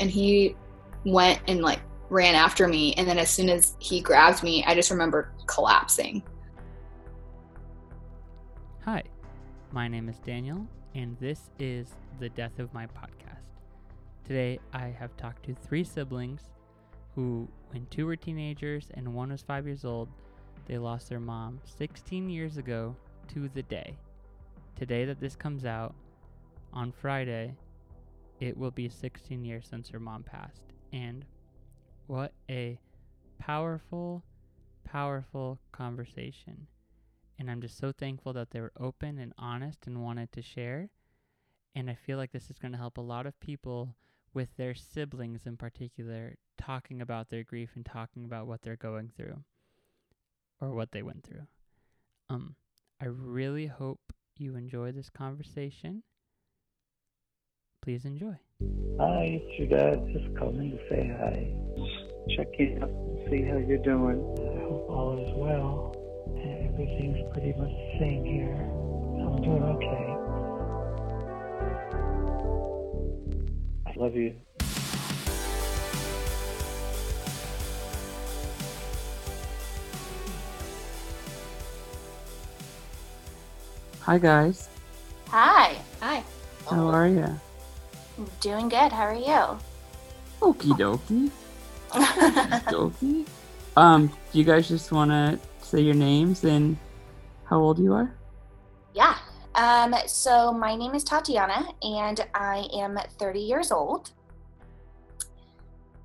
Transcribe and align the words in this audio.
and 0.00 0.10
he 0.10 0.56
went 1.04 1.40
and 1.46 1.60
like 1.60 1.80
ran 2.08 2.34
after 2.34 2.66
me. 2.66 2.94
And 2.94 3.06
then 3.06 3.18
as 3.18 3.30
soon 3.30 3.48
as 3.48 3.76
he 3.78 4.00
grabbed 4.00 4.42
me, 4.42 4.64
I 4.66 4.74
just 4.74 4.90
remember 4.90 5.32
collapsing. 5.46 6.22
Hi, 8.84 9.02
my 9.72 9.86
name 9.86 10.08
is 10.08 10.18
Daniel, 10.18 10.66
and 10.94 11.16
this 11.20 11.50
is 11.58 11.94
the 12.18 12.30
Death 12.30 12.58
of 12.58 12.72
My 12.74 12.86
podcast. 12.86 13.44
Today, 14.24 14.58
I 14.72 14.86
have 14.88 15.16
talked 15.16 15.44
to 15.44 15.54
three 15.54 15.84
siblings 15.84 16.50
who, 17.14 17.46
when 17.70 17.86
two 17.90 18.06
were 18.06 18.16
teenagers 18.16 18.88
and 18.94 19.14
one 19.14 19.30
was 19.30 19.42
five 19.42 19.66
years 19.66 19.84
old, 19.84 20.08
they 20.66 20.78
lost 20.78 21.08
their 21.08 21.20
mom 21.20 21.60
16 21.78 22.30
years 22.30 22.56
ago 22.56 22.96
to 23.34 23.50
the 23.54 23.62
day. 23.62 23.96
Today, 24.76 25.04
that 25.04 25.20
this 25.20 25.36
comes 25.36 25.64
out, 25.64 25.94
on 26.72 26.92
Friday, 26.92 27.54
it 28.40 28.56
will 28.56 28.70
be 28.70 28.88
16 28.88 29.44
years 29.44 29.66
since 29.68 29.90
her 29.90 30.00
mom 30.00 30.22
passed. 30.22 30.62
And 30.92 31.24
what 32.06 32.32
a 32.50 32.80
powerful, 33.38 34.24
powerful 34.84 35.60
conversation. 35.72 36.66
And 37.38 37.50
I'm 37.50 37.60
just 37.60 37.78
so 37.78 37.92
thankful 37.92 38.32
that 38.32 38.50
they 38.50 38.60
were 38.60 38.72
open 38.78 39.18
and 39.18 39.32
honest 39.38 39.86
and 39.86 40.02
wanted 40.02 40.32
to 40.32 40.42
share. 40.42 40.90
And 41.74 41.88
I 41.88 41.94
feel 41.94 42.18
like 42.18 42.32
this 42.32 42.50
is 42.50 42.58
going 42.58 42.72
to 42.72 42.78
help 42.78 42.98
a 42.98 43.02
lot 43.02 43.26
of 43.26 43.38
people 43.40 43.94
with 44.34 44.48
their 44.56 44.74
siblings 44.74 45.46
in 45.46 45.56
particular 45.56 46.36
talking 46.58 47.00
about 47.00 47.30
their 47.30 47.42
grief 47.42 47.70
and 47.74 47.84
talking 47.84 48.24
about 48.24 48.46
what 48.46 48.62
they're 48.62 48.76
going 48.76 49.10
through 49.16 49.42
or 50.60 50.70
what 50.72 50.92
they 50.92 51.02
went 51.02 51.24
through. 51.24 51.46
Um 52.28 52.54
I 53.00 53.06
really 53.06 53.66
hope 53.66 54.12
you 54.36 54.56
enjoy 54.56 54.92
this 54.92 55.08
conversation. 55.08 56.02
Please 57.82 58.04
enjoy. 58.04 58.36
Hi, 58.98 59.40
it's 59.40 59.58
your 59.58 59.68
dad. 59.68 60.06
Just 60.12 60.36
calling 60.38 60.70
to 60.72 60.78
say 60.90 61.08
hi. 61.18 61.50
Check 62.36 62.48
in 62.58 62.82
and 62.82 63.30
see 63.30 63.42
how 63.42 63.56
you're 63.56 63.78
doing. 63.82 64.20
I 64.20 64.60
hope 64.68 64.86
all 64.90 65.16
is 65.18 65.32
well. 65.34 65.96
Everything's 66.36 67.32
pretty 67.32 67.54
much 67.58 67.70
the 67.70 67.98
same 67.98 68.24
here. 68.26 68.52
I'm 68.52 69.40
doing 69.42 69.62
okay. 69.62 70.16
I 73.86 73.92
love 73.96 74.14
you. 74.14 74.34
Hi 84.00 84.18
guys, 84.18 84.68
Hi, 85.28 85.76
Hi. 86.00 86.24
how 86.68 86.88
are 86.88 87.06
you? 87.06 87.26
Doing 88.40 88.68
good. 88.68 88.92
How 88.92 89.04
are 89.04 89.14
you? 89.14 89.58
Okie 90.40 90.72
dokie, 90.78 91.30
dokie. 91.90 93.26
Um, 93.76 94.08
do 94.08 94.38
you 94.38 94.44
guys 94.44 94.68
just 94.68 94.90
want 94.92 95.10
to 95.10 95.38
say 95.60 95.80
your 95.80 95.94
names 95.94 96.44
and 96.44 96.76
how 97.44 97.60
old 97.60 97.78
you 97.78 97.92
are? 97.92 98.12
yeah. 98.94 99.16
Um, 99.54 99.94
so 100.06 100.52
my 100.52 100.76
name 100.76 100.94
is 100.94 101.02
Tatiana 101.04 101.66
and 101.82 102.24
I 102.34 102.68
am 102.72 102.98
30 103.18 103.40
years 103.40 103.72
old. 103.72 104.12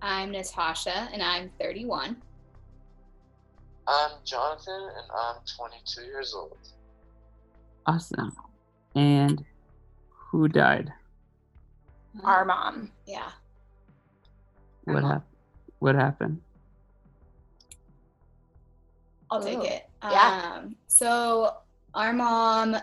I'm 0.01 0.31
Natacha 0.31 1.09
and 1.13 1.21
I'm 1.21 1.51
31. 1.59 2.17
I'm 3.87 4.11
Jonathan 4.23 4.89
and 4.97 5.11
I'm 5.15 5.35
22 5.57 6.01
years 6.05 6.33
old. 6.33 6.57
Awesome. 7.85 8.35
And 8.95 9.45
who 10.09 10.47
died? 10.47 10.91
Our 12.23 12.45
mom. 12.45 12.91
Yeah. 13.05 13.29
What 14.85 15.03
happened? 15.03 15.21
What 15.79 15.95
happened? 15.95 16.41
I'll 19.31 19.43
take 19.43 19.57
Ooh. 19.57 19.63
it. 19.63 19.89
Yeah. 20.03 20.53
Um, 20.57 20.75
so 20.87 21.57
our 21.93 22.13
mom, 22.13 22.77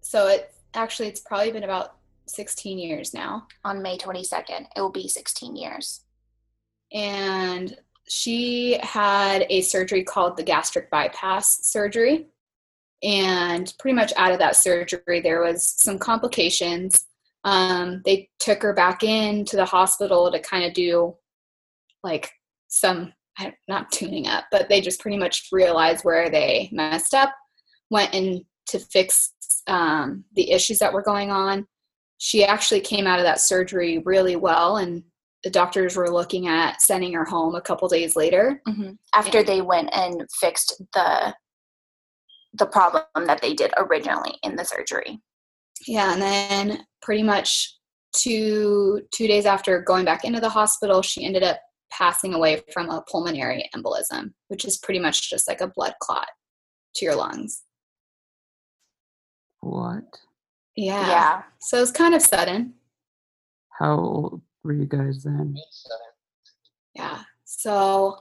so 0.00 0.26
it 0.28 0.52
actually 0.74 1.08
it's 1.08 1.20
probably 1.20 1.52
been 1.52 1.64
about 1.64 1.96
16 2.26 2.78
years 2.78 3.14
now, 3.14 3.46
On 3.64 3.80
May 3.82 3.96
22nd, 3.98 4.66
it 4.74 4.80
will 4.80 4.90
be 4.90 5.08
16 5.08 5.56
years. 5.56 6.00
and 6.92 7.76
she 8.06 8.78
had 8.82 9.46
a 9.48 9.62
surgery 9.62 10.04
called 10.04 10.36
the 10.36 10.42
gastric 10.42 10.90
bypass 10.90 11.66
surgery. 11.66 12.26
And 13.02 13.72
pretty 13.78 13.94
much 13.94 14.12
out 14.16 14.32
of 14.32 14.38
that 14.40 14.56
surgery, 14.56 15.20
there 15.20 15.40
was 15.40 15.66
some 15.66 15.98
complications. 15.98 17.06
Um, 17.44 18.02
they 18.04 18.30
took 18.38 18.62
her 18.62 18.72
back 18.72 19.02
in 19.02 19.44
to 19.46 19.56
the 19.56 19.64
hospital 19.64 20.30
to 20.30 20.38
kind 20.40 20.64
of 20.64 20.72
do 20.72 21.14
like 22.02 22.30
some 22.68 23.12
not 23.68 23.90
tuning 23.90 24.26
up, 24.26 24.44
but 24.50 24.68
they 24.68 24.80
just 24.80 25.00
pretty 25.00 25.16
much 25.16 25.48
realized 25.52 26.04
where 26.04 26.30
they 26.30 26.68
messed 26.72 27.14
up, 27.14 27.34
went 27.90 28.14
in 28.14 28.44
to 28.66 28.78
fix 28.78 29.32
um, 29.66 30.24
the 30.34 30.50
issues 30.50 30.78
that 30.78 30.92
were 30.92 31.02
going 31.02 31.30
on. 31.30 31.66
She 32.18 32.44
actually 32.44 32.80
came 32.80 33.06
out 33.06 33.18
of 33.18 33.24
that 33.24 33.40
surgery 33.40 33.98
really 34.04 34.36
well, 34.36 34.76
and 34.76 35.02
the 35.42 35.50
doctors 35.50 35.96
were 35.96 36.10
looking 36.10 36.48
at 36.48 36.80
sending 36.80 37.12
her 37.12 37.24
home 37.24 37.54
a 37.54 37.60
couple 37.60 37.88
days 37.88 38.16
later. 38.16 38.62
hmm 38.66 38.92
After 39.14 39.42
they 39.42 39.60
went 39.60 39.90
and 39.92 40.22
fixed 40.40 40.80
the 40.94 41.34
the 42.56 42.66
problem 42.66 43.02
that 43.26 43.42
they 43.42 43.52
did 43.52 43.72
originally 43.76 44.38
in 44.44 44.54
the 44.54 44.64
surgery. 44.64 45.20
Yeah, 45.88 46.12
and 46.12 46.22
then 46.22 46.86
pretty 47.04 47.22
much 47.22 47.76
two 48.16 49.02
two 49.12 49.28
days 49.28 49.46
after 49.46 49.80
going 49.82 50.04
back 50.04 50.24
into 50.24 50.40
the 50.40 50.48
hospital, 50.48 51.02
she 51.02 51.24
ended 51.24 51.42
up 51.42 51.60
passing 51.92 52.34
away 52.34 52.62
from 52.72 52.90
a 52.90 53.04
pulmonary 53.08 53.68
embolism, 53.76 54.32
which 54.48 54.64
is 54.64 54.78
pretty 54.78 54.98
much 54.98 55.30
just 55.30 55.46
like 55.46 55.60
a 55.60 55.68
blood 55.68 55.94
clot 56.00 56.28
to 56.96 57.04
your 57.04 57.14
lungs. 57.14 57.62
What? 59.60 60.04
Yeah. 60.76 61.08
Yeah. 61.08 61.42
So 61.60 61.80
it's 61.80 61.90
kind 61.90 62.14
of 62.14 62.22
sudden. 62.22 62.74
How 63.78 63.96
old 63.96 64.42
were 64.62 64.72
you 64.72 64.86
guys 64.86 65.22
then? 65.22 65.54
Yeah. 66.94 67.20
So 67.44 68.18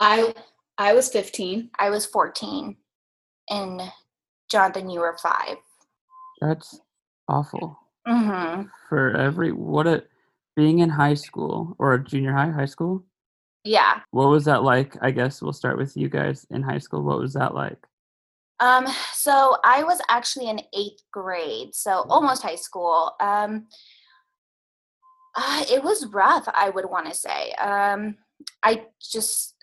I 0.00 0.34
I 0.78 0.94
was 0.94 1.08
15. 1.10 1.70
I 1.78 1.90
was 1.90 2.06
14 2.06 2.76
and 3.50 3.82
Jonathan, 4.50 4.88
you 4.88 5.00
were 5.00 5.16
5 5.20 5.56
That's 6.40 6.80
awful. 7.28 7.83
Mm-hmm. 8.06 8.68
For 8.88 9.16
every 9.16 9.52
what 9.52 9.86
a 9.86 10.04
being 10.56 10.80
in 10.80 10.90
high 10.90 11.14
school 11.14 11.74
or 11.78 11.98
junior 11.98 12.32
high, 12.32 12.50
high 12.50 12.66
school. 12.66 13.04
Yeah. 13.64 14.00
What 14.10 14.28
was 14.28 14.44
that 14.44 14.62
like? 14.62 14.96
I 15.00 15.10
guess 15.10 15.40
we'll 15.40 15.52
start 15.52 15.78
with 15.78 15.96
you 15.96 16.08
guys 16.08 16.46
in 16.50 16.62
high 16.62 16.78
school. 16.78 17.02
What 17.02 17.18
was 17.18 17.32
that 17.32 17.54
like? 17.54 17.78
Um, 18.60 18.86
so 19.12 19.56
I 19.64 19.82
was 19.82 20.00
actually 20.08 20.48
in 20.48 20.60
eighth 20.76 21.02
grade, 21.10 21.74
so 21.74 22.04
almost 22.08 22.42
high 22.42 22.54
school. 22.54 23.12
Um, 23.20 23.66
uh, 25.34 25.64
it 25.70 25.82
was 25.82 26.06
rough, 26.06 26.44
I 26.46 26.70
would 26.70 26.88
want 26.88 27.06
to 27.06 27.14
say. 27.14 27.52
Um, 27.54 28.16
I 28.62 28.86
just, 29.00 29.56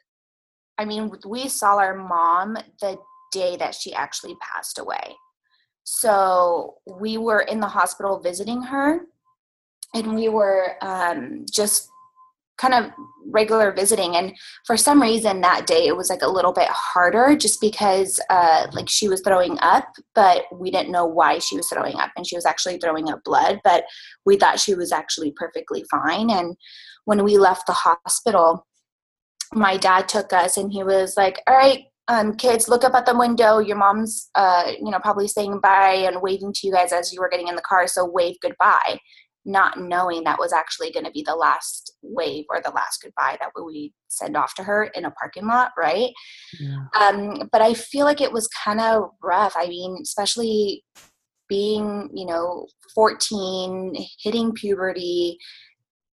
I 0.77 0.83
mean, 0.83 1.11
we 1.25 1.47
saw 1.47 1.77
our 1.77 1.95
mom 1.95 2.57
the 2.81 2.97
day 3.31 3.55
that 3.55 3.75
she 3.75 3.93
actually 3.93 4.35
passed 4.41 4.77
away. 4.77 5.15
So 5.83 6.75
we 6.85 7.17
were 7.17 7.41
in 7.41 7.59
the 7.59 7.67
hospital 7.67 8.19
visiting 8.19 8.61
her, 8.63 9.01
and 9.93 10.15
we 10.15 10.29
were 10.29 10.75
um, 10.81 11.45
just 11.51 11.89
kind 12.61 12.73
of 12.73 12.91
regular 13.25 13.71
visiting. 13.71 14.15
And 14.15 14.37
for 14.65 14.77
some 14.77 15.01
reason 15.01 15.41
that 15.41 15.65
day 15.65 15.87
it 15.87 15.97
was 15.97 16.09
like 16.09 16.21
a 16.21 16.29
little 16.29 16.53
bit 16.53 16.67
harder 16.69 17.35
just 17.35 17.59
because 17.59 18.19
uh 18.29 18.67
like 18.73 18.89
she 18.89 19.07
was 19.07 19.21
throwing 19.21 19.57
up 19.61 19.87
but 20.13 20.45
we 20.53 20.69
didn't 20.69 20.91
know 20.91 21.05
why 21.05 21.39
she 21.39 21.55
was 21.55 21.67
throwing 21.69 21.95
up 21.95 22.11
and 22.15 22.27
she 22.27 22.35
was 22.35 22.45
actually 22.45 22.77
throwing 22.77 23.09
up 23.09 23.23
blood 23.23 23.59
but 23.63 23.85
we 24.25 24.37
thought 24.37 24.59
she 24.59 24.75
was 24.75 24.91
actually 24.91 25.31
perfectly 25.35 25.83
fine. 25.89 26.29
And 26.29 26.55
when 27.05 27.23
we 27.23 27.37
left 27.37 27.65
the 27.67 27.73
hospital 27.73 28.67
my 29.53 29.75
dad 29.77 30.07
took 30.07 30.31
us 30.31 30.55
and 30.57 30.71
he 30.71 30.83
was 30.83 31.17
like 31.17 31.41
all 31.47 31.55
right 31.55 31.85
um, 32.07 32.35
kids 32.35 32.67
look 32.67 32.83
up 32.83 32.93
at 32.93 33.05
the 33.05 33.17
window 33.17 33.59
your 33.59 33.77
mom's 33.77 34.29
uh, 34.35 34.71
you 34.79 34.91
know 34.91 34.99
probably 34.99 35.27
saying 35.27 35.59
bye 35.61 36.03
and 36.05 36.21
waving 36.21 36.53
to 36.53 36.67
you 36.67 36.73
guys 36.73 36.91
as 36.91 37.13
you 37.13 37.19
were 37.19 37.29
getting 37.29 37.47
in 37.47 37.55
the 37.55 37.61
car 37.61 37.87
so 37.87 38.05
wave 38.05 38.35
goodbye 38.41 38.97
not 39.45 39.79
knowing 39.79 40.23
that 40.23 40.39
was 40.39 40.53
actually 40.53 40.91
going 40.91 41.05
to 41.05 41.11
be 41.11 41.23
the 41.25 41.35
last 41.35 41.93
wave 42.01 42.45
or 42.49 42.61
the 42.61 42.71
last 42.71 43.01
goodbye 43.01 43.37
that 43.39 43.49
we 43.55 43.93
send 44.07 44.37
off 44.37 44.53
to 44.55 44.63
her 44.63 44.85
in 44.93 45.05
a 45.05 45.11
parking 45.11 45.47
lot, 45.47 45.71
right? 45.77 46.11
Yeah. 46.59 46.85
Um, 46.99 47.49
but 47.51 47.61
I 47.61 47.73
feel 47.73 48.05
like 48.05 48.21
it 48.21 48.31
was 48.31 48.47
kind 48.49 48.79
of 48.79 49.09
rough. 49.23 49.53
I 49.55 49.67
mean, 49.67 49.97
especially 50.01 50.83
being, 51.49 52.09
you 52.13 52.25
know, 52.25 52.67
14, 52.93 53.95
hitting 54.21 54.53
puberty, 54.53 55.37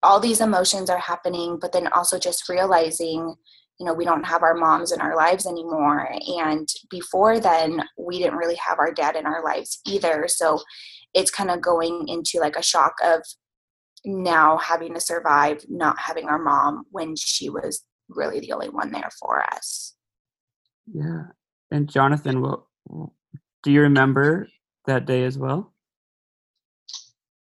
all 0.03 0.19
these 0.19 0.41
emotions 0.41 0.89
are 0.89 0.97
happening, 0.97 1.57
but 1.59 1.73
then 1.73 1.87
also 1.87 2.17
just 2.17 2.47
realizing, 2.47 3.35
you 3.79 3.85
know, 3.85 3.93
we 3.93 4.05
don't 4.05 4.25
have 4.25 4.43
our 4.43 4.55
moms 4.55 4.91
in 4.91 5.01
our 5.01 5.15
lives 5.15 5.45
anymore. 5.45 6.09
And 6.39 6.67
before 6.89 7.39
then, 7.39 7.83
we 7.97 8.17
didn't 8.17 8.37
really 8.37 8.55
have 8.55 8.79
our 8.79 8.91
dad 8.91 9.15
in 9.15 9.25
our 9.25 9.43
lives 9.43 9.79
either. 9.85 10.27
So 10.27 10.59
it's 11.13 11.31
kind 11.31 11.51
of 11.51 11.61
going 11.61 12.07
into 12.07 12.39
like 12.39 12.55
a 12.55 12.63
shock 12.63 12.95
of 13.03 13.21
now 14.03 14.57
having 14.57 14.93
to 14.93 15.01
survive 15.01 15.63
not 15.69 15.99
having 15.99 16.27
our 16.27 16.39
mom 16.39 16.85
when 16.91 17.15
she 17.15 17.49
was 17.49 17.83
really 18.09 18.39
the 18.39 18.53
only 18.53 18.69
one 18.69 18.91
there 18.91 19.09
for 19.19 19.43
us. 19.53 19.95
Yeah. 20.91 21.23
And 21.71 21.89
Jonathan, 21.89 22.41
what 22.41 22.61
do 23.63 23.71
you 23.71 23.81
remember 23.81 24.47
that 24.85 25.05
day 25.05 25.23
as 25.23 25.37
well? 25.37 25.73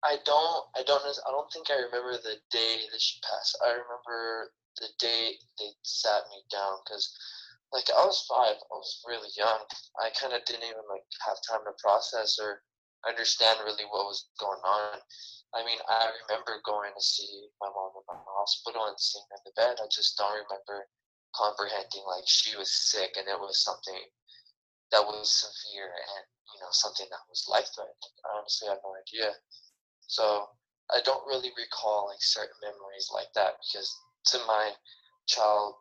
I 0.04 0.16
don't. 0.24 0.64
I 0.76 0.82
don't. 0.86 1.02
I 1.02 1.30
don't 1.30 1.50
think 1.52 1.66
I 1.70 1.74
remember 1.74 2.12
the 2.12 2.36
day 2.50 2.76
that 2.92 3.00
she 3.00 3.20
passed. 3.22 3.58
I 3.64 3.70
remember 3.70 4.50
the 4.80 4.88
day 4.98 5.38
they 5.58 5.70
sat 5.82 6.22
me 6.30 6.42
down 6.50 6.78
because, 6.84 7.08
like, 7.72 7.88
I 7.90 8.04
was 8.04 8.24
five. 8.28 8.56
I 8.56 8.76
was 8.76 9.02
really 9.06 9.30
young. 9.36 9.64
I 10.00 10.10
kind 10.14 10.32
of 10.32 10.44
didn't 10.44 10.68
even 10.68 10.86
like 10.88 11.06
have 11.26 11.38
time 11.48 11.64
to 11.66 11.74
process 11.82 12.38
or 12.40 12.62
understand 13.08 13.60
really 13.64 13.84
what 13.88 14.10
was 14.10 14.28
going 14.38 14.60
on. 14.64 14.98
I 15.54 15.64
mean, 15.64 15.78
I 15.88 16.10
remember 16.26 16.60
going 16.66 16.92
to 16.92 17.02
see 17.02 17.48
my 17.60 17.70
mom 17.70 17.96
in 17.96 18.04
the 18.04 18.36
hospital 18.36 18.86
and 18.90 18.98
seeing 18.98 19.24
her 19.30 19.38
in 19.40 19.46
the 19.46 19.56
bed. 19.56 19.80
I 19.80 19.88
just 19.88 20.18
don't 20.18 20.36
remember 20.44 20.88
comprehending 21.34 22.04
like 22.08 22.24
she 22.26 22.56
was 22.56 22.72
sick 22.72 23.14
and 23.16 23.28
it 23.28 23.38
was 23.38 23.62
something 23.62 24.00
that 24.90 25.04
was 25.04 25.28
severe 25.28 25.90
and 25.92 26.24
you 26.54 26.58
know 26.62 26.70
something 26.70 27.06
that 27.10 27.24
was 27.28 27.46
life 27.50 27.68
threatening. 27.74 28.16
I 28.24 28.38
honestly 28.38 28.68
have 28.68 28.80
no 28.84 28.94
idea. 28.96 29.34
So 30.06 30.48
I 30.90 31.02
don't 31.04 31.26
really 31.26 31.50
recall 31.58 32.08
like 32.08 32.22
certain 32.22 32.56
memories 32.62 33.10
like 33.12 33.30
that 33.34 33.58
because 33.60 33.90
to 34.32 34.38
my 34.46 34.70
child 35.26 35.74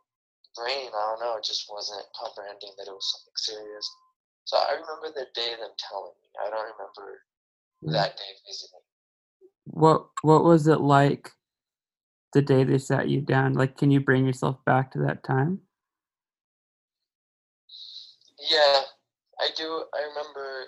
brain, 0.55 0.89
I 0.95 1.01
don't 1.11 1.19
know, 1.19 1.37
it 1.37 1.43
just 1.43 1.67
wasn't 1.69 2.05
comprehending 2.15 2.71
that 2.77 2.87
it 2.87 2.95
was 2.95 3.11
something 3.11 3.35
serious. 3.35 3.85
So 4.45 4.57
I 4.57 4.73
remember 4.73 5.11
the 5.13 5.27
day 5.33 5.51
them 5.59 5.71
telling 5.77 6.13
me. 6.21 6.29
I 6.39 6.49
don't 6.49 6.71
remember 6.77 7.21
hmm. 7.83 7.91
that 7.91 8.15
day 8.17 8.31
visiting. 8.47 8.79
What 9.65 10.07
what 10.21 10.43
was 10.43 10.67
it 10.67 10.81
like 10.81 11.31
the 12.33 12.41
day 12.41 12.63
they 12.63 12.77
sat 12.77 13.09
you 13.09 13.21
down? 13.21 13.53
Like 13.53 13.77
can 13.77 13.91
you 13.91 13.99
bring 13.99 14.25
yourself 14.25 14.63
back 14.65 14.91
to 14.91 14.99
that 14.99 15.23
time? 15.23 15.61
Yeah, 18.49 18.81
I 19.41 19.49
do. 19.57 19.85
I 19.93 20.01
remember 20.09 20.65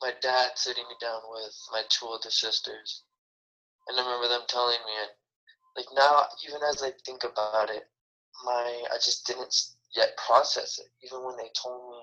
my 0.00 0.12
dad 0.22 0.50
sitting 0.54 0.84
me 0.88 0.94
down 1.00 1.20
with 1.28 1.54
my 1.72 1.82
two 1.88 2.06
older 2.06 2.30
sisters, 2.30 3.02
and 3.88 3.98
I 3.98 4.04
remember 4.04 4.28
them 4.28 4.46
telling 4.46 4.78
me, 4.86 4.92
and 5.02 5.10
like 5.76 5.86
now, 5.94 6.24
even 6.48 6.60
as 6.68 6.82
I 6.82 6.90
think 7.04 7.24
about 7.24 7.70
it, 7.70 7.84
my 8.44 8.84
I 8.92 8.96
just 8.96 9.26
didn't 9.26 9.54
yet 9.94 10.16
process 10.16 10.78
it. 10.78 10.86
Even 11.06 11.24
when 11.24 11.36
they 11.36 11.50
told 11.62 11.90
me, 11.90 11.98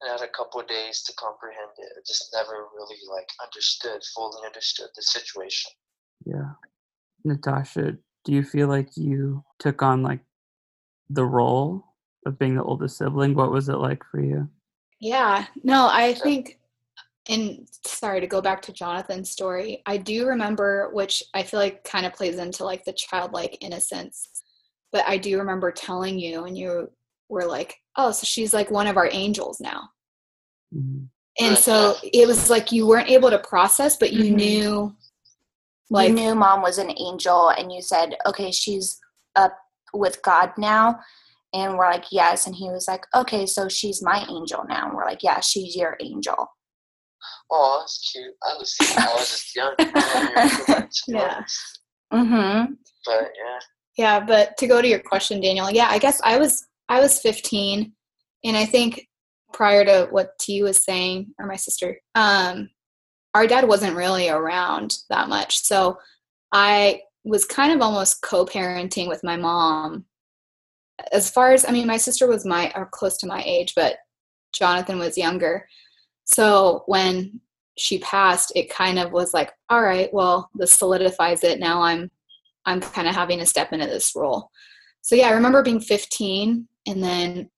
and 0.00 0.10
I 0.10 0.12
had 0.12 0.22
a 0.22 0.32
couple 0.32 0.60
of 0.60 0.68
days 0.68 1.02
to 1.04 1.12
comprehend 1.14 1.70
it, 1.78 1.92
I 1.96 2.00
just 2.06 2.34
never 2.34 2.66
really 2.74 2.98
like 3.10 3.28
understood, 3.42 4.02
fully 4.14 4.46
understood 4.46 4.88
the 4.94 5.02
situation. 5.02 5.72
Yeah. 6.24 6.52
Natacha, 7.26 7.98
do 8.24 8.32
you 8.32 8.42
feel 8.42 8.68
like 8.68 8.96
you 8.96 9.44
took 9.58 9.82
on 9.82 10.02
like 10.02 10.20
the 11.10 11.24
role 11.24 11.84
of 12.24 12.38
being 12.38 12.56
the 12.56 12.62
oldest 12.62 12.98
sibling? 12.98 13.34
What 13.34 13.50
was 13.50 13.68
it 13.68 13.76
like 13.76 14.02
for 14.10 14.20
you? 14.20 14.48
Yeah, 15.00 15.46
no, 15.62 15.88
I 15.90 16.14
think, 16.14 16.58
and 17.28 17.66
sorry 17.84 18.20
to 18.20 18.26
go 18.26 18.40
back 18.40 18.62
to 18.62 18.72
Jonathan's 18.72 19.30
story, 19.30 19.82
I 19.86 19.96
do 19.96 20.26
remember, 20.26 20.90
which 20.92 21.22
I 21.34 21.42
feel 21.42 21.60
like 21.60 21.84
kind 21.84 22.06
of 22.06 22.12
plays 22.12 22.38
into 22.38 22.64
like 22.64 22.84
the 22.84 22.92
childlike 22.92 23.58
innocence, 23.60 24.28
but 24.92 25.04
I 25.08 25.18
do 25.18 25.38
remember 25.38 25.72
telling 25.72 26.18
you, 26.18 26.44
and 26.44 26.56
you 26.56 26.90
were 27.28 27.44
like, 27.44 27.76
oh, 27.96 28.12
so 28.12 28.24
she's 28.24 28.52
like 28.52 28.70
one 28.70 28.86
of 28.86 28.96
our 28.96 29.08
angels 29.12 29.60
now. 29.60 29.90
Mhm. 30.74 31.08
And 31.38 31.58
so 31.58 31.96
it 32.02 32.26
was 32.26 32.48
like 32.48 32.72
you 32.72 32.86
weren't 32.86 33.10
able 33.10 33.30
to 33.30 33.38
process, 33.38 33.96
but 33.96 34.12
you 34.12 34.32
Mhm. 34.32 34.36
knew, 34.36 34.96
like, 35.90 36.08
you 36.08 36.14
knew 36.14 36.34
mom 36.34 36.62
was 36.62 36.78
an 36.78 36.92
angel 36.98 37.50
and 37.50 37.72
you 37.72 37.82
said, 37.82 38.16
okay, 38.26 38.50
she's 38.50 38.98
up 39.34 39.56
with 39.92 40.22
God 40.22 40.52
now. 40.56 40.98
And 41.52 41.76
we're 41.76 41.90
like, 41.90 42.06
yes. 42.10 42.46
And 42.46 42.54
he 42.54 42.70
was 42.70 42.88
like, 42.88 43.04
okay, 43.14 43.46
so 43.46 43.68
she's 43.68 44.02
my 44.02 44.26
angel 44.28 44.64
now. 44.68 44.86
And 44.86 44.94
we're 44.96 45.04
like, 45.04 45.22
yeah, 45.22 45.40
she's 45.40 45.76
your 45.76 45.96
angel. 46.00 46.48
Oh, 47.50 47.78
that's 47.80 48.10
cute. 48.12 48.34
I 48.42 48.54
was 48.58 48.76
I 48.80 49.14
was 49.14 49.30
just 49.30 49.56
young. 49.56 49.74
I 49.78 49.84
don't 49.84 50.24
remember 50.24 50.64
that, 50.66 50.90
to 50.92 51.02
be 51.06 51.12
Yeah. 51.12 51.44
Mm-hmm. 52.12 52.72
But 53.04 53.22
yeah. 53.22 53.58
Yeah, 53.96 54.20
but 54.20 54.56
to 54.58 54.66
go 54.66 54.82
to 54.82 54.88
your 54.88 54.98
question, 54.98 55.40
Daniel, 55.40 55.70
yeah, 55.70 55.88
I 55.88 55.98
guess 55.98 56.20
I 56.22 56.38
was 56.38 56.66
I 56.88 57.00
was 57.00 57.20
15, 57.20 57.92
and 58.44 58.56
I 58.56 58.64
think 58.64 59.08
prior 59.52 59.84
to 59.84 60.08
what 60.10 60.38
T 60.38 60.62
was 60.62 60.84
saying, 60.84 61.34
or 61.38 61.46
my 61.46 61.56
sister, 61.56 61.98
um, 62.14 62.68
our 63.34 63.46
dad 63.46 63.66
wasn't 63.66 63.96
really 63.96 64.28
around 64.28 64.96
that 65.10 65.28
much, 65.28 65.60
so 65.60 65.98
I 66.52 67.02
was 67.24 67.44
kind 67.44 67.72
of 67.72 67.80
almost 67.80 68.22
co-parenting 68.22 69.08
with 69.08 69.24
my 69.24 69.36
mom. 69.36 70.04
As 71.12 71.30
far 71.30 71.52
as 71.52 71.66
I 71.66 71.72
mean, 71.72 71.86
my 71.86 71.96
sister 71.96 72.26
was 72.26 72.44
my 72.44 72.72
or 72.74 72.88
close 72.92 73.16
to 73.18 73.26
my 73.26 73.42
age, 73.46 73.72
but 73.74 73.96
Jonathan 74.52 74.98
was 74.98 75.18
younger. 75.18 75.66
So 76.26 76.82
when 76.86 77.40
she 77.78 77.98
passed, 77.98 78.52
it 78.54 78.70
kind 78.70 78.98
of 78.98 79.12
was 79.12 79.32
like, 79.34 79.52
all 79.68 79.82
right, 79.82 80.12
well, 80.12 80.50
this 80.54 80.72
solidifies 80.72 81.42
it. 81.44 81.58
Now 81.58 81.82
I'm 81.82 82.10
I'm 82.66 82.80
kind 82.80 83.06
of 83.08 83.14
having 83.14 83.38
to 83.38 83.46
step 83.46 83.72
into 83.72 83.86
this 83.86 84.12
role. 84.16 84.50
So 85.02 85.14
yeah, 85.14 85.28
I 85.28 85.32
remember 85.32 85.62
being 85.62 85.78
15 85.80 86.66
and 86.88 87.02
then 87.02 87.48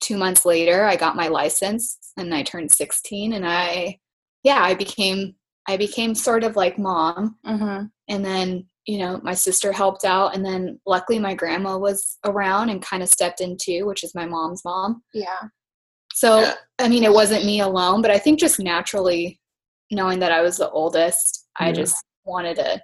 2 0.00 0.16
months 0.18 0.44
later 0.44 0.84
I 0.84 0.96
got 0.96 1.16
my 1.16 1.28
license 1.28 1.98
and 2.18 2.34
I 2.34 2.42
turned 2.42 2.70
16 2.70 3.32
and 3.32 3.46
I 3.46 3.98
yeah, 4.42 4.60
I 4.62 4.74
became 4.74 5.34
I 5.68 5.76
became 5.76 6.14
sort 6.14 6.44
of 6.44 6.56
like 6.56 6.78
mom 6.78 7.36
Mm-hmm. 7.46 7.84
and 8.08 8.24
then 8.24 8.66
you 8.84 8.98
know 8.98 9.20
my 9.22 9.32
sister 9.32 9.72
helped 9.72 10.04
out 10.04 10.34
and 10.34 10.44
then 10.44 10.80
luckily 10.86 11.18
my 11.20 11.34
grandma 11.34 11.78
was 11.78 12.18
around 12.24 12.68
and 12.68 12.82
kind 12.82 13.02
of 13.02 13.08
stepped 13.08 13.40
in 13.40 13.56
too 13.56 13.86
which 13.86 14.02
is 14.04 14.12
my 14.14 14.26
mom's 14.26 14.64
mom 14.64 15.02
Yeah. 15.14 15.38
So 16.14 16.40
Yeah. 16.40 16.54
i 16.78 16.88
mean 16.88 17.04
it 17.04 17.12
wasn't 17.12 17.44
me 17.44 17.60
alone 17.60 18.02
but 18.02 18.10
i 18.10 18.18
think 18.18 18.38
just 18.38 18.60
naturally 18.60 19.40
knowing 19.90 20.18
that 20.20 20.32
i 20.32 20.40
was 20.40 20.56
the 20.56 20.70
oldest 20.70 21.46
i 21.56 21.72
just 21.72 21.96
wanted 22.24 22.56
to 22.56 22.80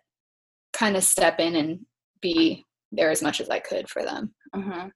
kind 0.73 0.97
of 0.97 1.03
step 1.03 1.41
in 1.41 1.57
and 1.57 1.81
be 2.21 2.65
there 2.93 3.11
as 3.11 3.23
much 3.23 3.41
as 3.41 3.49
i 3.51 3.59
could 3.59 3.89
for 3.89 4.03
them 4.03 4.35
Mm-hmm. 4.55 4.89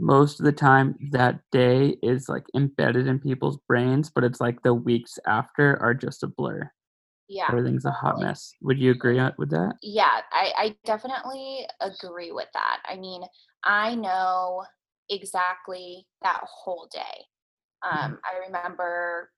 Most 0.00 0.38
of 0.38 0.46
the 0.46 0.52
time 0.52 0.96
that 1.10 1.40
day 1.50 1.96
is 2.02 2.28
like 2.28 2.44
embedded 2.54 3.08
in 3.08 3.18
people's 3.18 3.58
brains, 3.68 4.10
but 4.14 4.22
it's 4.22 4.40
like 4.40 4.62
the 4.62 4.74
weeks 4.74 5.18
after 5.26 5.80
are 5.82 5.94
just 5.94 6.22
a 6.22 6.28
blur. 6.28 6.70
Yeah. 7.28 7.46
Everything's 7.48 7.84
a 7.84 7.90
hot 7.90 8.20
mess. 8.20 8.52
Would 8.62 8.78
you 8.78 8.92
agree 8.92 9.20
with 9.36 9.50
that? 9.50 9.74
Yeah, 9.82 10.20
I, 10.32 10.52
I 10.56 10.76
definitely 10.84 11.66
agree 11.80 12.32
with 12.32 12.48
that. 12.54 12.78
I 12.88 12.96
mean, 12.96 13.22
I 13.64 13.96
know 13.96 14.64
exactly 15.10 16.06
that 16.22 16.40
whole 16.44 16.88
day. 16.92 17.26
Um, 17.82 18.18
I 18.24 18.46
remember 18.46 19.30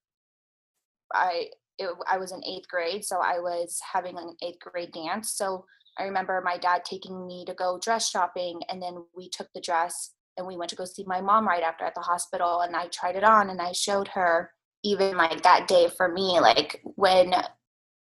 I 1.13 1.47
it, 1.79 1.89
I 2.11 2.19
was 2.19 2.33
in 2.33 2.45
eighth 2.45 2.69
grade, 2.69 3.05
so 3.05 3.21
I 3.21 3.39
was 3.39 3.81
having 3.93 4.19
an 4.19 4.37
eighth 4.43 4.61
grade 4.61 4.93
dance. 4.93 5.33
So 5.33 5.65
I 5.99 6.05
remember 6.05 6.43
my 6.45 6.59
dad 6.59 6.85
taking 6.85 7.27
me 7.27 7.45
to 7.47 7.55
go 7.55 7.79
dress 7.83 8.11
shopping, 8.11 8.61
and 8.69 8.83
then 8.83 9.05
we 9.17 9.29
took 9.29 9.49
the 9.55 9.61
dress 9.61 10.13
and 10.37 10.47
we 10.47 10.57
went 10.57 10.71
to 10.71 10.77
go 10.77 10.85
see 10.85 11.05
my 11.07 11.21
mom 11.21 11.47
right 11.47 11.63
after 11.63 11.85
at 11.85 11.95
the 11.95 12.01
hospital, 12.01 12.61
and 12.61 12.77
I 12.77 12.87
tried 12.89 13.17
it 13.17 13.25
on 13.25 13.51
and 13.51 13.61
I 13.61 13.73
showed 13.73 14.09
her. 14.09 14.53
Even 14.83 15.15
like 15.19 15.43
that 15.43 15.69
day 15.69 15.89
for 15.95 16.09
me, 16.09 16.41
like 16.41 16.81
when 16.97 17.35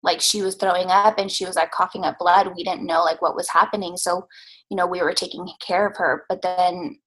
like 0.02 0.20
she 0.20 0.42
was 0.42 0.54
throwing 0.54 0.90
up 0.90 1.18
and 1.18 1.30
she 1.30 1.44
was 1.44 1.56
like 1.56 1.70
coughing 1.70 2.04
up 2.04 2.18
blood 2.18 2.52
we 2.56 2.64
didn't 2.64 2.86
know 2.86 3.02
like 3.02 3.20
what 3.20 3.36
was 3.36 3.48
happening 3.48 3.96
so 3.96 4.26
you 4.70 4.76
know 4.76 4.86
we 4.86 5.02
were 5.02 5.12
taking 5.12 5.46
care 5.60 5.86
of 5.86 5.96
her 5.96 6.24
but 6.28 6.40
then 6.42 6.98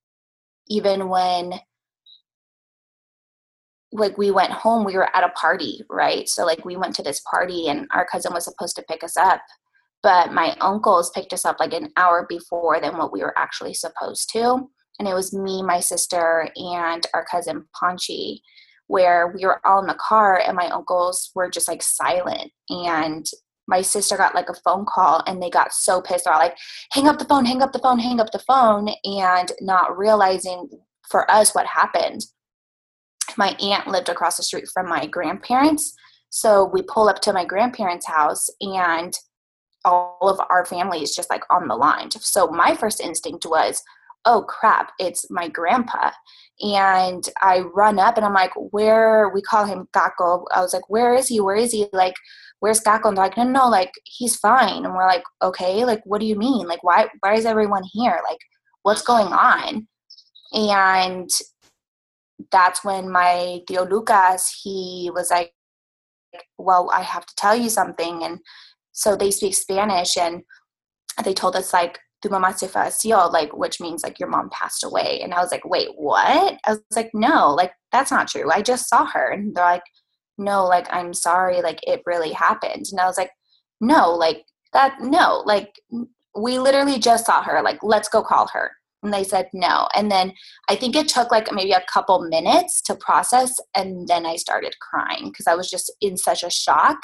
even 0.67 1.09
when 1.09 1.53
like 3.93 4.17
we 4.17 4.31
went 4.31 4.51
home 4.51 4.83
we 4.83 4.95
were 4.95 5.15
at 5.15 5.23
a 5.23 5.29
party 5.29 5.81
right? 5.89 6.27
So 6.27 6.45
like 6.45 6.65
we 6.65 6.75
went 6.75 6.95
to 6.95 7.03
this 7.03 7.21
party 7.29 7.67
and 7.69 7.88
our 7.93 8.05
cousin 8.05 8.33
was 8.33 8.45
supposed 8.45 8.75
to 8.75 8.83
pick 8.83 9.03
us 9.03 9.15
up 9.15 9.41
but 10.03 10.33
my 10.33 10.55
uncles 10.59 11.09
picked 11.12 11.33
us 11.33 11.45
up 11.45 11.59
like 11.59 11.73
an 11.73 11.89
hour 11.95 12.25
before 12.27 12.79
than 12.79 12.97
what 12.97 13.13
we 13.13 13.21
were 13.21 13.38
actually 13.39 13.73
supposed 13.73 14.29
to. 14.33 14.69
And 15.00 15.07
it 15.07 15.13
was 15.13 15.33
me 15.33 15.63
my 15.63 15.79
sister 15.79 16.50
and 16.55 17.07
our 17.13 17.25
cousin 17.25 17.65
Ponchi 17.73 18.41
where 18.88 19.33
we 19.33 19.45
were 19.45 19.65
all 19.65 19.79
in 19.79 19.88
the 19.88 19.93
car 19.95 20.39
and 20.45 20.57
my 20.57 20.67
uncles 20.67 21.31
were 21.33 21.50
just 21.50 21.69
like 21.69 21.81
silent. 21.81 22.51
And 22.69 23.25
my 23.65 23.81
sister 23.81 24.17
got 24.17 24.35
like 24.35 24.50
a 24.50 24.53
phone 24.65 24.85
call 24.85 25.23
and 25.25 25.41
they 25.41 25.50
got 25.50 25.73
so 25.73 26.01
pissed. 26.01 26.25
They're 26.25 26.33
like 26.33 26.57
hang 26.91 27.07
up 27.07 27.17
the 27.17 27.25
phone 27.25 27.45
hang 27.45 27.62
up 27.62 27.71
the 27.71 27.79
phone 27.79 27.97
hang 27.97 28.19
up 28.19 28.31
the 28.31 28.39
phone 28.39 28.89
and 29.05 29.51
not 29.62 29.97
realizing 29.97 30.69
for 31.09 31.29
us 31.31 31.55
what 31.55 31.65
happened 31.65 32.25
my 33.37 33.55
aunt 33.61 33.87
lived 33.87 34.09
across 34.09 34.37
the 34.37 34.43
street 34.43 34.67
from 34.73 34.87
my 34.87 35.05
grandparents 35.05 35.93
so 36.29 36.69
we 36.73 36.81
pull 36.81 37.07
up 37.09 37.21
to 37.21 37.33
my 37.33 37.45
grandparents 37.45 38.07
house 38.07 38.49
and 38.61 39.13
all 39.85 40.17
of 40.21 40.39
our 40.49 40.65
family 40.65 41.03
is 41.03 41.15
just 41.15 41.29
like 41.29 41.43
on 41.49 41.67
the 41.67 41.75
line 41.75 42.09
so 42.11 42.47
my 42.47 42.75
first 42.75 43.01
instinct 43.01 43.45
was 43.45 43.81
oh 44.25 44.43
crap 44.47 44.91
it's 44.99 45.29
my 45.29 45.47
grandpa 45.47 46.09
and 46.61 47.27
I 47.41 47.61
run 47.73 47.99
up 47.99 48.17
and 48.17 48.25
I'm 48.25 48.33
like, 48.33 48.51
where 48.55 49.29
we 49.29 49.41
call 49.41 49.65
him 49.65 49.87
Kako. 49.93 50.45
I 50.51 50.61
was 50.61 50.73
like, 50.73 50.89
where 50.89 51.13
is 51.13 51.27
he? 51.27 51.41
Where 51.41 51.55
is 51.55 51.71
he? 51.71 51.87
Like, 51.93 52.15
where's 52.59 52.79
Kako? 52.79 53.09
And 53.09 53.17
they're 53.17 53.25
like, 53.25 53.37
no, 53.37 53.43
no, 53.43 53.67
like 53.67 53.91
he's 54.05 54.35
fine. 54.35 54.85
And 54.85 54.93
we're 54.93 55.07
like, 55.07 55.23
okay, 55.41 55.83
like 55.83 56.01
what 56.05 56.21
do 56.21 56.27
you 56.27 56.35
mean? 56.35 56.67
Like 56.67 56.83
why 56.83 57.07
why 57.21 57.35
is 57.35 57.45
everyone 57.45 57.83
here? 57.91 58.19
Like 58.27 58.37
what's 58.83 59.01
going 59.01 59.27
on? 59.33 59.87
And 60.53 61.29
that's 62.53 62.86
when 62.86 63.12
my 63.12 63.60
Tío 63.69 63.89
Lucas, 63.89 64.62
he 64.63 65.12
was 65.13 65.29
like, 65.31 65.51
well, 66.57 66.89
I 66.93 67.01
have 67.01 67.25
to 67.25 67.36
tell 67.36 67.55
you 67.55 67.69
something. 67.69 68.24
And 68.24 68.39
so 68.93 69.15
they 69.15 69.31
speak 69.31 69.55
Spanish 69.55 70.15
and 70.15 70.43
they 71.25 71.33
told 71.33 71.55
us 71.55 71.74
like, 71.74 72.00
tu 72.22 72.29
mamá 72.29 72.57
se 72.57 72.67
falleció, 72.67 73.31
like, 73.33 73.55
which 73.57 73.81
means 73.81 74.03
like 74.03 74.19
your 74.19 74.29
mom 74.29 74.50
passed 74.51 74.83
away. 74.83 75.19
And 75.22 75.33
I 75.33 75.41
was 75.41 75.51
like, 75.51 75.65
wait, 75.65 75.89
what? 75.95 76.57
I 76.65 76.72
was 76.72 76.81
like, 76.95 77.12
no, 77.13 77.50
like 77.53 77.74
that's 77.91 78.12
not 78.12 78.27
true. 78.29 78.50
I 78.51 78.62
just 78.62 78.88
saw 78.88 79.05
her. 79.07 79.31
And 79.31 79.55
they're 79.55 79.65
like, 79.65 79.83
no, 80.38 80.65
like, 80.65 80.88
I'm 80.91 81.13
sorry, 81.13 81.62
like 81.62 81.79
it 81.83 82.01
really 82.05 82.31
happened. 82.31 82.86
And 82.91 83.00
I 83.00 83.05
was 83.05 83.17
like, 83.17 83.31
no, 83.81 84.12
like 84.12 84.45
that, 84.74 85.01
no, 85.01 85.43
like 85.45 85.74
we 86.36 86.60
literally 86.60 87.00
just 87.00 87.25
saw 87.25 87.43
her, 87.43 87.62
like, 87.62 87.79
let's 87.83 88.10
go 88.10 88.24
call 88.24 88.48
her. 88.53 88.72
And 89.03 89.13
they 89.13 89.24
said 89.24 89.50
no. 89.53 89.88
And 89.93 90.10
then 90.10 90.33
I 90.69 90.75
think 90.75 90.95
it 90.95 91.07
took 91.07 91.29
like 91.31 91.51
maybe 91.51 91.74
a 91.74 91.83
couple 91.91 92.22
minutes 92.22 92.81
to 92.83 92.95
process. 92.95 93.60
And 93.75 94.07
then 94.07 94.25
I 94.25 94.38
started 94.38 94.75
crying 94.79 95.29
because 95.29 95.48
I 95.48 95.55
was 95.55 95.69
just 95.69 95.91
in 96.01 96.17
such 96.17 96.43
a 96.43 96.50
shock. 96.50 96.98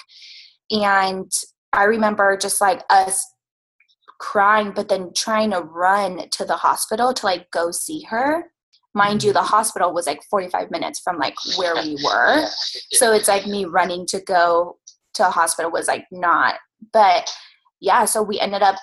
And 0.71 1.31
I 1.73 1.83
remember 1.83 2.37
just 2.37 2.61
like 2.61 2.83
us 2.89 3.25
crying, 4.19 4.71
but 4.75 4.89
then 4.89 5.11
trying 5.15 5.51
to 5.51 5.61
run 5.61 6.29
to 6.29 6.45
the 6.45 6.55
hospital 6.55 7.13
to 7.13 7.25
like 7.25 7.51
go 7.51 7.71
see 7.71 8.03
her. 8.03 8.45
Mind 8.93 9.23
you, 9.23 9.33
the 9.33 9.39
mm-hmm. 9.39 9.47
hospital 9.47 9.93
was 9.93 10.07
like 10.07 10.21
45 10.29 10.71
minutes 10.71 10.99
from 10.99 11.17
like 11.17 11.35
where 11.57 11.75
we 11.75 11.97
were. 12.03 12.45
So 12.93 13.13
it's 13.13 13.27
like 13.27 13.45
me 13.45 13.65
running 13.65 14.05
to 14.07 14.19
go 14.19 14.77
to 15.13 15.27
a 15.27 15.31
hospital 15.31 15.71
was 15.71 15.87
like 15.87 16.05
not. 16.11 16.55
But 16.91 17.29
yeah, 17.79 18.05
so 18.05 18.21
we 18.23 18.39
ended 18.39 18.61
up 18.61 18.75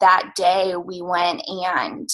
that 0.00 0.32
day 0.36 0.74
we 0.76 1.02
went 1.02 1.42
and 1.46 2.08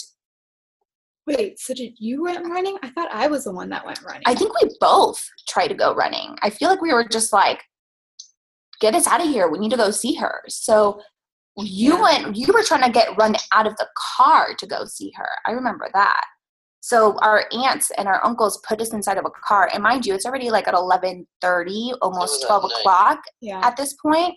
Wait, 1.37 1.61
so 1.61 1.75
did 1.75 1.95
you 1.99 2.25
went 2.25 2.45
running? 2.45 2.77
I 2.83 2.89
thought 2.91 3.09
I 3.13 3.29
was 3.29 3.45
the 3.45 3.53
one 3.53 3.69
that 3.71 3.87
went 3.87 4.03
running. 4.03 4.23
I 4.27 4.35
think 4.35 4.53
we 4.61 4.69
both 4.81 5.25
tried 5.49 5.69
to 5.69 5.75
go 5.75 5.95
running. 5.95 6.37
I 6.43 6.51
feel 6.51 6.69
like 6.69 6.81
we 6.81 6.93
were 6.93 7.07
just 7.07 7.33
like, 7.33 7.63
get 8.81 8.95
us 8.95 9.07
out 9.07 9.21
of 9.21 9.29
here. 9.29 9.49
We 9.49 9.59
need 9.59 9.71
to 9.71 9.77
go 9.77 9.91
see 9.91 10.15
her. 10.15 10.43
So 10.49 11.01
you 11.57 11.95
Yeah. 11.95 12.03
went, 12.03 12.37
you 12.37 12.53
were 12.53 12.65
trying 12.65 12.83
to 12.83 12.91
get 12.91 13.17
run 13.17 13.37
out 13.53 13.67
of 13.67 13.77
the 13.77 13.89
car 13.97 14.55
to 14.55 14.67
go 14.67 14.85
see 14.87 15.13
her. 15.17 15.29
I 15.47 15.53
remember 15.53 15.89
that. 15.95 16.25
So 16.81 17.17
our 17.19 17.45
aunts 17.53 17.91
and 17.93 18.09
our 18.09 18.25
uncles 18.25 18.59
put 18.67 18.81
us 18.81 18.93
inside 18.93 19.19
of 19.19 19.27
a 19.27 19.31
car. 19.31 19.71
And 19.73 19.83
mind 19.83 20.07
you, 20.07 20.15
it's 20.15 20.25
already 20.25 20.51
like 20.51 20.67
at 20.67 20.75
1130, 20.75 21.93
almost 22.01 22.45
12 22.47 22.65
o'clock 22.65 23.21
yeah. 23.41 23.61
at 23.63 23.77
this 23.77 23.95
point. 23.95 24.35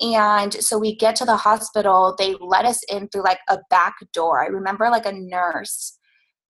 And 0.00 0.54
so 0.54 0.78
we 0.78 0.94
get 0.94 1.16
to 1.16 1.24
the 1.24 1.36
hospital. 1.36 2.14
They 2.16 2.36
let 2.40 2.64
us 2.64 2.80
in 2.84 3.08
through 3.08 3.24
like 3.24 3.40
a 3.48 3.58
back 3.68 3.96
door. 4.12 4.42
I 4.42 4.46
remember 4.46 4.88
like 4.88 5.06
a 5.06 5.12
nurse 5.12 5.97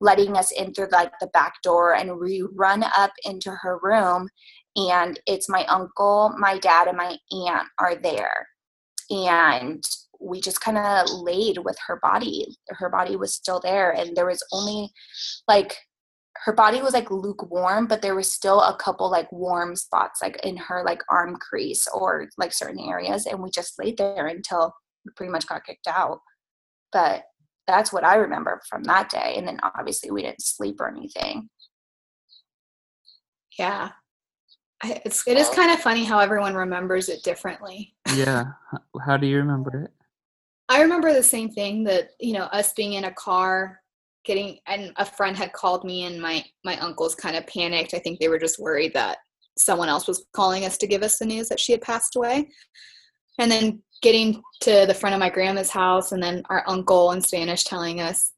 letting 0.00 0.36
us 0.36 0.52
in 0.52 0.72
through 0.72 0.88
like 0.92 1.12
the 1.20 1.28
back 1.28 1.54
door, 1.62 1.94
and 1.94 2.18
we 2.18 2.44
run 2.54 2.84
up 2.96 3.12
into 3.24 3.50
her 3.50 3.78
room. 3.82 4.28
And 4.76 5.18
it's 5.26 5.48
my 5.48 5.64
uncle, 5.66 6.34
my 6.38 6.58
dad, 6.58 6.86
and 6.86 6.96
my 6.96 7.16
aunt 7.32 7.68
are 7.80 7.96
there. 7.96 8.46
And 9.10 9.82
we 10.20 10.40
just 10.40 10.60
kind 10.60 10.78
of 10.78 11.08
laid 11.10 11.58
with 11.58 11.76
her 11.86 11.98
body. 12.00 12.56
Her 12.68 12.88
body 12.88 13.16
was 13.16 13.34
still 13.34 13.60
there, 13.60 13.90
and 13.92 14.16
there 14.16 14.26
was 14.26 14.44
only 14.52 14.90
like 15.46 15.76
her 16.44 16.52
body 16.52 16.80
was 16.80 16.94
like 16.94 17.10
lukewarm, 17.10 17.86
but 17.86 18.02
there 18.02 18.14
was 18.14 18.32
still 18.32 18.60
a 18.60 18.76
couple 18.76 19.10
like 19.10 19.30
warm 19.32 19.74
spots 19.74 20.22
like 20.22 20.38
in 20.44 20.56
her 20.56 20.84
like 20.84 21.02
arm 21.10 21.36
crease 21.36 21.88
or 21.92 22.28
like 22.38 22.52
certain 22.52 22.80
areas. 22.80 23.26
And 23.26 23.42
we 23.42 23.50
just 23.50 23.78
laid 23.78 23.98
there 23.98 24.26
until 24.26 24.72
we 25.04 25.12
pretty 25.16 25.32
much 25.32 25.46
got 25.46 25.64
kicked 25.64 25.88
out. 25.88 26.20
But 26.92 27.24
that's 27.68 27.92
what 27.92 28.02
I 28.02 28.16
remember 28.16 28.60
from 28.68 28.82
that 28.84 29.10
day. 29.10 29.34
And 29.36 29.46
then 29.46 29.60
obviously 29.62 30.10
we 30.10 30.22
didn't 30.22 30.42
sleep 30.42 30.80
or 30.80 30.88
anything. 30.88 31.48
Yeah. 33.58 33.90
I, 34.82 35.00
it's 35.04 35.26
it 35.26 35.36
is 35.36 35.48
kind 35.50 35.70
of 35.70 35.80
funny 35.80 36.04
how 36.04 36.18
everyone 36.18 36.54
remembers 36.54 37.08
it 37.08 37.22
differently. 37.22 37.94
Yeah. 38.14 38.46
How 39.04 39.16
do 39.16 39.26
you 39.26 39.36
remember 39.36 39.84
it? 39.84 39.90
I 40.68 40.82
remember 40.82 41.12
the 41.12 41.22
same 41.22 41.50
thing 41.50 41.84
that 41.84 42.10
you 42.20 42.32
know 42.32 42.44
us 42.44 42.72
being 42.74 42.94
in 42.94 43.04
a 43.04 43.12
car, 43.12 43.80
getting 44.24 44.58
and 44.66 44.92
a 44.96 45.04
friend 45.04 45.36
had 45.36 45.52
called 45.52 45.84
me 45.84 46.04
and 46.04 46.20
my 46.20 46.44
my 46.64 46.78
uncles 46.78 47.14
kind 47.14 47.36
of 47.36 47.46
panicked. 47.46 47.94
I 47.94 47.98
think 47.98 48.20
they 48.20 48.28
were 48.28 48.38
just 48.38 48.60
worried 48.60 48.94
that 48.94 49.18
someone 49.58 49.88
else 49.88 50.06
was 50.06 50.24
calling 50.32 50.64
us 50.64 50.78
to 50.78 50.86
give 50.86 51.02
us 51.02 51.18
the 51.18 51.26
news 51.26 51.48
that 51.48 51.60
she 51.60 51.72
had 51.72 51.82
passed 51.82 52.14
away. 52.14 52.48
And 53.40 53.50
then 53.50 53.82
getting 54.02 54.42
to 54.60 54.84
the 54.86 54.94
front 54.94 55.14
of 55.14 55.20
my 55.20 55.30
grandma's 55.30 55.70
house 55.70 56.12
and 56.12 56.22
then 56.22 56.42
our 56.50 56.62
uncle 56.66 57.12
in 57.12 57.20
Spanish 57.20 57.64
telling 57.64 58.00
us 58.00 58.32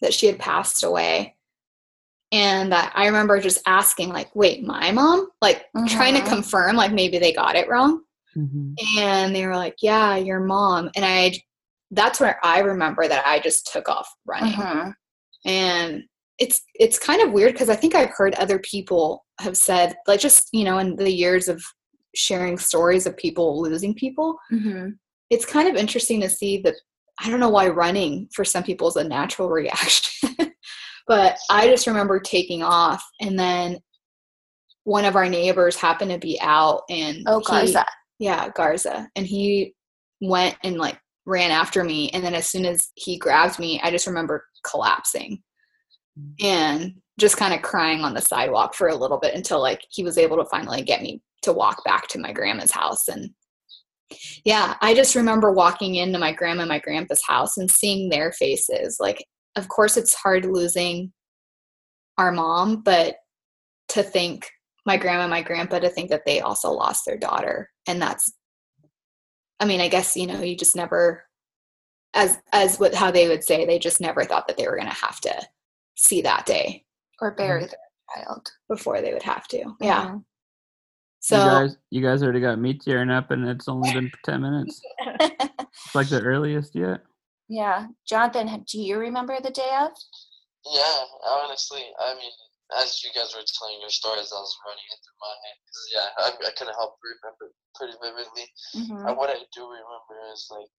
that 0.00 0.14
she 0.14 0.26
had 0.26 0.38
passed 0.38 0.84
away. 0.84 1.36
And 2.32 2.72
that 2.72 2.92
I 2.94 3.06
remember 3.06 3.40
just 3.40 3.60
asking 3.66 4.08
like, 4.08 4.34
"Wait, 4.34 4.64
my 4.64 4.90
mom?" 4.90 5.28
Like 5.42 5.66
trying 5.88 6.14
to 6.14 6.20
Mhm. 6.20 6.28
confirm 6.28 6.76
like 6.76 6.92
maybe 6.92 7.18
they 7.18 7.32
got 7.32 7.56
it 7.56 7.68
wrong 7.68 8.02
hmm 8.34 8.72
and 8.96 9.36
they 9.36 9.46
were 9.46 9.54
like 9.54 9.76
yeah 9.82 10.16
your 10.16 10.40
mom 10.40 10.88
and 10.96 11.04
i 11.04 11.30
that's 11.90 12.18
where 12.18 12.38
i 12.42 12.60
remember 12.60 13.06
that 13.06 13.26
i 13.26 13.38
just 13.38 13.68
took 13.70 13.86
off 13.90 14.08
running 14.24 14.54
Mhm. 14.54 14.94
and 15.44 16.02
it's 16.38 16.62
it's 16.74 16.98
kind 16.98 17.20
of 17.20 17.32
weird 17.32 17.52
because 17.52 17.68
i 17.68 17.76
think 17.76 17.94
i've 17.94 18.08
heard 18.16 18.34
other 18.36 18.58
people 18.60 19.26
have 19.40 19.58
said 19.58 19.94
like 20.06 20.18
just 20.20 20.48
you 20.52 20.64
know 20.64 20.78
in 20.78 20.96
the 20.96 21.12
years 21.12 21.46
of 21.48 21.62
sharing 22.14 22.58
stories 22.58 23.06
of 23.06 23.16
people 23.16 23.60
losing 23.60 23.94
people 23.94 24.36
Mhm. 24.50 24.94
it's 25.30 25.46
kind 25.46 25.68
of 25.68 25.76
interesting 25.76 26.20
to 26.20 26.28
see 26.28 26.58
that 26.62 26.74
i 27.20 27.30
don't 27.30 27.40
know 27.40 27.48
why 27.48 27.68
running 27.68 28.28
for 28.34 28.44
some 28.44 28.62
people 28.62 28.88
is 28.88 28.96
a 28.96 29.04
natural 29.04 29.48
reaction 29.60 30.30
but 31.06 31.38
i 31.50 31.68
just 31.68 31.86
remember 31.86 32.20
taking 32.20 32.62
off 32.62 33.02
and 33.20 33.38
then 33.38 33.78
one 34.84 35.04
of 35.04 35.14
our 35.16 35.28
neighbors 35.28 35.76
happened 35.76 36.10
to 36.10 36.18
be 36.18 36.38
out 36.40 36.82
and 36.90 37.22
Oh, 37.26 37.38
he- 37.38 37.44
Garza. 37.44 37.86
yeah, 38.18 38.48
Garza. 38.48 39.08
And 39.14 39.24
he 39.24 39.74
went 40.20 40.56
and 40.64 40.76
like 40.76 40.98
ran 41.24 41.52
after 41.52 41.84
me. 41.84 42.10
And 42.10 42.24
then 42.24 42.34
as 42.34 42.50
soon 42.50 42.64
as 42.66 42.88
he 42.96 43.16
grabbed 43.16 43.60
me, 43.60 43.80
I 43.84 43.92
just 43.92 44.08
remember 44.08 44.44
collapsing 44.68 45.40
and 46.42 46.94
just 47.20 47.36
kind 47.36 47.54
of 47.54 47.62
crying 47.62 48.00
on 48.00 48.12
the 48.12 48.20
sidewalk 48.20 48.74
for 48.74 48.88
a 48.88 48.96
little 48.96 49.18
bit 49.20 49.34
until 49.36 49.60
like 49.60 49.82
he 49.88 50.02
was 50.02 50.18
able 50.18 50.36
to 50.38 50.44
finally 50.46 50.82
get 50.82 51.00
me 51.00 51.22
to 51.42 51.52
walk 51.52 51.84
back 51.84 52.08
to 52.08 52.18
my 52.18 52.32
grandma's 52.32 52.70
house. 52.70 53.08
And 53.08 53.30
yeah, 54.44 54.76
I 54.80 54.94
just 54.94 55.14
remember 55.14 55.52
walking 55.52 55.94
into 55.96 56.18
my 56.18 56.32
grandma 56.32 56.62
and 56.62 56.68
my 56.68 56.78
grandpa's 56.78 57.22
house 57.26 57.56
and 57.56 57.70
seeing 57.70 58.08
their 58.08 58.32
faces. 58.32 58.98
Like, 59.00 59.24
of 59.56 59.68
course, 59.68 59.96
it's 59.96 60.14
hard 60.14 60.44
losing 60.46 61.12
our 62.18 62.32
mom, 62.32 62.82
but 62.82 63.16
to 63.88 64.02
think 64.02 64.50
my 64.86 64.96
grandma 64.96 65.22
and 65.22 65.30
my 65.30 65.42
grandpa 65.42 65.78
to 65.78 65.88
think 65.88 66.10
that 66.10 66.22
they 66.26 66.40
also 66.40 66.70
lost 66.70 67.04
their 67.06 67.16
daughter 67.16 67.68
and 67.86 68.00
that's 68.02 68.32
i 69.60 69.64
mean 69.64 69.80
i 69.80 69.88
guess 69.88 70.16
you 70.16 70.26
know 70.26 70.40
you 70.40 70.56
just 70.56 70.74
never 70.74 71.24
as 72.14 72.38
as 72.52 72.78
what 72.80 72.94
how 72.94 73.10
they 73.10 73.28
would 73.28 73.44
say 73.44 73.64
they 73.64 73.78
just 73.78 74.00
never 74.00 74.24
thought 74.24 74.48
that 74.48 74.56
they 74.56 74.66
were 74.66 74.76
going 74.76 74.88
to 74.88 74.94
have 74.94 75.20
to 75.20 75.34
see 75.96 76.22
that 76.22 76.46
day 76.46 76.84
Or 77.20 77.32
bury 77.32 77.60
their 77.66 77.78
child. 78.24 78.50
before 78.68 79.00
they 79.00 79.12
would 79.12 79.22
have 79.22 79.46
to 79.48 79.64
yeah 79.80 80.06
Mhm. 80.06 80.24
So 81.22 81.36
you 81.38 81.50
guys, 81.50 81.76
you 81.90 82.02
guys 82.02 82.22
already 82.22 82.40
got 82.40 82.58
me 82.58 82.74
tearing 82.74 83.10
up, 83.10 83.30
and 83.30 83.46
it's 83.48 83.68
only 83.68 83.90
been 83.90 84.10
ten 84.22 84.42
minutes. 84.42 84.80
It's 85.00 85.94
like 85.94 86.10
the 86.10 86.20
earliest 86.32 86.74
yet. 86.74 87.00
yeah. 87.48 87.86
Jonathan, 88.06 88.64
do 88.70 88.80
you 88.80 88.98
remember 88.98 89.38
the 89.40 89.50
day 89.50 89.70
of? 89.80 89.92
Yeah, 90.66 90.98
honestly, 91.26 91.82
I 91.98 92.14
mean, 92.14 92.30
as 92.78 93.02
you 93.02 93.10
guys 93.14 93.34
were 93.34 93.42
telling 93.58 93.80
your 93.80 93.90
stories, 93.90 94.30
I 94.34 94.38
was 94.38 94.56
running 94.66 94.88
it 94.90 94.98
through 95.02 95.20
my 95.22 95.34
head. 95.42 95.56
'cause, 95.66 95.86
yeah, 95.94 96.08
I, 96.18 96.28
I 96.48 96.52
couldn't 96.56 96.74
help 96.78 96.96
remember 97.02 97.54
pretty 97.74 97.94
vividly. 98.02 98.46
Mhm. 98.78 99.08
And 99.08 99.16
what 99.16 99.30
I 99.30 99.40
do 99.54 99.62
remember 99.66 100.16
is 100.32 100.46
like 100.50 100.70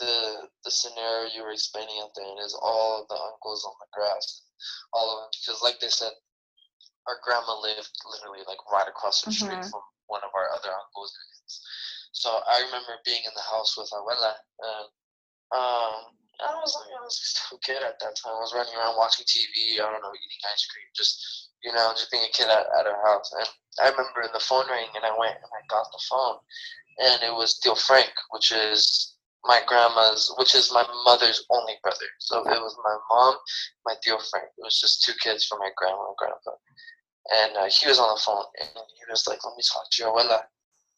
the 0.00 0.48
the 0.64 0.70
scenario 0.70 1.28
you 1.34 1.42
were 1.42 1.50
explaining 1.50 1.98
at 2.02 2.14
the 2.14 2.22
end 2.22 2.38
is 2.44 2.54
all 2.62 3.02
of 3.02 3.08
the 3.08 3.14
uncles 3.18 3.64
on 3.66 3.74
the 3.82 3.90
grass, 3.92 4.42
all 4.92 5.10
of 5.10 5.16
them, 5.26 5.30
because 5.42 5.60
like 5.62 5.80
they 5.80 5.88
said, 5.90 6.12
our 7.08 7.18
grandma 7.24 7.56
lived 7.60 7.90
literally 8.12 8.44
like 8.46 8.60
right 8.70 8.86
across 8.88 9.22
the 9.24 9.32
street 9.32 9.58
Mhm. 9.58 9.70
from 9.70 9.82
one 10.06 10.22
of 10.22 10.30
our 10.34 10.52
other 10.52 10.72
uncles. 10.72 11.12
and 11.16 11.24
aunts. 11.40 11.56
So 12.12 12.30
I 12.46 12.60
remember 12.62 13.00
being 13.04 13.24
in 13.24 13.34
the 13.34 13.42
house 13.48 13.76
with 13.76 13.90
abuela, 13.90 14.36
and 14.60 14.86
um, 15.52 16.16
I 16.40 16.54
was 16.60 16.74
like, 16.76 16.92
I 16.92 17.02
was 17.02 17.18
just 17.18 17.52
a 17.52 17.58
kid 17.64 17.82
at 17.82 17.98
that 18.00 18.14
time. 18.16 18.34
I 18.36 18.40
was 18.40 18.54
running 18.54 18.74
around 18.76 18.96
watching 18.96 19.24
TV. 19.24 19.80
I 19.80 19.90
don't 19.90 20.02
know, 20.02 20.12
eating 20.14 20.42
ice 20.52 20.66
cream, 20.68 20.86
just 20.94 21.50
you 21.64 21.72
know, 21.72 21.90
just 21.96 22.10
being 22.12 22.22
a 22.22 22.32
kid 22.32 22.48
at, 22.48 22.66
at 22.78 22.86
our 22.86 23.02
house. 23.06 23.32
And 23.32 23.48
I 23.82 23.88
remember 23.90 24.28
the 24.32 24.40
phone 24.40 24.68
rang, 24.70 24.88
and 24.94 25.04
I 25.04 25.16
went 25.18 25.36
and 25.36 25.50
I 25.52 25.62
got 25.68 25.90
the 25.90 26.02
phone, 26.08 26.38
and 26.98 27.22
it 27.22 27.32
was 27.34 27.58
Tío 27.60 27.76
Frank, 27.76 28.12
which 28.30 28.52
is 28.52 29.14
my 29.44 29.62
grandma's, 29.66 30.32
which 30.38 30.54
is 30.54 30.70
my 30.72 30.84
mother's 31.04 31.44
only 31.50 31.78
brother. 31.82 32.06
So 32.18 32.40
it 32.42 32.60
was 32.60 32.76
my 32.84 32.96
mom, 33.10 33.38
my 33.86 33.94
Tío 34.04 34.18
Frank. 34.30 34.50
It 34.58 34.62
was 34.62 34.78
just 34.80 35.02
two 35.04 35.14
kids 35.20 35.44
from 35.46 35.58
my 35.60 35.70
grandma 35.76 36.06
and 36.06 36.16
grandpa. 36.16 36.52
And 37.30 37.56
uh, 37.56 37.68
he 37.68 37.88
was 37.88 37.98
on 37.98 38.14
the 38.14 38.20
phone, 38.24 38.44
and 38.60 38.70
he 38.72 39.04
was 39.10 39.26
like, 39.28 39.44
"Let 39.44 39.56
me 39.56 39.62
talk 39.62 39.90
to 39.90 40.02
your 40.02 40.12
abuela." 40.12 40.42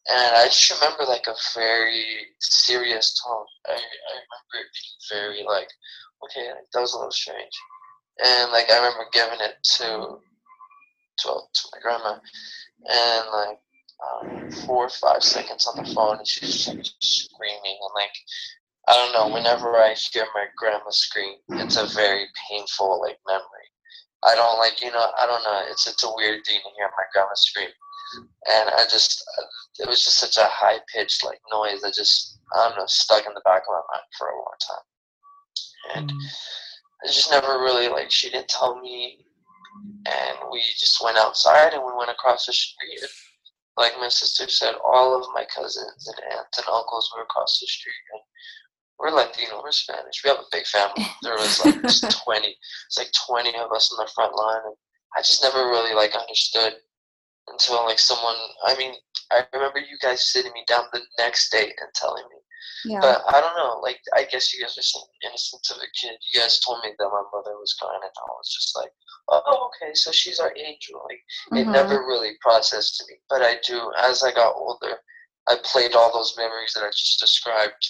and 0.09 0.37
I 0.37 0.45
just 0.47 0.71
remember 0.71 1.05
like 1.05 1.27
a 1.27 1.35
very 1.55 2.05
serious 2.41 3.21
tone. 3.23 3.45
I, 3.67 3.73
I 3.73 3.77
remember 3.77 4.55
it 4.55 4.71
being 4.73 5.21
very 5.21 5.45
like, 5.45 5.69
okay, 6.25 6.49
like, 6.49 6.71
that 6.73 6.81
was 6.81 6.95
a 6.95 6.97
little 6.97 7.13
strange, 7.13 7.53
and 8.25 8.51
like 8.53 8.71
I 8.71 8.77
remember 8.77 9.07
giving 9.13 9.41
it 9.41 9.57
to 9.77 10.19
to, 11.19 11.29
to 11.29 11.69
my 11.73 11.81
grandma, 11.83 12.19
and 12.89 13.27
like 13.33 13.59
um, 14.01 14.51
four 14.67 14.87
or 14.87 14.91
five 14.91 15.23
seconds 15.23 15.67
on 15.67 15.83
the 15.85 15.95
phone, 15.95 16.19
and 16.19 16.27
she's 16.27 16.65
just 16.65 16.69
like 16.69 16.87
screaming, 17.01 17.79
and 17.83 17.95
like 17.95 18.15
I 18.89 18.95
don't 18.95 19.13
know. 19.13 19.35
Whenever 19.35 19.77
I 19.77 19.95
hear 19.95 20.27
my 20.35 20.47
grandma 20.57 20.91
scream, 20.91 21.35
it's 21.51 21.77
a 21.77 21.87
very 21.95 22.27
painful 22.49 23.01
like 23.01 23.19
memory. 23.27 23.60
I 24.25 24.35
don't 24.35 24.59
like 24.59 24.83
you 24.83 24.91
know 24.91 25.11
I 25.19 25.27
don't 25.27 25.43
know. 25.43 25.63
It's 25.71 25.87
it's 25.87 26.05
a 26.05 26.15
weird 26.15 26.45
thing 26.45 26.61
to 26.63 26.71
hear 26.77 26.91
my 26.97 27.05
grandma 27.13 27.35
scream, 27.35 27.71
and 28.51 28.71
I 28.71 28.85
just 28.91 29.23
it 29.79 29.89
was 29.89 30.05
just 30.05 30.19
such 30.19 30.37
a 30.37 30.49
high 30.49 30.79
pitched 30.93 31.25
like 31.25 31.41
noise 31.51 31.81
that 31.83 31.95
just 31.95 32.39
I 32.55 32.69
don't 32.69 32.77
know 32.79 32.87
stuck 32.87 33.27
in 33.27 33.35
the 33.35 33.41
back 33.45 33.63
of 33.63 33.73
my 33.73 33.83
mind 33.95 34.07
for 34.19 34.29
a 34.29 34.37
long 34.37 34.57
time, 34.69 34.87
and 35.97 36.11
Mm. 36.11 36.21
I 37.03 37.07
just 37.07 37.31
never 37.31 37.59
really 37.61 37.89
like 37.89 38.11
she 38.11 38.29
didn't 38.29 38.49
tell 38.49 38.79
me, 38.81 39.25
and 40.07 40.39
we 40.53 40.61
just 40.79 41.03
went 41.03 41.17
outside 41.17 41.73
and 41.73 41.83
we 41.83 41.93
went 41.97 42.11
across 42.11 42.47
the 42.47 42.53
street. 42.53 43.01
And, 43.01 43.11
like 43.77 43.97
my 43.99 44.09
sister 44.09 44.49
said, 44.49 44.75
all 44.85 45.17
of 45.17 45.25
my 45.33 45.47
cousins 45.47 46.07
and 46.09 46.21
aunts 46.37 46.59
and 46.59 46.67
uncles 46.69 47.11
were 47.17 47.23
across 47.23 47.59
the 47.59 47.67
street, 47.67 47.95
and 48.13 48.21
we're 49.01 49.11
Latino, 49.11 49.63
we're 49.63 49.73
Spanish. 49.73 50.21
We 50.23 50.29
have 50.31 50.39
a 50.39 50.53
big 50.53 50.67
family. 50.67 51.07
There 51.23 51.35
was 51.35 51.59
like 51.65 51.75
twenty, 52.25 52.55
it's 52.87 52.99
like 52.99 53.11
twenty 53.27 53.57
of 53.57 53.73
us 53.73 53.91
on 53.97 54.05
the 54.05 54.11
front 54.15 54.37
line, 54.37 54.61
and 54.67 54.77
I 55.17 55.21
just 55.23 55.43
never 55.43 55.69
really 55.69 55.95
like 55.95 56.15
understood 56.15 56.75
until 57.49 57.85
like 57.87 57.99
someone. 57.99 58.37
I 58.67 58.77
mean, 58.77 58.93
I 59.33 59.43
remember 59.55 59.79
you 59.79 59.97
guys 60.03 60.31
sitting 60.33 60.53
me 60.53 60.65
down 60.69 60.85
the 60.93 61.01
next 61.19 61.51
day 61.51 61.65
and 61.65 61.91
telling 61.95 62.25
me. 62.31 62.37
Yeah. 62.85 63.01
But 63.01 63.23
I 63.29 63.41
don't 63.41 63.57
know. 63.57 63.81
Like 63.83 64.01
I 64.15 64.25
guess 64.31 64.53
you 64.53 64.61
guys 64.63 64.77
are 64.79 64.83
so 64.83 65.01
innocent 65.25 65.67
of 65.71 65.79
a 65.79 65.89
kid. 65.99 66.17
You 66.33 66.41
guys 66.41 66.61
told 66.61 66.81
me 66.85 66.91
that 66.99 67.09
my 67.09 67.23
mother 67.33 67.57
was 67.59 67.75
gone, 67.81 67.95
and 67.95 68.03
I 68.05 68.31
was 68.37 68.53
just 68.55 68.77
like, 68.77 68.91
oh, 69.31 69.71
okay, 69.83 69.95
so 69.95 70.11
she's 70.13 70.39
our 70.41 70.53
angel. 70.57 71.01
Like 71.09 71.23
it 71.61 71.67
Mhm. 71.67 71.73
never 71.73 72.05
really 72.07 72.37
processed 72.41 72.97
to 72.99 73.05
me. 73.09 73.19
But 73.29 73.43
I 73.43 73.57
do. 73.67 73.91
As 73.99 74.23
I 74.23 74.31
got 74.33 74.55
older, 74.57 74.99
I 75.49 75.57
played 75.65 75.95
all 75.95 76.13
those 76.13 76.37
memories 76.37 76.73
that 76.75 76.85
I 76.85 76.91
just 76.91 77.19
described 77.19 77.89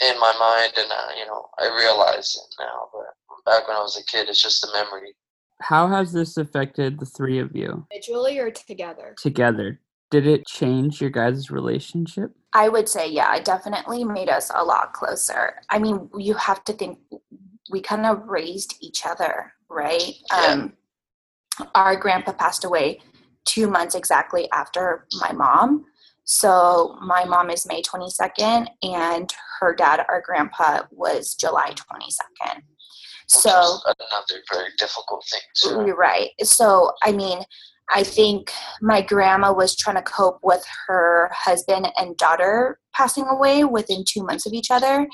in 0.00 0.18
my 0.20 0.32
mind, 0.38 0.72
and 0.76 0.90
uh, 0.90 1.08
you 1.18 1.26
know, 1.26 1.46
I 1.58 1.66
realize 1.74 2.36
it 2.36 2.54
now. 2.62 2.88
But 2.92 3.50
back 3.50 3.68
when 3.68 3.76
I 3.76 3.80
was 3.80 3.98
a 3.98 4.04
kid, 4.04 4.28
it's 4.28 4.42
just 4.42 4.64
a 4.64 4.72
memory. 4.72 5.14
How 5.62 5.88
has 5.88 6.12
this 6.12 6.36
affected 6.36 6.98
the 6.98 7.06
three 7.06 7.38
of 7.38 7.54
you 7.54 7.86
Individually 7.90 8.38
or 8.38 8.50
together? 8.50 9.14
together? 9.18 9.80
Did 10.10 10.26
it 10.26 10.46
change 10.46 11.00
your 11.00 11.10
guys' 11.10 11.50
relationship? 11.50 12.30
I 12.52 12.68
would 12.68 12.88
say, 12.88 13.10
yeah, 13.10 13.34
it 13.36 13.44
definitely 13.44 14.04
made 14.04 14.28
us 14.28 14.50
a 14.54 14.62
lot 14.62 14.92
closer. 14.92 15.54
I 15.68 15.78
mean, 15.78 16.08
you 16.16 16.34
have 16.34 16.62
to 16.64 16.72
think 16.72 16.98
we 17.70 17.80
kind 17.80 18.06
of 18.06 18.26
raised 18.28 18.76
each 18.80 19.04
other, 19.04 19.52
right? 19.68 20.12
Yeah. 20.30 20.46
Um, 20.46 20.72
our 21.74 21.96
grandpa 21.96 22.32
passed 22.32 22.64
away 22.64 23.00
two 23.46 23.68
months 23.68 23.94
exactly 23.94 24.50
after 24.52 25.06
my 25.20 25.32
mom. 25.32 25.86
So 26.26 26.98
my 27.00 27.24
mom 27.24 27.50
is 27.50 27.66
May 27.66 27.82
22nd, 27.82 28.66
and 28.82 29.32
her 29.60 29.74
dad, 29.74 30.04
our 30.08 30.20
grandpa, 30.20 30.82
was 30.90 31.34
July 31.34 31.70
22nd. 31.70 32.56
which 32.56 32.64
So 33.28 33.78
another 33.84 34.42
very 34.52 34.70
difficult 34.76 35.24
thing. 35.30 35.86
you're 35.86 35.96
right. 35.96 36.30
So, 36.42 36.90
I 37.04 37.12
mean, 37.12 37.42
I 37.94 38.02
think 38.02 38.50
my 38.82 39.02
grandma 39.02 39.52
was 39.52 39.76
trying 39.76 39.96
to 39.96 40.02
cope 40.02 40.40
with 40.42 40.64
her 40.88 41.30
husband 41.32 41.92
and 41.96 42.16
daughter 42.16 42.80
passing 42.92 43.26
away 43.28 43.62
within 43.62 44.04
two 44.04 44.24
months 44.24 44.46
of 44.46 44.52
each 44.52 44.72
other. 44.72 45.06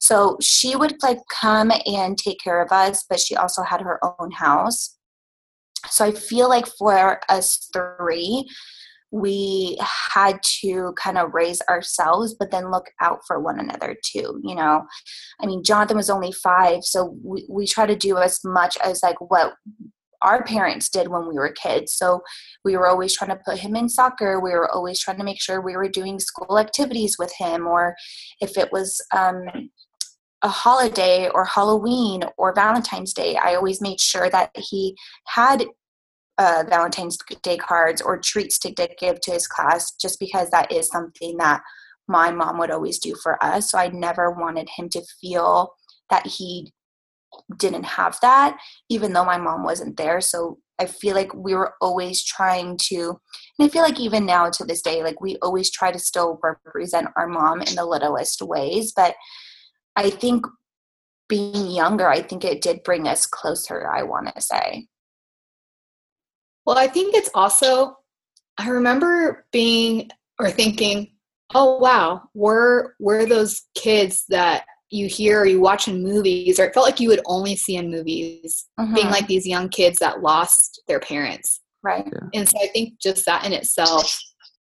So 0.00 0.36
she 0.40 0.74
would 0.74 1.00
like 1.00 1.18
come 1.30 1.70
and 1.86 2.18
take 2.18 2.40
care 2.40 2.60
of 2.60 2.72
us, 2.72 3.04
but 3.08 3.20
she 3.20 3.36
also 3.36 3.62
had 3.62 3.82
her 3.82 4.00
own 4.04 4.32
house. 4.32 4.96
So 5.88 6.04
I 6.04 6.10
feel 6.10 6.48
like 6.48 6.66
for 6.66 7.20
us 7.28 7.68
three, 7.72 8.48
we 9.16 9.78
had 9.80 10.38
to 10.60 10.92
kind 11.02 11.16
of 11.16 11.32
raise 11.32 11.62
ourselves, 11.70 12.34
but 12.38 12.50
then 12.50 12.70
look 12.70 12.86
out 13.00 13.20
for 13.26 13.40
one 13.40 13.58
another 13.58 13.96
too. 14.04 14.40
You 14.42 14.54
know, 14.54 14.84
I 15.40 15.46
mean, 15.46 15.64
Jonathan 15.64 15.96
was 15.96 16.10
only 16.10 16.32
five, 16.32 16.84
so 16.84 17.16
we, 17.24 17.46
we 17.48 17.66
try 17.66 17.86
to 17.86 17.96
do 17.96 18.18
as 18.18 18.40
much 18.44 18.76
as 18.84 19.00
like 19.02 19.20
what 19.20 19.54
our 20.22 20.42
parents 20.44 20.88
did 20.88 21.08
when 21.08 21.28
we 21.28 21.34
were 21.34 21.52
kids. 21.52 21.94
So 21.94 22.20
we 22.64 22.76
were 22.76 22.88
always 22.88 23.14
trying 23.14 23.30
to 23.30 23.40
put 23.44 23.58
him 23.58 23.76
in 23.76 23.88
soccer. 23.88 24.40
We 24.40 24.50
were 24.50 24.70
always 24.70 25.00
trying 25.00 25.18
to 25.18 25.24
make 25.24 25.40
sure 25.40 25.60
we 25.60 25.76
were 25.76 25.88
doing 25.88 26.18
school 26.18 26.58
activities 26.58 27.16
with 27.18 27.32
him, 27.38 27.66
or 27.66 27.94
if 28.40 28.58
it 28.58 28.70
was 28.70 29.00
um, 29.16 29.44
a 30.42 30.48
holiday 30.48 31.28
or 31.30 31.44
Halloween 31.46 32.24
or 32.36 32.54
Valentine's 32.54 33.14
Day, 33.14 33.36
I 33.36 33.54
always 33.54 33.80
made 33.80 34.00
sure 34.00 34.28
that 34.28 34.50
he 34.54 34.94
had 35.26 35.64
uh, 36.38 36.64
Valentine's 36.68 37.18
Day 37.42 37.56
cards 37.56 38.02
or 38.02 38.18
treats 38.18 38.58
to 38.60 38.70
give 38.70 39.20
to 39.20 39.30
his 39.30 39.46
class, 39.46 39.92
just 39.92 40.20
because 40.20 40.50
that 40.50 40.70
is 40.70 40.88
something 40.88 41.36
that 41.38 41.62
my 42.08 42.30
mom 42.30 42.58
would 42.58 42.70
always 42.70 42.98
do 42.98 43.14
for 43.22 43.42
us. 43.42 43.70
So 43.70 43.78
I 43.78 43.88
never 43.88 44.30
wanted 44.30 44.68
him 44.76 44.88
to 44.90 45.02
feel 45.20 45.72
that 46.10 46.26
he 46.26 46.72
didn't 47.56 47.84
have 47.84 48.18
that, 48.20 48.58
even 48.88 49.12
though 49.12 49.24
my 49.24 49.38
mom 49.38 49.64
wasn't 49.64 49.96
there. 49.96 50.20
So 50.20 50.58
I 50.78 50.86
feel 50.86 51.14
like 51.14 51.34
we 51.34 51.54
were 51.54 51.74
always 51.80 52.24
trying 52.24 52.76
to, 52.88 53.18
and 53.58 53.66
I 53.66 53.68
feel 53.68 53.82
like 53.82 53.98
even 53.98 54.26
now 54.26 54.50
to 54.50 54.64
this 54.64 54.82
day, 54.82 55.02
like 55.02 55.20
we 55.20 55.36
always 55.42 55.70
try 55.70 55.90
to 55.90 55.98
still 55.98 56.38
represent 56.42 57.08
our 57.16 57.26
mom 57.26 57.62
in 57.62 57.74
the 57.74 57.84
littlest 57.84 58.42
ways. 58.42 58.92
But 58.94 59.14
I 59.96 60.10
think 60.10 60.46
being 61.28 61.70
younger, 61.70 62.08
I 62.08 62.22
think 62.22 62.44
it 62.44 62.60
did 62.60 62.84
bring 62.84 63.08
us 63.08 63.26
closer, 63.26 63.88
I 63.88 64.02
want 64.02 64.34
to 64.34 64.40
say. 64.40 64.86
Well, 66.66 66.76
I 66.78 66.88
think 66.88 67.14
it's 67.14 67.30
also, 67.34 67.96
I 68.58 68.68
remember 68.68 69.46
being 69.52 70.10
or 70.38 70.50
thinking, 70.50 71.12
oh 71.54 71.78
wow, 71.78 72.22
we're 72.34 72.92
we're 72.98 73.24
those 73.26 73.62
kids 73.74 74.24
that 74.28 74.64
you 74.90 75.06
hear 75.08 75.40
or 75.40 75.46
you 75.46 75.60
watch 75.60 75.88
in 75.88 76.02
movies, 76.02 76.58
or 76.58 76.64
it 76.64 76.74
felt 76.74 76.86
like 76.86 77.00
you 77.00 77.08
would 77.08 77.20
only 77.26 77.56
see 77.56 77.76
in 77.76 77.90
movies, 77.90 78.66
being 78.94 79.06
Mhm. 79.08 79.10
like 79.10 79.26
these 79.26 79.46
young 79.46 79.68
kids 79.68 79.98
that 80.00 80.22
lost 80.22 80.82
their 80.88 81.00
parents. 81.00 81.60
right. 81.82 82.12
And 82.34 82.48
so 82.48 82.58
I 82.60 82.66
think 82.68 82.98
just 83.00 83.24
that 83.26 83.44
in 83.46 83.52
itself, 83.52 84.12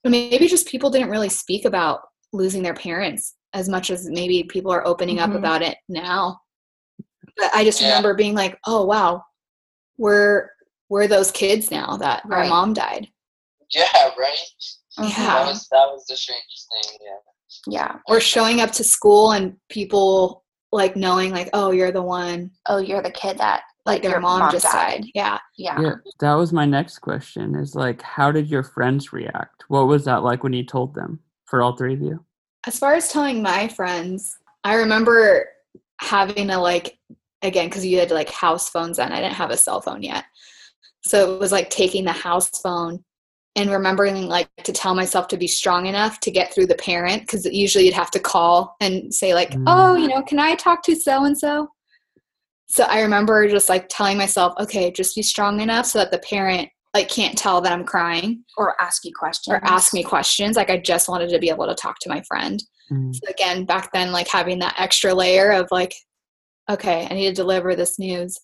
maybe 0.05 0.49
just 0.49 0.67
people 0.69 0.91
didn't 0.91 1.09
really 1.09 1.31
speak 1.31 1.65
about 1.65 2.01
losing 2.35 2.63
their 2.63 2.75
parents 2.75 3.37
as 3.55 3.71
much 3.71 3.89
as 3.91 4.07
maybe 4.11 4.43
people 4.43 4.71
are 4.71 4.87
opening 4.87 5.19
up 5.19 5.31
Mhm. 5.31 5.37
about 5.39 5.63
it 5.63 5.79
now. 5.89 6.39
But 7.39 7.51
I 7.55 7.65
just 7.65 7.81
Yeah. 7.81 7.89
remember 7.89 8.13
being 8.13 8.35
like, 8.35 8.59
oh 8.67 8.85
wow, 8.85 9.23
we're 9.97 10.51
we're 10.89 11.07
those 11.07 11.31
kids 11.31 11.71
now 11.71 11.97
that 11.97 12.23
our 12.31 12.47
mom 12.47 12.73
died. 12.73 13.09
Yeah, 13.75 14.11
right. 14.19 14.39
Yeah. 14.99 15.09
That 15.09 15.47
was 15.47 15.69
that 15.69 15.87
was 15.87 16.07
the 16.07 16.17
strangest 16.17 16.69
thing. 16.71 16.99
Yeah. 17.05 17.17
Yeah. 17.67 17.99
Or 18.09 18.21
showing 18.21 18.61
up 18.61 18.71
to 18.73 18.85
school 18.85 19.33
and 19.33 19.57
people 19.69 20.45
like 20.73 20.97
knowing 20.97 21.33
like, 21.33 21.51
oh, 21.53 21.71
you're 21.71 21.93
the 21.93 22.03
one 22.03 22.51
Oh, 22.67 22.79
you're 22.79 23.03
the 23.03 23.11
kid 23.11 23.39
that 23.39 23.63
like 23.85 24.03
their 24.03 24.13
your 24.13 24.21
mom, 24.21 24.51
just 24.51 24.65
died. 24.65 25.05
Yeah. 25.15 25.39
Yeah. 25.57 25.81
Yeah, 25.81 25.95
that 26.21 26.35
was 26.35 26.53
my 26.53 26.65
next 26.65 26.99
question 26.99 27.55
is 27.55 27.75
like, 27.75 28.03
how 28.03 28.33
did 28.33 28.49
your 28.49 28.63
friends 28.63 29.13
react? 29.13 29.65
What 29.69 29.87
was 29.87 30.05
that 30.07 30.23
like 30.23 30.43
when 30.43 30.53
you 30.53 30.65
told 30.65 30.95
them 30.95 31.21
for 31.45 31.63
all 31.63 31.77
three 31.77 31.95
of 31.95 32.01
you? 32.01 32.25
As 32.67 32.79
far 32.79 32.95
as 32.95 33.09
telling 33.09 33.43
my 33.43 33.69
friends, 33.69 34.37
I 34.65 34.75
remember 34.75 35.49
having 36.01 36.49
to 36.49 36.59
like 36.59 36.99
again 37.43 37.69
because 37.69 37.87
you 37.87 37.99
had 37.99 38.11
like 38.11 38.31
house 38.31 38.69
phones 38.69 38.97
then. 38.97 39.13
I 39.13 39.21
didn't 39.21 39.35
have 39.35 39.51
a 39.51 39.57
cell 39.57 39.81
phone 39.81 40.03
yet, 40.03 40.25
so 41.07 41.35
it 41.35 41.41
was 41.41 41.53
like 41.53 41.71
taking 41.71 42.05
the 42.05 42.13
house 42.13 42.49
phone 42.61 43.03
and 43.55 43.71
remembering 43.71 44.27
like 44.27 44.49
to 44.65 44.73
tell 44.73 44.95
myself 44.95 45.29
to 45.29 45.37
be 45.37 45.47
strong 45.47 45.87
enough 45.87 46.21
to 46.21 46.31
get 46.31 46.53
through 46.53 46.67
the 46.67 46.75
parent 46.75 47.23
because 47.23 47.47
usually 47.47 47.85
you'd 47.87 47.95
have 47.95 48.11
to 48.11 48.19
call 48.21 48.77
and 48.81 49.15
say 49.15 49.33
like, 49.33 49.51
Mm. 49.53 49.65
oh, 49.67 49.95
you 49.97 50.09
know, 50.09 50.23
can 50.23 50.39
I 50.39 50.55
talk 50.57 50.83
to 50.85 50.95
so 50.95 51.25
and 51.25 51.39
so? 51.39 51.69
So 52.69 52.85
I 52.85 53.01
remember 53.01 53.49
just 53.49 53.69
like 53.69 53.87
telling 53.89 54.19
myself, 54.19 54.53
okay, 54.59 54.91
just 54.91 55.15
be 55.17 55.23
strong 55.23 55.61
enough 55.61 55.87
so 55.87 55.99
that 56.01 56.11
the 56.11 56.19
parent 56.19 56.69
like 56.95 57.09
can't 57.09 57.37
tell 57.39 57.61
that 57.61 57.73
I'm 57.73 57.85
crying 57.85 58.43
Or 58.57 58.75
ask 58.83 59.05
you 59.05 59.13
questions. 59.19 59.55
or 59.55 59.61
ask 59.65 59.93
me 59.95 60.03
questions. 60.03 60.57
Like 60.57 60.71
I 60.71 60.79
just 60.79 61.09
wanted 61.09 61.29
to 61.31 61.39
be 61.39 61.49
able 61.51 61.67
to 61.67 61.75
talk 61.75 61.97
to 62.01 62.09
my 62.09 62.23
friend. 62.23 62.63
Mm, 62.91 63.15
So 63.15 63.31
again, 63.31 63.65
back 63.65 63.91
then, 63.93 64.13
like 64.13 64.29
having 64.29 64.59
that 64.61 64.75
extra 64.79 65.13
layer 65.15 65.51
of 65.53 65.69
like, 65.71 65.95
okay, 66.71 67.07
I 67.11 67.15
need 67.15 67.29
to 67.29 67.35
deliver 67.35 67.75
this 67.77 67.99
news. 67.99 68.39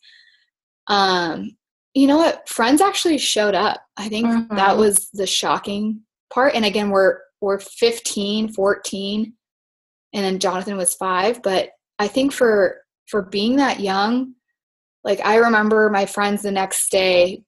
Um, 0.87 1.57
you 1.95 2.07
know 2.07 2.17
what? 2.17 2.49
Friends 2.49 2.81
actually 2.81 3.19
showed 3.19 3.55
up. 3.55 3.83
I 3.97 4.09
think 4.09 4.27
that 4.51 4.77
Mhm. 4.77 4.79
was 4.79 5.09
the 5.13 5.27
shocking 5.27 6.01
part. 6.33 6.55
And 6.55 6.65
again, 6.65 6.91
we're 6.91 7.19
we're 7.41 7.59
15, 7.59 8.53
14, 8.53 9.33
and 10.15 10.25
then 10.25 10.39
Jonathan 10.39 10.77
was 10.77 10.95
five. 10.95 11.43
But 11.43 11.71
I 11.99 12.09
think 12.09 12.33
for 12.33 12.79
for 13.09 13.23
being 13.23 13.57
that 13.57 13.81
young, 13.81 14.35
like 15.05 15.21
I 15.25 15.37
remember 15.37 15.91
my 15.91 16.07
friends 16.07 16.43
the 16.43 16.53
next 16.53 16.91
day 16.91 17.43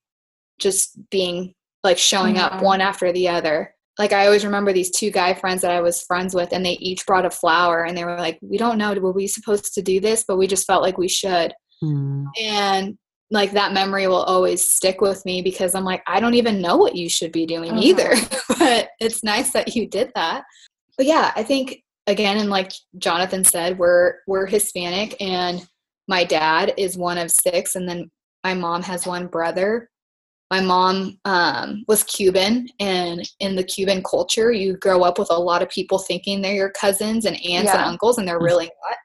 just 0.61 0.99
being 1.11 1.55
like 1.85 1.99
showing 1.99 2.39
up 2.39 2.55
Mhm. 2.55 2.63
one 2.63 2.81
after 2.81 3.13
the 3.13 3.29
other 3.29 3.75
like 3.97 4.13
I 4.13 4.27
always 4.27 4.45
remember 4.45 4.73
these 4.73 4.91
two 4.91 5.13
guy 5.13 5.35
friends 5.35 5.63
that 5.63 5.71
I 5.71 5.81
was 5.81 6.03
friends 6.03 6.35
with, 6.35 6.53
and 6.53 6.67
they 6.67 6.73
each 6.81 7.07
brought 7.07 7.25
a 7.27 7.31
flower, 7.31 7.85
and 7.85 7.97
they 7.97 8.05
were 8.05 8.19
like, 8.19 8.41
"We 8.43 8.59
don't 8.59 8.77
know, 8.77 8.93
were 8.95 9.13
we 9.13 9.29
supposed 9.29 9.73
to 9.75 9.83
do 9.83 10.01
this?" 10.01 10.25
But 10.27 10.37
we 10.37 10.49
just 10.49 10.67
felt 10.67 10.83
like 10.83 10.99
we 10.99 11.07
should, 11.07 11.55
Mm. 11.81 12.25
and 12.43 12.99
like 13.31 13.53
that 13.53 13.73
memory 13.73 14.07
will 14.07 14.23
always 14.23 14.71
stick 14.71 15.01
with 15.01 15.25
me 15.25 15.43
because 15.43 15.75
I'm 15.75 15.85
like, 15.85 16.03
I 16.07 16.21
don't 16.21 16.35
even 16.35 16.61
know 16.61 16.77
what 16.77 16.95
you 16.95 17.09
should 17.09 17.33
be 17.33 17.47
doing 17.47 17.73
Mhm. 17.73 17.83
either, 17.83 18.15
but 18.59 18.91
it's 19.01 19.25
nice 19.25 19.53
that 19.53 19.75
you 19.75 19.87
did 19.89 20.13
that. 20.15 20.45
But 20.97 21.07
yeah, 21.07 21.33
I 21.35 21.43
think 21.43 21.83
again, 22.07 22.37
and 22.37 22.51
like 22.51 22.73
Jonathan 22.99 23.45
said, 23.45 23.79
we're 23.79 24.17
we're 24.27 24.47
Hispanic, 24.47 25.17
and 25.21 25.67
my 26.07 26.25
dad 26.25 26.75
is 26.77 26.97
one 26.97 27.19
of 27.19 27.31
six, 27.31 27.77
and 27.77 27.89
then 27.89 28.11
my 28.45 28.55
mom 28.55 28.83
has 28.83 29.07
one 29.07 29.27
brother 29.27 29.89
my 30.51 30.61
mom 30.61 31.19
um, 31.25 31.85
was 31.89 32.05
Cuban, 32.05 32.69
and 32.79 33.29
in 33.41 33.57
the 33.57 33.65
Cuban 33.65 34.03
culture, 34.03 34.53
you 34.53 34.77
grow 34.77 35.03
up 35.03 35.19
with 35.19 35.31
a 35.31 35.41
lot 35.41 35.63
of 35.63 35.69
people 35.69 35.99
thinking 35.99 36.41
they're 36.41 36.55
your 36.55 36.71
cousins 36.71 37.25
and 37.25 37.37
aunts 37.45 37.73
and 37.73 37.83
uncles, 37.83 38.19
and 38.19 38.29
they're 38.29 38.39
really 38.39 38.67
not. 38.67 38.97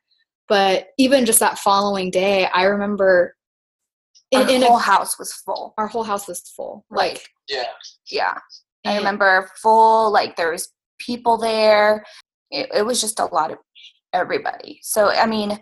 But 0.47 0.89
even 0.97 1.25
just 1.25 1.39
that 1.39 1.58
following 1.58 2.12
day, 2.12 2.47
I 2.53 2.63
remember 2.65 3.36
Our 4.34 4.44
in, 4.44 4.50
in 4.50 4.62
whole 4.62 4.78
a, 4.78 4.82
house 4.82 5.18
was 5.18 5.34
full. 5.34 5.74
our 5.78 5.88
whole 5.88 6.04
house 6.04 6.28
was 6.28 6.42
full. 6.56 6.86
Right. 6.89 7.13
Like, 7.13 7.30
Yeah. 7.48 7.63
Yeah. 8.10 8.38
I 8.86 8.98
remember 8.98 9.50
full, 9.62 10.12
like 10.12 10.36
there 10.36 10.52
was 10.52 10.72
people 11.00 11.38
there. 11.38 12.06
It, 12.52 12.70
it 12.74 12.86
was 12.86 13.02
just 13.02 13.20
a 13.20 13.26
lot 13.26 13.52
of 13.52 13.58
everybody. 14.13 14.80
So, 14.82 15.10
I 15.10 15.26
mean, 15.26 15.60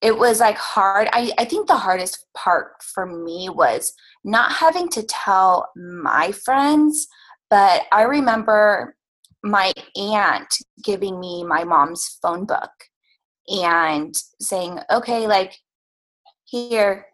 it 0.00 0.16
was 0.16 0.40
like 0.40 0.56
hard. 0.56 1.08
I, 1.12 1.32
I 1.38 1.44
think 1.44 1.66
the 1.66 1.76
hardest 1.76 2.26
part 2.36 2.82
for 2.82 3.06
me 3.06 3.48
was 3.48 3.92
not 4.24 4.52
having 4.52 4.88
to 4.90 5.02
tell 5.02 5.70
my 5.76 6.32
friends, 6.32 7.08
but 7.50 7.82
I 7.90 8.02
remember 8.02 8.94
my 9.42 9.72
aunt 9.96 10.48
giving 10.84 11.18
me 11.18 11.44
my 11.44 11.64
mom's 11.64 12.18
phone 12.22 12.44
book 12.44 12.70
and 13.48 14.14
saying, 14.40 14.78
okay, 14.90 15.26
like, 15.26 15.58
here, 16.48 17.06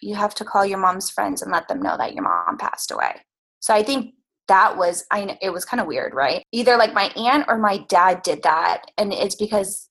you, 0.00 0.14
have 0.14 0.34
to 0.34 0.44
call 0.44 0.66
your 0.66 0.78
mom's 0.78 1.10
friends 1.10 1.42
and 1.42 1.52
let 1.52 1.68
them 1.68 1.80
know 1.80 1.96
that 1.96 2.14
your 2.14 2.24
mom 2.24 2.58
passed 2.58 2.90
away. 2.90 3.14
So 3.60 3.72
I 3.72 3.82
think 3.82 4.14
that 4.48 4.76
was 4.76 5.04
I 5.10 5.24
kn- 5.24 5.38
it 5.40 5.50
was 5.50 5.64
kind 5.64 5.80
of 5.80 5.86
weird, 5.86 6.14
right? 6.14 6.42
Either 6.52 6.76
like 6.76 6.92
my 6.92 7.10
aunt 7.16 7.44
or 7.48 7.58
my 7.58 7.78
dad 7.88 8.22
did 8.22 8.42
that 8.42 8.82
and 8.98 9.12
it's 9.12 9.36
because 9.36 9.88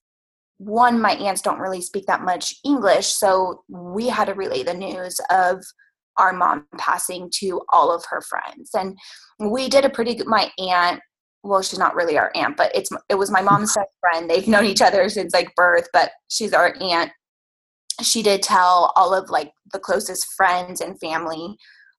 one 0.57 1.01
my 1.01 1.13
aunts 1.13 1.41
don't 1.41 1.59
really 1.59 1.81
speak 1.81 2.05
that 2.05 2.21
much 2.21 2.53
English, 2.63 3.07
so 3.07 3.63
we 3.69 4.07
had 4.09 4.25
to 4.25 4.33
relay 4.33 4.61
the 4.61 4.73
news 4.73 5.19
of 5.29 5.63
our 6.17 6.33
mom 6.33 6.67
passing 6.77 7.31
to 7.35 7.61
all 7.71 7.91
of 7.95 8.03
her 8.09 8.21
friends. 8.21 8.71
And 8.73 8.97
we 9.39 9.69
did 9.69 9.85
a 9.85 9.89
pretty 9.89 10.15
good 10.15 10.27
my 10.27 10.51
aunt 10.59 11.01
well, 11.43 11.61
she's 11.61 11.79
not 11.79 11.95
really 11.95 12.17
our 12.17 12.31
aunt, 12.35 12.55
but 12.57 12.71
it's 12.75 12.91
it 13.09 13.15
was 13.15 13.31
my 13.31 13.41
mom's 13.41 13.73
best 13.75 13.89
friend. 13.99 14.29
They've 14.29 14.47
known 14.47 14.65
each 14.65 14.81
other 14.81 15.09
since 15.09 15.33
like 15.33 15.53
birth, 15.55 15.87
but 15.93 16.11
she's 16.29 16.53
our 16.53 16.75
aunt. 16.79 17.11
She 18.01 18.23
did 18.23 18.41
tell 18.41 18.93
all 18.95 19.13
of 19.13 19.29
like 19.29 19.51
the 19.73 19.79
closest 19.79 20.33
friends 20.35 20.81
and 20.81 20.99
family 20.99 21.55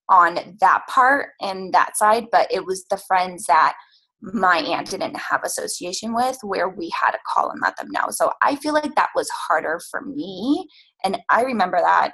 on 0.08 0.56
that 0.60 0.82
part 0.88 1.30
and 1.40 1.72
that 1.72 1.96
side, 1.96 2.26
but 2.32 2.48
it 2.50 2.64
was 2.64 2.84
the 2.90 2.96
friends 2.96 3.44
that 3.46 3.74
my 4.20 4.58
aunt 4.58 4.90
didn't 4.90 5.16
have 5.16 5.42
association 5.42 6.14
with 6.14 6.38
where 6.42 6.68
we 6.68 6.90
had 6.90 7.10
to 7.10 7.18
call 7.26 7.50
and 7.50 7.60
let 7.60 7.76
them 7.76 7.88
know. 7.90 8.06
So 8.10 8.30
I 8.40 8.56
feel 8.56 8.72
like 8.72 8.94
that 8.94 9.10
was 9.16 9.28
harder 9.30 9.80
for 9.90 10.02
me. 10.02 10.68
And 11.02 11.18
I 11.28 11.42
remember 11.42 11.78
that. 11.80 12.12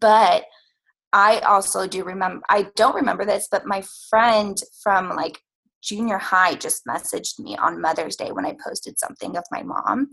But 0.00 0.44
I 1.12 1.40
also 1.40 1.86
do 1.86 2.04
remember, 2.04 2.42
I 2.48 2.68
don't 2.76 2.94
remember 2.94 3.24
this, 3.24 3.48
but 3.50 3.66
my 3.66 3.82
friend 4.10 4.60
from 4.82 5.16
like 5.16 5.40
junior 5.82 6.18
high 6.18 6.54
just 6.54 6.86
messaged 6.86 7.38
me 7.38 7.56
on 7.56 7.80
Mother's 7.80 8.16
Day 8.16 8.30
when 8.30 8.46
I 8.46 8.56
posted 8.64 8.98
something 8.98 9.36
of 9.36 9.44
my 9.50 9.62
mom. 9.62 10.08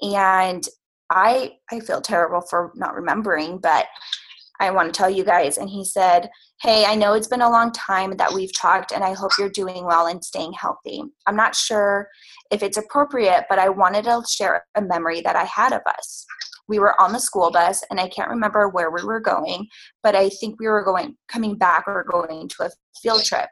And 0.00 0.66
I 1.10 1.56
I 1.70 1.80
feel 1.80 2.00
terrible 2.00 2.42
for 2.42 2.72
not 2.74 2.94
remembering, 2.94 3.58
but 3.58 3.86
I 4.60 4.70
want 4.70 4.92
to 4.92 4.96
tell 4.96 5.10
you 5.10 5.24
guys. 5.24 5.58
And 5.58 5.70
he 5.70 5.84
said, 5.84 6.30
Hey, 6.60 6.84
I 6.84 6.96
know 6.96 7.12
it's 7.12 7.28
been 7.28 7.42
a 7.42 7.50
long 7.50 7.70
time 7.72 8.16
that 8.16 8.32
we've 8.32 8.56
talked, 8.56 8.92
and 8.92 9.04
I 9.04 9.14
hope 9.14 9.32
you're 9.38 9.48
doing 9.48 9.84
well 9.84 10.06
and 10.06 10.24
staying 10.24 10.54
healthy. 10.54 11.02
I'm 11.26 11.36
not 11.36 11.54
sure 11.54 12.08
if 12.50 12.62
it's 12.62 12.76
appropriate, 12.76 13.46
but 13.48 13.60
I 13.60 13.68
wanted 13.68 14.04
to 14.04 14.22
share 14.28 14.64
a 14.74 14.82
memory 14.82 15.20
that 15.20 15.36
I 15.36 15.44
had 15.44 15.72
of 15.72 15.82
us. 15.86 16.26
We 16.66 16.80
were 16.80 17.00
on 17.00 17.12
the 17.12 17.20
school 17.20 17.50
bus, 17.50 17.84
and 17.90 18.00
I 18.00 18.08
can't 18.08 18.28
remember 18.28 18.68
where 18.68 18.90
we 18.90 19.02
were 19.04 19.20
going, 19.20 19.68
but 20.02 20.14
I 20.16 20.28
think 20.28 20.58
we 20.58 20.66
were 20.66 20.84
going 20.84 21.16
coming 21.28 21.54
back 21.56 21.84
or 21.86 22.04
going 22.10 22.48
to 22.48 22.64
a 22.64 22.70
field 23.00 23.24
trip. 23.24 23.48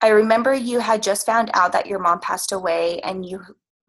I 0.00 0.08
remember 0.08 0.54
you 0.54 0.80
had 0.80 1.02
just 1.02 1.26
found 1.26 1.50
out 1.54 1.72
that 1.72 1.86
your 1.86 1.98
mom 2.00 2.20
passed 2.20 2.52
away, 2.52 3.00
and 3.00 3.24
you 3.24 3.40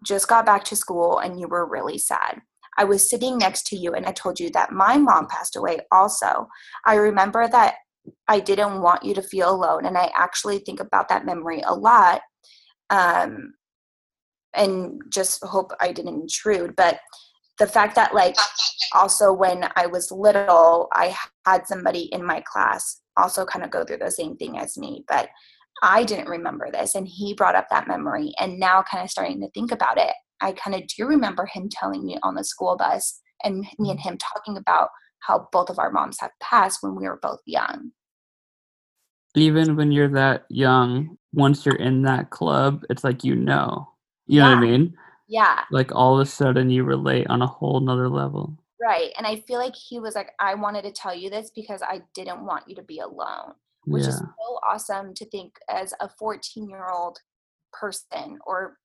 just 0.04 0.28
got 0.28 0.46
back 0.46 0.64
to 0.66 0.76
school, 0.76 1.20
and 1.20 1.40
you 1.40 1.48
were 1.48 1.66
really 1.66 1.98
sad. 1.98 2.42
I 2.80 2.86
was 2.86 3.10
sitting 3.10 3.38
next 3.38 3.68
to 3.68 3.76
you 3.76 3.94
and 3.94 4.06
I 4.06 4.14
told 4.14 4.40
you 4.40 4.50
that 4.52 4.72
my 4.72 4.98
mom 4.98 5.28
passed 5.28 5.58
away 5.58 5.80
also. 5.92 6.48
I 6.86 6.96
remember 6.96 7.46
that 7.46 7.76
I 8.30 8.40
didn't 8.40 8.82
want 8.82 9.04
you 9.04 9.14
to 9.16 9.22
feel 9.22 9.54
alone 9.54 9.86
and 9.86 9.98
I 9.98 10.10
actually 10.16 10.60
think 10.60 10.80
about 10.80 11.10
that 11.10 11.26
memory 11.26 11.62
a 11.66 11.76
lot. 11.76 12.22
Um, 12.90 13.54
and 14.56 15.02
just 15.12 15.44
hope 15.44 15.72
I 15.82 15.92
didn't 15.92 16.22
intrude. 16.22 16.76
But 16.78 17.00
the 17.60 17.68
fact 17.68 17.96
that, 17.96 18.16
like, 18.16 18.36
also 18.96 19.34
when 19.34 19.70
I 19.76 19.86
was 19.86 20.10
little, 20.10 20.88
I 20.94 21.16
had 21.46 21.68
somebody 21.68 22.04
in 22.14 22.26
my 22.26 22.42
class 22.42 23.02
also 23.18 23.46
kind 23.46 23.66
of 23.66 23.72
go 23.72 23.84
through 23.84 23.98
the 23.98 24.10
same 24.10 24.38
thing 24.38 24.58
as 24.58 24.78
me. 24.78 25.04
But 25.08 25.28
I 25.82 26.04
didn't 26.04 26.30
remember 26.30 26.70
this, 26.72 26.96
and 26.96 27.08
he 27.08 27.34
brought 27.34 27.56
up 27.56 27.68
that 27.70 27.88
memory. 27.88 28.34
And 28.40 28.60
now, 28.60 28.84
kind 28.84 29.04
of 29.04 29.10
starting 29.10 29.40
to 29.42 29.50
think 29.52 29.72
about 29.72 29.98
it, 29.98 30.14
I 30.42 30.54
kind 30.54 30.76
of 30.76 30.88
do 30.88 31.06
remember 31.06 31.46
him 31.46 31.70
telling 31.72 32.06
me 32.06 32.18
on 32.24 32.36
the 32.36 32.44
school 32.44 32.76
bus 32.78 33.22
and 33.44 33.66
me 33.78 33.92
and 33.92 34.00
him 34.00 34.18
talking 34.18 34.58
about 34.58 34.90
how 35.20 35.48
both 35.52 35.70
of 35.70 35.80
our 35.80 35.92
moms 35.92 36.18
have 36.20 36.32
passed 36.42 36.80
when 36.82 36.96
we 36.96 37.08
were 37.08 37.20
both 37.22 37.40
young. 37.46 37.92
Even 39.36 39.76
when 39.76 39.92
you're 39.92 40.08
that 40.10 40.46
young, 40.50 41.18
once 41.34 41.66
you're 41.66 41.76
in 41.76 42.02
that 42.04 42.30
club, 42.32 42.84
it's 42.90 43.04
like 43.04 43.24
you 43.24 43.36
know. 43.36 43.88
You 44.28 44.40
know 44.42 44.50
what 44.50 44.58
I 44.58 44.62
mean? 44.62 44.96
Yeah, 45.28 45.64
Like 45.72 45.92
all 45.94 46.20
of 46.20 46.28
a 46.28 46.30
sudden 46.30 46.70
you 46.70 46.84
relate 46.84 47.28
on 47.30 47.42
a 47.42 47.48
whole 47.48 47.80
nother 47.80 48.10
level. 48.10 48.58
right. 48.82 49.12
And 49.18 49.28
I 49.28 49.38
feel 49.42 49.60
like 49.60 49.76
he 49.76 50.00
was 50.00 50.16
like, 50.16 50.32
I 50.40 50.56
wanted 50.56 50.84
to 50.84 50.92
tell 50.92 51.14
you 51.14 51.30
this 51.30 51.52
because 51.56 51.82
I 51.84 52.02
didn't 52.14 52.46
want 52.46 52.68
you 52.68 52.76
to 52.76 52.82
be 52.84 53.00
alone, 53.00 53.54
which 53.90 54.04
yeah. 54.04 54.10
is 54.10 54.18
so 54.20 54.60
awesome 54.68 55.14
to 55.14 55.26
think 55.26 55.56
as 55.70 55.94
a 56.00 56.08
14 56.08 56.70
year 56.70 56.88
old 56.90 57.20
person 57.74 58.38
or 58.46 58.78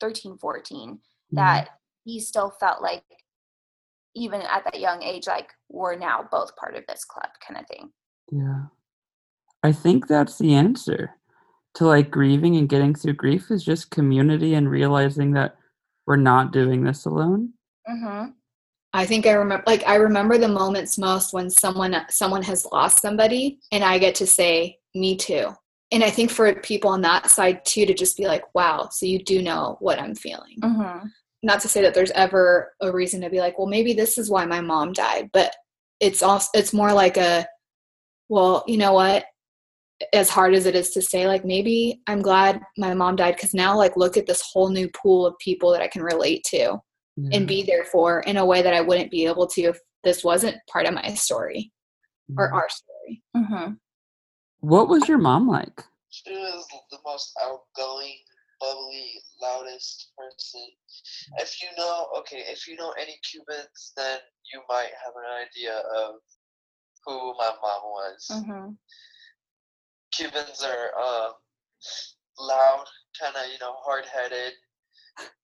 13, 0.00 0.38
14 0.38 0.90
Mhm. 0.90 0.98
that 1.32 1.68
he 2.04 2.20
still 2.20 2.50
felt 2.50 2.80
like 2.82 3.04
even 4.14 4.40
at 4.42 4.64
that 4.64 4.80
young 4.80 5.02
age 5.02 5.26
like 5.26 5.50
we're 5.68 5.94
now 5.96 6.26
both 6.30 6.56
part 6.56 6.74
of 6.74 6.84
this 6.88 7.04
club 7.04 7.28
kind 7.46 7.60
of 7.60 7.66
thing 7.66 7.92
Yeah. 8.30 8.66
I 9.62 9.72
think 9.72 10.06
that's 10.06 10.38
the 10.38 10.54
answer 10.54 11.16
to 11.74 11.84
like 11.86 12.10
grieving 12.10 12.56
and 12.56 12.68
getting 12.68 12.94
through 12.94 13.14
grief 13.14 13.50
is 13.50 13.64
just 13.64 13.90
community 13.90 14.54
and 14.54 14.70
realizing 14.70 15.32
that 15.32 15.56
we're 16.06 16.16
not 16.16 16.52
doing 16.52 16.84
this 16.84 17.04
alone. 17.04 17.52
mm-hmm. 17.88 18.30
I 18.98 19.06
think 19.06 19.28
I 19.28 19.32
remember 19.32 19.62
like 19.64 19.84
I 19.86 19.94
remember 19.94 20.38
the 20.38 20.48
moments 20.48 20.98
most 20.98 21.32
when 21.32 21.50
someone 21.50 21.94
someone 22.10 22.42
has 22.42 22.66
lost 22.72 23.00
somebody 23.00 23.60
and 23.70 23.84
I 23.84 23.96
get 23.96 24.16
to 24.16 24.26
say 24.26 24.76
me 24.92 25.16
too. 25.16 25.50
And 25.92 26.02
I 26.02 26.10
think 26.10 26.32
for 26.32 26.52
people 26.52 26.90
on 26.90 27.00
that 27.02 27.30
side 27.30 27.64
too 27.64 27.86
to 27.86 27.94
just 27.94 28.16
be 28.16 28.26
like, 28.26 28.42
wow, 28.56 28.88
so 28.90 29.06
you 29.06 29.22
do 29.22 29.40
know 29.40 29.76
what 29.78 30.00
I'm 30.00 30.16
feeling. 30.16 30.56
Mm-hmm. 30.60 31.06
Not 31.44 31.60
to 31.60 31.68
say 31.68 31.80
that 31.82 31.94
there's 31.94 32.10
ever 32.10 32.72
a 32.82 32.90
reason 32.90 33.20
to 33.20 33.30
be 33.30 33.38
like, 33.38 33.56
well, 33.56 33.68
maybe 33.68 33.92
this 33.92 34.18
is 34.18 34.30
why 34.30 34.44
my 34.46 34.60
mom 34.60 34.92
died, 34.92 35.30
but 35.32 35.54
it's 36.00 36.24
also 36.24 36.48
it's 36.54 36.72
more 36.72 36.92
like 36.92 37.16
a 37.16 37.46
well, 38.28 38.64
you 38.66 38.78
know 38.78 38.94
what? 38.94 39.26
As 40.12 40.28
hard 40.28 40.54
as 40.54 40.66
it 40.66 40.74
is 40.74 40.90
to 40.90 41.02
say, 41.02 41.28
like 41.28 41.44
maybe 41.44 42.00
I'm 42.08 42.20
glad 42.20 42.60
my 42.76 42.94
mom 42.94 43.14
died 43.14 43.36
because 43.36 43.54
now 43.54 43.76
like 43.76 43.96
look 43.96 44.16
at 44.16 44.26
this 44.26 44.42
whole 44.42 44.70
new 44.70 44.88
pool 44.88 45.24
of 45.24 45.38
people 45.38 45.70
that 45.70 45.82
I 45.82 45.86
can 45.86 46.02
relate 46.02 46.42
to 46.50 46.80
Yeah. 47.20 47.36
and 47.36 47.48
be 47.48 47.64
there 47.64 47.84
for 47.84 48.20
in 48.20 48.36
a 48.36 48.46
way 48.46 48.62
that 48.62 48.74
I 48.74 48.80
wouldn't 48.80 49.10
be 49.10 49.26
able 49.26 49.48
to 49.48 49.62
if 49.62 49.80
this 50.04 50.22
wasn't 50.22 50.56
part 50.70 50.86
of 50.86 50.94
my 50.94 51.14
story 51.14 51.72
or 52.36 52.52
our 52.52 52.68
story. 52.68 53.22
Mm-hmm. 53.36 53.72
What 54.60 54.88
was 54.88 55.08
your 55.08 55.18
mom 55.18 55.48
like? 55.48 55.82
She 56.10 56.30
was 56.30 56.66
the 56.92 56.98
most 57.04 57.36
outgoing, 57.42 58.18
bubbly, 58.60 59.14
loudest 59.42 60.12
person. 60.16 60.66
If 61.38 61.60
you 61.60 61.68
know, 61.76 62.08
okay, 62.18 62.44
if 62.46 62.68
you 62.68 62.76
know 62.76 62.94
any 63.00 63.18
Cubans, 63.28 63.92
then 63.96 64.18
you 64.52 64.60
might 64.68 64.90
have 65.04 65.14
an 65.16 65.46
idea 65.46 65.82
of 65.96 66.14
who 67.04 67.34
my 67.36 67.50
mom 67.62 67.82
was. 67.84 68.26
Mm-hmm. 68.30 68.70
Cubans 70.12 70.64
are 70.64 70.90
uh, 71.00 71.30
loud, 72.38 72.84
kind 73.20 73.34
of, 73.34 73.50
you 73.52 73.58
know, 73.60 73.74
hard 73.84 74.04
headed. 74.06 74.52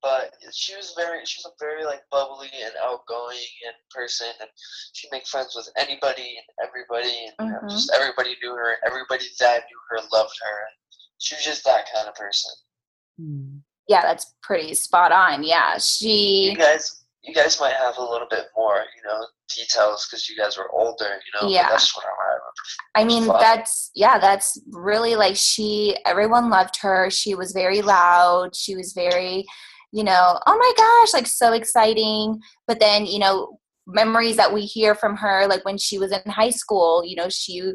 But 0.02 0.32
she 0.52 0.74
was 0.76 0.92
very 0.96 1.24
she 1.24 1.38
was 1.42 1.52
a 1.52 1.64
very 1.64 1.84
like 1.84 2.02
bubbly 2.10 2.50
and 2.62 2.72
outgoing 2.82 3.36
and 3.66 3.74
person 3.90 4.26
and 4.40 4.48
she'd 4.92 5.08
make 5.12 5.26
friends 5.26 5.54
with 5.56 5.68
anybody 5.76 6.36
and 6.38 6.68
everybody 6.68 7.26
and 7.38 7.48
you 7.48 7.52
know, 7.54 7.60
Mhm. 7.62 7.70
just 7.70 7.92
everybody 7.92 8.36
knew 8.42 8.52
her 8.54 8.76
everybody 8.86 9.24
that 9.40 9.64
knew 9.68 9.78
her 9.90 9.98
loved 10.12 10.36
her 10.42 10.58
she 11.18 11.34
was 11.34 11.44
just 11.44 11.64
that 11.64 11.86
kind 11.94 12.08
of 12.08 12.14
person 12.14 12.52
Hmm. 13.18 13.58
Yeah, 13.86 14.00
that's 14.02 14.34
pretty 14.42 14.74
spot 14.74 15.12
on. 15.12 15.44
Yeah, 15.44 15.76
she. 15.78 16.48
you 16.50 16.56
guys 16.56 17.04
you 17.22 17.32
guys 17.34 17.60
might 17.60 17.74
have 17.74 17.96
a 17.98 18.02
little 18.02 18.26
bit 18.28 18.46
more 18.56 18.84
you 18.96 19.02
know 19.08 19.26
details 19.54 20.06
because 20.06 20.28
you 20.28 20.36
guys 20.36 20.56
were 20.56 20.70
older 20.72 21.04
you 21.24 21.40
know 21.40 21.48
Yeah. 21.48 21.68
that's 21.68 21.94
what 21.96 22.04
i 22.04 22.08
remember 22.08 22.44
I 22.94 23.04
mean, 23.04 23.26
Fun. 23.26 23.40
that's 23.40 23.90
yeah, 23.94 24.18
that's 24.18 24.60
really 24.70 25.16
like 25.16 25.36
she. 25.36 25.96
Everyone 26.06 26.50
loved 26.50 26.76
her. 26.80 27.10
She 27.10 27.34
was 27.34 27.52
very 27.52 27.82
loud. 27.82 28.54
She 28.54 28.76
was 28.76 28.92
very, 28.92 29.44
you 29.92 30.04
know, 30.04 30.38
oh 30.46 30.56
my 30.56 30.72
gosh, 30.76 31.12
like 31.12 31.26
so 31.26 31.52
exciting. 31.52 32.40
But 32.66 32.80
then, 32.80 33.06
you 33.06 33.18
know, 33.18 33.58
memories 33.86 34.36
that 34.36 34.52
we 34.52 34.62
hear 34.62 34.94
from 34.94 35.16
her, 35.16 35.46
like 35.46 35.64
when 35.64 35.76
she 35.78 35.98
was 35.98 36.12
in 36.12 36.30
high 36.30 36.50
school, 36.50 37.02
you 37.04 37.16
know, 37.16 37.28
she 37.28 37.72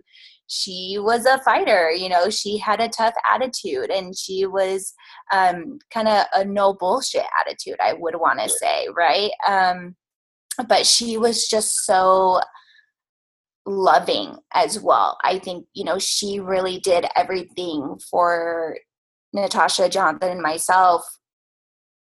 she 0.48 0.98
was 1.00 1.26
a 1.26 1.40
fighter. 1.44 1.92
You 1.92 2.10
know, 2.10 2.30
she 2.30 2.58
had 2.58 2.80
a 2.82 2.90
tough 2.90 3.14
attitude, 3.30 3.92
and 3.92 4.18
she 4.18 4.46
was 4.46 4.94
um, 5.32 5.80
kind 5.94 6.08
of 6.08 6.26
a 6.34 6.46
no 6.46 6.74
bullshit 6.74 7.26
attitude. 7.42 7.78
I 7.84 7.94
would 7.94 8.16
want 8.16 8.40
to 8.40 8.50
say, 8.50 8.88
right? 8.96 9.32
Um, 9.48 9.96
but 10.68 10.86
she 10.86 11.18
was 11.18 11.48
just 11.48 11.86
so 11.86 12.42
loving 13.66 14.36
as 14.54 14.80
well. 14.80 15.18
I 15.24 15.40
think, 15.40 15.66
you 15.74 15.84
know, 15.84 16.00
she 16.00 16.40
really 16.40 16.80
did 16.80 17.06
everything 17.16 18.00
for 18.10 18.78
Natacha, 19.36 19.90
Jonathan, 19.90 20.32
and 20.32 20.42
myself. 20.42 21.06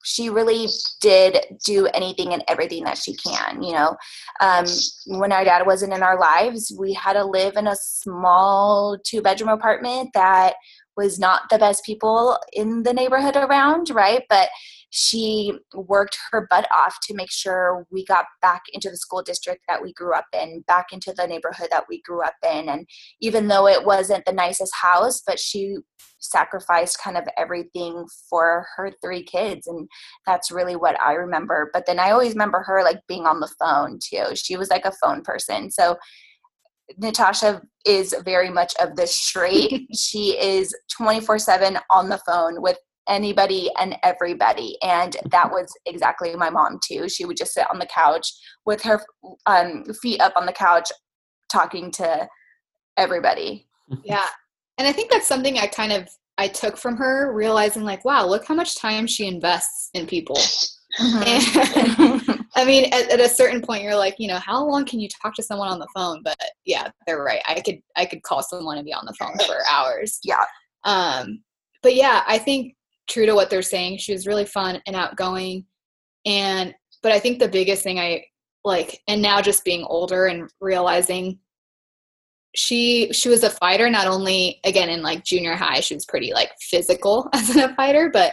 She 0.05 0.29
really 0.29 0.69
did 1.01 1.39
do 1.65 1.87
anything 1.87 2.35
and 2.35 2.45
everything 2.47 2.85
that 2.85 2.99
she 2.99 3.17
can, 3.17 3.63
you 3.63 3.73
know. 3.73 3.97
Um, 4.41 4.67
when 5.07 5.33
our 5.33 5.45
dad 5.45 5.67
wasn't 5.67 5.95
in 5.95 6.03
our 6.03 6.19
lives, 6.19 6.75
we 6.79 6.93
had 6.93 7.15
to 7.15 7.25
live 7.25 7.57
in 7.57 7.67
a 7.67 7.77
small 7.77 8.99
two 9.03 9.23
bedroom 9.23 9.49
apartment 9.49 10.11
that 10.13 10.57
was 10.97 11.19
not 11.19 11.49
the 11.51 11.59
best 11.59 11.85
people 11.85 12.39
in 12.53 12.83
the 12.83 12.93
neighborhood 12.93 13.37
around, 13.37 13.89
right? 13.91 14.23
But 14.29 14.51
she 14.97 15.53
worked 15.75 16.17
her 16.31 16.47
butt 16.49 16.69
off 16.73 16.99
to 17.03 17.15
make 17.15 17.33
sure 17.33 17.85
we 17.91 18.05
got 18.05 18.27
back 18.41 18.63
into 18.73 18.89
the 18.89 18.97
school 18.97 19.23
district 19.23 19.63
that 19.67 19.83
we 19.83 19.93
grew 19.93 20.15
up 20.15 20.27
in, 20.33 20.63
back 20.69 20.93
into 20.93 21.13
the 21.17 21.27
neighborhood 21.27 21.67
that 21.73 21.87
we 21.89 22.01
grew 22.03 22.23
up 22.23 22.37
in. 22.49 22.69
And 22.69 22.87
even 23.21 23.49
though 23.49 23.67
it 23.67 23.85
wasn't 23.85 24.25
the 24.25 24.33
nicest 24.33 24.73
house, 24.73 25.21
but 25.27 25.41
she 25.41 25.79
sacrificed 26.21 27.03
kind 27.03 27.17
of 27.17 27.25
everything 27.37 28.07
for 28.31 28.69
her 28.77 28.93
three 29.03 29.25
kids. 29.25 29.67
And 29.67 29.89
that's 30.27 30.53
really 30.53 30.77
what 30.77 30.97
I 31.01 31.15
remember. 31.15 31.71
But 31.73 31.87
then 31.87 31.99
I 31.99 32.13
always 32.13 32.35
remember 32.35 32.63
her 32.63 32.85
like 32.85 33.01
being 33.09 33.27
on 33.27 33.41
the 33.41 33.53
phone 33.59 33.99
too. 34.01 34.37
She 34.37 34.57
was 34.57 34.71
like 34.71 34.85
a 34.85 34.95
phone 35.03 35.23
person. 35.23 35.73
So 35.73 35.97
Natacha 37.03 37.63
is 37.85 38.15
very 38.25 38.49
much 38.49 38.73
of 38.81 38.95
this 38.95 39.21
trait. 39.21 39.89
she 39.97 40.39
is 40.39 40.73
24 40.97 41.41
7 41.41 41.79
on 41.91 42.09
the 42.09 42.21
phone 42.25 42.63
with 42.63 42.79
anybody 43.09 43.71
and 43.79 43.97
everybody. 44.03 44.77
And 44.83 45.17
that 45.31 45.51
was 45.51 45.73
exactly 45.87 46.35
my 46.37 46.51
mom, 46.51 46.79
too. 46.87 47.09
She 47.09 47.25
would 47.25 47.37
just 47.37 47.55
sit 47.55 47.67
on 47.73 47.79
the 47.79 47.87
couch 47.87 48.27
with 48.67 48.83
her 48.83 49.05
um, 49.47 49.85
feet 50.03 50.21
up 50.21 50.35
on 50.37 50.47
the 50.47 50.53
couch 50.53 50.91
talking 51.51 51.91
to 51.93 52.29
everybody. 52.97 53.67
Yeah. 54.03 54.25
And 54.79 54.89
I 54.89 54.93
think 54.93 55.11
that's 55.11 55.27
something 55.27 55.59
I 55.59 55.67
kind 55.67 55.93
of 55.93 56.09
I 56.39 56.49
took 56.49 56.79
from 56.79 56.97
her, 56.97 57.33
realizing 57.35 57.85
like, 57.85 58.05
wow, 58.05 58.27
look 58.27 58.47
how 58.47 58.55
much 58.55 58.77
time 58.77 59.07
she 59.07 59.27
invests 59.27 59.91
in 59.93 60.07
people. 60.07 60.39
And 60.99 61.43
I 62.57 62.65
mean, 62.65 62.87
at, 62.93 63.11
at 63.11 63.21
a 63.21 63.29
certain 63.29 63.61
point, 63.61 63.83
you're 63.83 63.97
like, 63.97 64.17
you 64.19 64.29
know, 64.29 64.39
how 64.39 64.65
long 64.65 64.85
can 64.85 65.01
you 65.01 65.09
talk 65.23 65.35
to 65.35 65.43
someone 65.43 65.69
on 65.69 65.79
the 65.79 65.89
phone? 65.95 66.23
But 66.25 66.37
yeah, 66.65 66.89
they're 67.07 67.23
right. 67.23 67.43
I 67.47 67.61
could 67.61 67.81
I 67.97 68.05
could 68.05 68.23
call 68.23 68.43
someone 68.43 68.79
and 68.79 68.85
be 68.85 68.93
on 68.93 69.05
the 69.07 69.15
phone 69.15 69.37
for 69.47 69.59
hours. 69.71 70.19
Yeah. 70.23 70.45
Um, 70.85 71.43
but 71.83 71.95
yeah, 71.95 72.23
I 72.27 72.39
think 72.39 72.75
true 73.09 73.27
to 73.27 73.35
what 73.35 73.51
they're 73.51 73.63
saying, 73.63 73.99
she 73.99 74.13
was 74.13 74.27
really 74.27 74.45
fun 74.47 74.81
and 74.87 74.97
outgoing. 74.97 75.67
And 76.27 76.75
but 77.03 77.13
I 77.13 77.19
think 77.19 77.39
the 77.39 77.49
biggest 77.49 77.83
thing 77.83 77.99
I 77.99 78.25
like, 78.65 79.01
and 79.09 79.21
now 79.21 79.43
just 79.43 79.65
being 79.65 79.85
older 79.85 80.27
and 80.27 80.51
realizing 80.61 81.39
she 82.55 83.13
she 83.13 83.29
was 83.29 83.43
a 83.43 83.51
fighter 83.51 83.91
not 83.91 84.07
only 84.07 84.61
again 84.65 84.89
in 84.89 85.03
like 85.03 85.25
junior 85.25 85.57
high 85.57 85.81
she 85.81 85.95
was 85.95 86.05
pretty 86.05 86.33
like 86.33 86.51
physical 86.61 87.29
as 87.35 87.55
a 87.57 87.75
fighter 87.75 88.11
but 88.13 88.33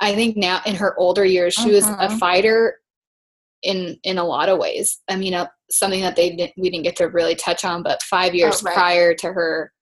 i 0.00 0.14
think 0.14 0.36
now 0.36 0.60
in 0.66 0.74
her 0.74 0.94
older 0.98 1.24
years 1.24 1.54
she 1.54 1.70
was 1.70 1.86
a 1.86 2.08
Mhm. 2.08 2.18
fighter 2.18 2.78
in 3.62 3.98
in 4.02 4.18
a 4.18 4.24
lot 4.24 4.48
of 4.50 4.58
ways 4.58 5.00
i 5.08 5.16
mean 5.16 5.32
uh, 5.32 5.46
something 5.70 6.02
that 6.02 6.16
they 6.16 6.36
didn't 6.36 6.52
we 6.58 6.68
didn't 6.68 6.84
get 6.84 6.96
to 6.96 7.06
really 7.06 7.34
touch 7.34 7.64
on 7.64 7.82
but 7.82 8.02
five 8.02 8.34
years 8.34 8.62
right. 8.62 8.74
prior 8.74 9.14
to 9.14 9.32
her 9.32 9.72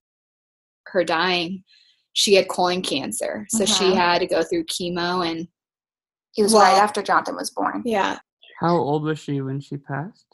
her 0.86 1.02
dying 1.02 1.64
she 2.14 2.34
had 2.34 2.48
colon 2.48 2.80
cancer 2.80 3.44
so 3.50 3.64
she 3.66 3.94
had 3.94 4.18
to 4.20 4.26
go 4.26 4.42
through 4.42 4.64
chemo 4.64 5.28
and 5.28 5.46
He 6.32 6.42
was 6.42 6.52
Well- 6.54 6.62
right 6.62 6.82
after 6.82 7.02
Jonathan 7.02 7.36
was 7.36 7.50
born. 7.50 7.82
yeah 7.84 8.18
How 8.60 8.76
old 8.76 9.02
was 9.04 9.18
she 9.18 9.40
when 9.42 9.60
she 9.60 9.76
passed? 9.76 10.26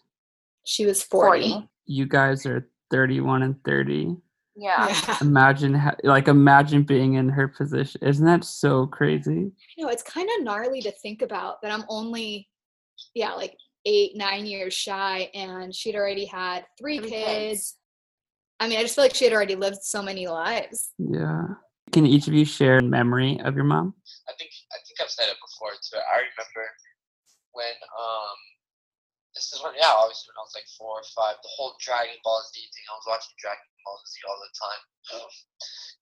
she 0.65 0.87
was 0.87 1.03
40, 1.03 1.69
You 1.87 2.07
guys 2.07 2.47
are 2.47 2.69
31 2.91 3.43
and 3.43 3.57
30. 3.65 4.17
Yeah. 4.57 4.89
Yeah. 4.89 5.17
Imagine, 5.23 5.75
ha- 5.75 5.97
like, 6.05 6.29
imagine 6.29 6.83
being 6.83 7.15
in 7.15 7.29
her 7.31 7.49
position. 7.49 8.01
Isn't 8.05 8.27
that 8.27 8.45
so 8.45 8.87
crazy? 8.87 9.51
you 9.77 9.85
know, 9.85 9.89
it's 9.91 10.03
kind 10.03 10.29
of 10.37 10.45
gnarly 10.45 10.83
to 10.83 10.91
think 10.93 11.23
about 11.23 11.63
that 11.63 11.73
I'm 11.73 11.85
only, 11.89 12.49
yeah, 13.15 13.33
like 13.33 13.57
eight, 13.87 14.17
nine 14.17 14.45
years 14.45 14.75
shy, 14.75 15.31
and 15.35 15.75
she'd 15.75 15.97
already 15.97 16.27
had 16.27 16.67
three, 16.79 16.99
Three 16.99 17.09
kids. 17.11 17.27
kids. 17.27 17.77
I 18.61 18.69
mean, 18.69 18.79
I 18.79 18.83
just 18.83 18.95
feel 18.97 19.05
like 19.05 19.15
she 19.15 19.25
had 19.25 19.33
already 19.33 19.57
lived 19.57 19.83
so 19.83 20.03
many 20.03 20.27
lives. 20.29 20.91
Yeah. 20.99 21.45
Can 21.93 22.07
each 22.07 22.29
of 22.29 22.35
you 22.35 22.45
share 22.45 22.79
a 22.79 22.83
memory 22.83 23.41
of 23.43 23.55
your 23.55 23.67
mom? 23.67 23.95
I 24.31 24.33
think 24.39 24.51
I 24.71 24.79
think 24.87 25.03
I've 25.03 25.11
said 25.11 25.27
it 25.27 25.39
before 25.43 25.75
too. 25.83 25.99
I 25.99 26.23
remember 26.23 26.65
when 27.51 27.77
um 27.99 28.39
this 29.35 29.51
is 29.51 29.59
when 29.63 29.75
yeah, 29.75 29.91
obviously 29.91 30.31
when 30.31 30.39
I 30.39 30.47
was 30.47 30.55
like 30.55 30.71
four 30.79 31.03
or 31.03 31.07
five, 31.15 31.39
the 31.43 31.51
whole 31.55 31.75
Dragon 31.83 32.19
Ball 32.23 32.39
Z 32.51 32.55
thing. 32.59 32.87
I 32.87 32.95
was 32.95 33.11
watching 33.11 33.35
Dragon 33.43 33.67
Ball 33.83 33.99
Z 34.07 34.13
all 34.27 34.39
the 34.39 34.53
time. 34.55 34.83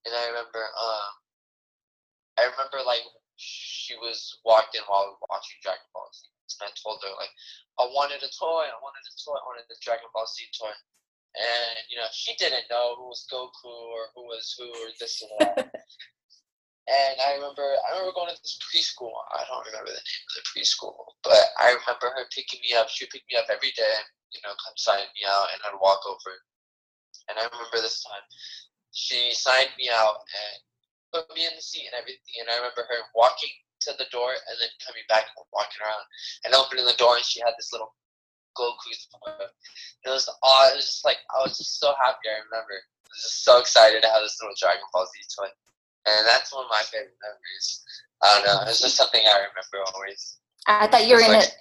And 0.05 0.13
I 0.13 0.25
remember 0.29 0.61
um 0.61 1.13
I 2.37 2.43
remember 2.53 2.85
like 2.85 3.05
she 3.41 3.97
was 4.03 4.41
walked 4.45 4.75
in 4.77 4.85
while 4.89 5.09
we 5.09 5.17
were 5.17 5.33
watching 5.33 5.57
Dragon 5.65 5.89
Ball 5.97 6.09
Z. 6.13 6.29
And 6.61 6.69
I 6.69 6.73
told 6.77 7.01
her 7.01 7.13
like 7.17 7.33
I 7.81 7.89
wanted 7.97 8.21
a 8.21 8.31
toy, 8.33 8.69
I 8.69 8.79
wanted 8.85 9.05
a 9.05 9.15
toy, 9.25 9.37
I 9.41 9.45
wanted 9.49 9.69
a 9.73 9.79
Dragon 9.81 10.09
Ball 10.13 10.29
Z 10.29 10.45
toy. 10.53 10.75
And 11.39 11.79
you 11.89 11.97
know, 11.97 12.11
she 12.13 12.35
didn't 12.35 12.67
know 12.71 12.97
who 12.99 13.07
was 13.09 13.27
Goku 13.31 13.71
or 13.71 14.11
who 14.15 14.27
was 14.27 14.55
who 14.59 14.67
or 14.67 14.91
this 14.99 15.23
and 15.23 15.31
that. 15.57 15.71
And 16.89 17.21
I 17.21 17.37
remember, 17.37 17.69
I 17.85 18.01
remember 18.01 18.17
going 18.17 18.33
to 18.33 18.41
this 18.41 18.57
preschool. 18.65 19.13
I 19.37 19.45
don't 19.45 19.61
remember 19.69 19.93
the 19.93 20.01
name 20.01 20.25
of 20.25 20.35
the 20.41 20.45
preschool, 20.49 20.97
but 21.21 21.53
I 21.61 21.77
remember 21.77 22.09
her 22.17 22.25
picking 22.33 22.65
me 22.65 22.73
up. 22.73 22.89
She 22.89 23.05
would 23.05 23.13
pick 23.13 23.29
me 23.29 23.37
up 23.37 23.53
every 23.53 23.77
day, 23.77 23.93
you 24.33 24.41
know, 24.41 24.57
come 24.57 24.73
sign 24.81 25.05
me 25.13 25.23
out, 25.29 25.53
and 25.53 25.61
I'd 25.69 25.77
walk 25.85 26.01
over. 26.09 26.33
And 27.29 27.37
I 27.37 27.45
remember 27.45 27.85
this 27.85 28.01
time, 28.01 28.25
she 28.97 29.37
signed 29.37 29.77
me 29.77 29.93
out 29.93 30.25
and 30.33 30.57
put 31.13 31.29
me 31.37 31.45
in 31.45 31.53
the 31.53 31.61
seat 31.61 31.93
and 31.93 31.97
everything. 32.01 32.41
And 32.41 32.49
I 32.49 32.57
remember 32.57 32.89
her 32.89 33.05
walking 33.13 33.53
to 33.85 33.93
the 34.01 34.09
door 34.09 34.33
and 34.33 34.57
then 34.57 34.73
coming 34.81 35.05
back 35.13 35.29
and 35.29 35.45
walking 35.53 35.85
around 35.85 36.05
and 36.49 36.57
opening 36.57 36.89
the 36.89 36.97
door, 36.97 37.21
and 37.21 37.25
she 37.29 37.45
had 37.45 37.53
this 37.61 37.69
little 37.69 37.93
It 40.05 40.11
was 40.11 40.29
aw- 40.43 40.69
It 40.73 40.77
was 40.77 40.87
just 40.87 41.05
like 41.05 41.19
I 41.35 41.43
was 41.43 41.57
just 41.59 41.79
so 41.81 41.95
happy. 42.03 42.29
I 42.29 42.43
remember. 42.51 42.75
I 42.75 43.09
was 43.11 43.23
just 43.23 43.45
so 43.45 43.59
excited 43.59 44.03
to 44.03 44.09
have 44.09 44.23
this 44.23 44.37
little 44.41 44.55
Dragon 44.59 44.83
Ball 44.93 45.07
Z 45.07 45.13
toy 45.37 45.49
and 46.07 46.27
that's 46.27 46.53
one 46.55 46.65
of 46.65 46.71
my 46.71 46.83
favorite 46.91 47.17
memories. 47.23 47.83
I 48.23 48.27
don't 48.35 48.47
know. 48.47 48.71
It's 48.71 48.81
just 48.81 48.97
something 48.97 49.21
I 49.25 49.37
remember 49.39 49.93
always. 49.95 50.39
I 50.67 50.87
thought 50.87 51.07
you 51.07 51.15
were 51.15 51.21
gonna. 51.21 51.39
like- 51.39 51.53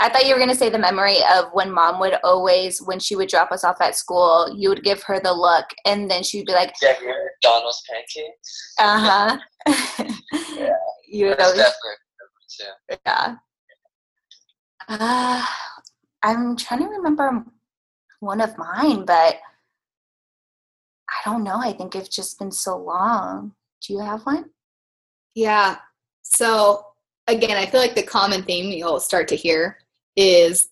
I 0.00 0.08
thought 0.08 0.26
you 0.26 0.32
were 0.34 0.40
gonna 0.40 0.54
say 0.54 0.68
the 0.68 0.78
memory 0.78 1.18
of 1.32 1.50
when 1.52 1.70
mom 1.70 2.00
would 2.00 2.14
always, 2.24 2.80
when 2.82 2.98
she 2.98 3.14
would 3.14 3.28
drop 3.28 3.52
us 3.52 3.62
off 3.62 3.80
at 3.80 3.94
school, 3.94 4.52
you 4.56 4.68
would 4.70 4.82
give 4.82 5.02
her 5.04 5.20
the 5.20 5.32
look, 5.32 5.66
and 5.84 6.10
then 6.10 6.22
she'd 6.24 6.46
be 6.46 6.52
like, 6.52 6.74
Yeah, 6.82 6.98
your 7.00 7.30
Donald's 7.42 7.82
pancakes. 7.88 8.74
"Uh 8.78 8.98
huh." 8.98 9.38
Yeah. 10.56 10.72
You 11.06 11.26
would 11.28 11.40
always, 11.40 11.58
definitely 11.58 11.90
a 11.92 12.96
good 12.96 12.96
one, 12.96 12.96
too. 12.96 13.02
yeah. 13.06 13.36
Uh, 14.88 15.46
I'm 16.22 16.56
trying 16.56 16.80
to 16.80 16.88
remember 16.88 17.44
one 18.20 18.40
of 18.40 18.56
mine, 18.56 19.04
but 19.04 19.36
I 21.10 21.20
don't 21.24 21.44
know. 21.44 21.56
I 21.56 21.72
think 21.72 21.94
it's 21.94 22.08
just 22.08 22.38
been 22.38 22.52
so 22.52 22.76
long. 22.76 23.52
Do 23.86 23.92
you 23.94 24.00
have 24.00 24.22
one? 24.22 24.50
Yeah. 25.34 25.76
So 26.22 26.86
again, 27.26 27.56
I 27.56 27.66
feel 27.66 27.80
like 27.80 27.94
the 27.94 28.02
common 28.02 28.42
theme 28.42 28.70
you'll 28.70 29.00
start 29.00 29.28
to 29.28 29.36
hear 29.36 29.78
is 30.16 30.68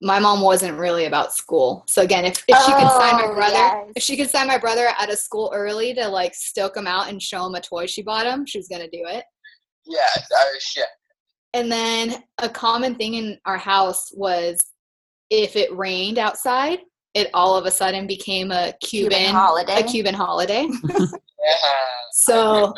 my 0.00 0.18
mom 0.18 0.40
wasn't 0.40 0.78
really 0.78 1.04
about 1.04 1.32
school. 1.32 1.84
So 1.86 2.02
again, 2.02 2.24
if, 2.24 2.42
if 2.48 2.58
she 2.64 2.72
could 2.72 2.90
sign 2.90 3.14
my 3.14 3.26
Oh, 3.28 3.34
brother, 3.34 3.54
yes. 3.54 3.92
if 3.96 4.02
she 4.02 4.16
could 4.16 4.30
sign 4.30 4.48
my 4.48 4.58
brother 4.58 4.88
out 4.98 5.12
of 5.12 5.18
school 5.18 5.52
early 5.54 5.94
to 5.94 6.08
like 6.08 6.34
stoke 6.34 6.76
him 6.76 6.86
out 6.86 7.08
and 7.08 7.22
show 7.22 7.46
him 7.46 7.54
a 7.54 7.60
toy 7.60 7.86
she 7.86 8.02
bought 8.02 8.26
him, 8.26 8.44
she 8.44 8.58
was 8.58 8.68
gonna 8.68 8.88
do 8.90 9.04
it. 9.06 9.24
Yeah, 9.86 10.00
I, 10.32 10.58
yeah. 10.76 10.84
And 11.54 11.70
then 11.70 12.22
a 12.38 12.48
common 12.48 12.94
thing 12.94 13.14
in 13.14 13.38
our 13.46 13.58
house 13.58 14.10
was 14.14 14.58
if 15.30 15.56
it 15.56 15.74
rained 15.76 16.18
outside, 16.18 16.80
it 17.14 17.28
all 17.34 17.56
of 17.56 17.66
a 17.66 17.70
sudden 17.70 18.06
became 18.06 18.50
a 18.50 18.72
Cuban, 18.82 19.18
Cuban 19.18 19.34
holiday. 19.34 19.80
a 19.80 19.82
Cuban 19.82 20.14
holiday. 20.14 20.66
Yeah. 21.44 21.56
So- 22.12 22.44
I 22.44 22.54
remember 22.60 22.74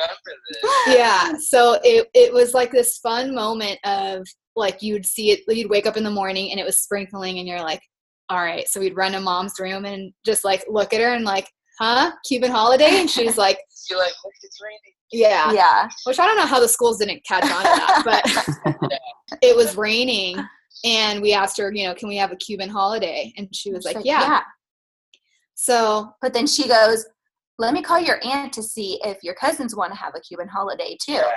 this. 0.87 0.97
yeah 0.97 1.33
so 1.39 1.79
it, 1.85 2.09
it 2.15 2.33
was 2.33 2.55
like 2.55 2.71
this 2.71 2.97
fun 2.97 3.35
moment 3.35 3.79
of 3.85 4.27
like 4.57 4.81
you'd 4.83 5.05
see 5.05 5.33
it 5.33 5.41
you'd 5.49 5.69
wake 5.69 5.87
up 5.87 5.99
in 5.99 6.03
the 6.05 6.11
morning 6.11 6.51
and 6.51 6.59
it 6.59 6.65
was 6.65 6.81
sprinkling 6.81 7.39
and 7.41 7.47
you're 7.47 7.61
like 7.61 7.83
all 8.31 8.39
right 8.39 8.67
so 8.67 8.81
we'd 8.81 8.97
run 8.97 9.13
to 9.13 9.21
mom's 9.21 9.61
room 9.61 9.85
and 9.85 10.15
just 10.25 10.45
like 10.47 10.65
look 10.67 10.95
at 10.95 11.01
her 11.03 11.13
and 11.13 11.27
like 11.27 11.47
huh 11.79 12.11
cuban 12.27 12.51
holiday 12.51 13.01
and 13.01 13.11
she's 13.11 13.37
like 13.37 13.59
You're 13.91 13.99
like, 13.99 14.15
look, 14.25 14.33
it's 14.43 14.59
raining. 14.63 14.95
Yeah 15.15 15.53
Yeah. 15.53 15.89
which 16.05 16.19
i 16.19 16.27
don't 16.27 16.37
know 16.37 16.47
how 16.47 16.61
the 16.61 16.69
schools 16.69 16.99
didn't 16.99 17.25
catch 17.25 17.45
on 17.45 17.49
to 17.49 17.63
that 17.63 18.03
but 18.85 19.39
it 19.43 19.57
was 19.57 19.77
raining 19.77 20.37
and 20.85 21.23
we 21.23 21.33
asked 21.33 21.57
her 21.59 21.73
you 21.73 21.85
know 21.87 21.95
can 21.95 22.09
we 22.09 22.17
have 22.17 22.33
a 22.33 22.37
cuban 22.37 22.69
holiday 22.69 23.33
and 23.37 23.49
she 23.55 23.71
was 23.73 23.85
She's 23.87 23.95
like, 23.95 24.05
yeah. 24.05 24.43
so 25.55 26.11
But 26.21 26.35
then 26.35 26.47
she 26.47 26.67
goes, 26.69 27.07
let 27.59 27.73
me 27.73 27.83
call 27.83 28.01
your 28.01 28.19
aunt 28.25 28.53
to 28.55 28.63
see 28.63 28.99
if 29.05 29.19
your 29.23 29.35
cousins 29.35 29.77
want 29.77 29.93
to 29.93 29.99
have 29.99 30.15
a 30.17 30.21
Cuban 30.21 30.49
holiday 30.49 30.97
too. 31.01 31.13
Yeah. 31.13 31.31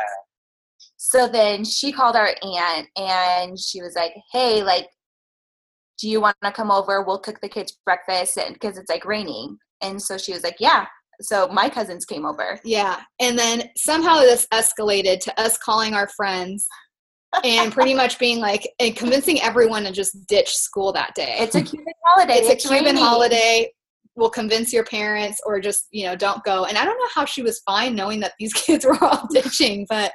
So 0.98 1.28
then 1.28 1.64
she 1.64 1.92
called 1.92 2.16
our 2.16 2.30
aunt 2.42 2.88
and 2.98 3.60
she 3.60 3.82
was 3.82 3.96
like, 3.96 4.14
hey, 4.32 4.64
like, 4.64 4.88
do 6.00 6.10
you 6.10 6.20
want 6.20 6.36
to 6.44 6.52
come 6.52 6.72
over? 6.72 7.04
We'll 7.04 7.20
cook 7.20 7.40
the 7.42 7.50
kids 7.50 7.78
breakfast 7.86 8.38
because 8.52 8.78
it's 8.78 8.90
like 8.90 9.06
raining. 9.06 9.58
And 9.82 10.02
so 10.02 10.18
she 10.18 10.34
was 10.34 10.44
like, 10.44 10.58
yeah. 10.60 10.86
So 11.22 11.48
my 11.48 11.70
cousins 11.70 12.06
came 12.06 12.26
over. 12.26 12.60
Yeah. 12.64 13.02
And 13.20 13.38
then 13.38 13.70
somehow 13.76 14.20
this 14.20 14.48
escalated 14.54 15.20
to 15.22 15.40
us 15.40 15.58
calling 15.58 15.94
our 15.94 16.08
friends 16.10 16.68
and 17.44 17.72
pretty 17.72 17.94
much 17.94 18.20
being 18.20 18.40
like, 18.40 18.68
and 18.80 18.96
convincing 18.96 19.42
everyone 19.42 19.84
to 19.84 19.92
just 19.92 20.28
ditch 20.28 20.50
school 20.50 20.92
that 20.94 21.14
day. 21.16 21.38
It's 21.40 21.56
a 21.56 21.62
Cuban 21.62 21.94
holiday. 22.06 22.36
It's 22.36 22.50
a 22.50 22.68
Cuban 22.68 22.86
raining. 22.86 23.04
holiday. 23.04 23.72
We'll 24.16 24.30
convince 24.30 24.74
your 24.74 24.84
parents 24.84 25.40
or 25.46 25.60
just, 25.60 25.88
you 25.92 26.06
know, 26.06 26.16
don't 26.16 26.44
go. 26.44 26.66
And 26.66 26.78
I 26.78 26.86
don't 26.86 26.98
know 26.98 27.10
how 27.14 27.26
she 27.26 27.44
was 27.44 27.62
fine 27.66 27.96
knowing 27.96 28.20
that 28.22 28.34
these 28.40 28.54
kids 28.66 28.86
were 28.86 29.02
all 29.04 29.28
ditching, 29.32 29.86
but 29.90 30.12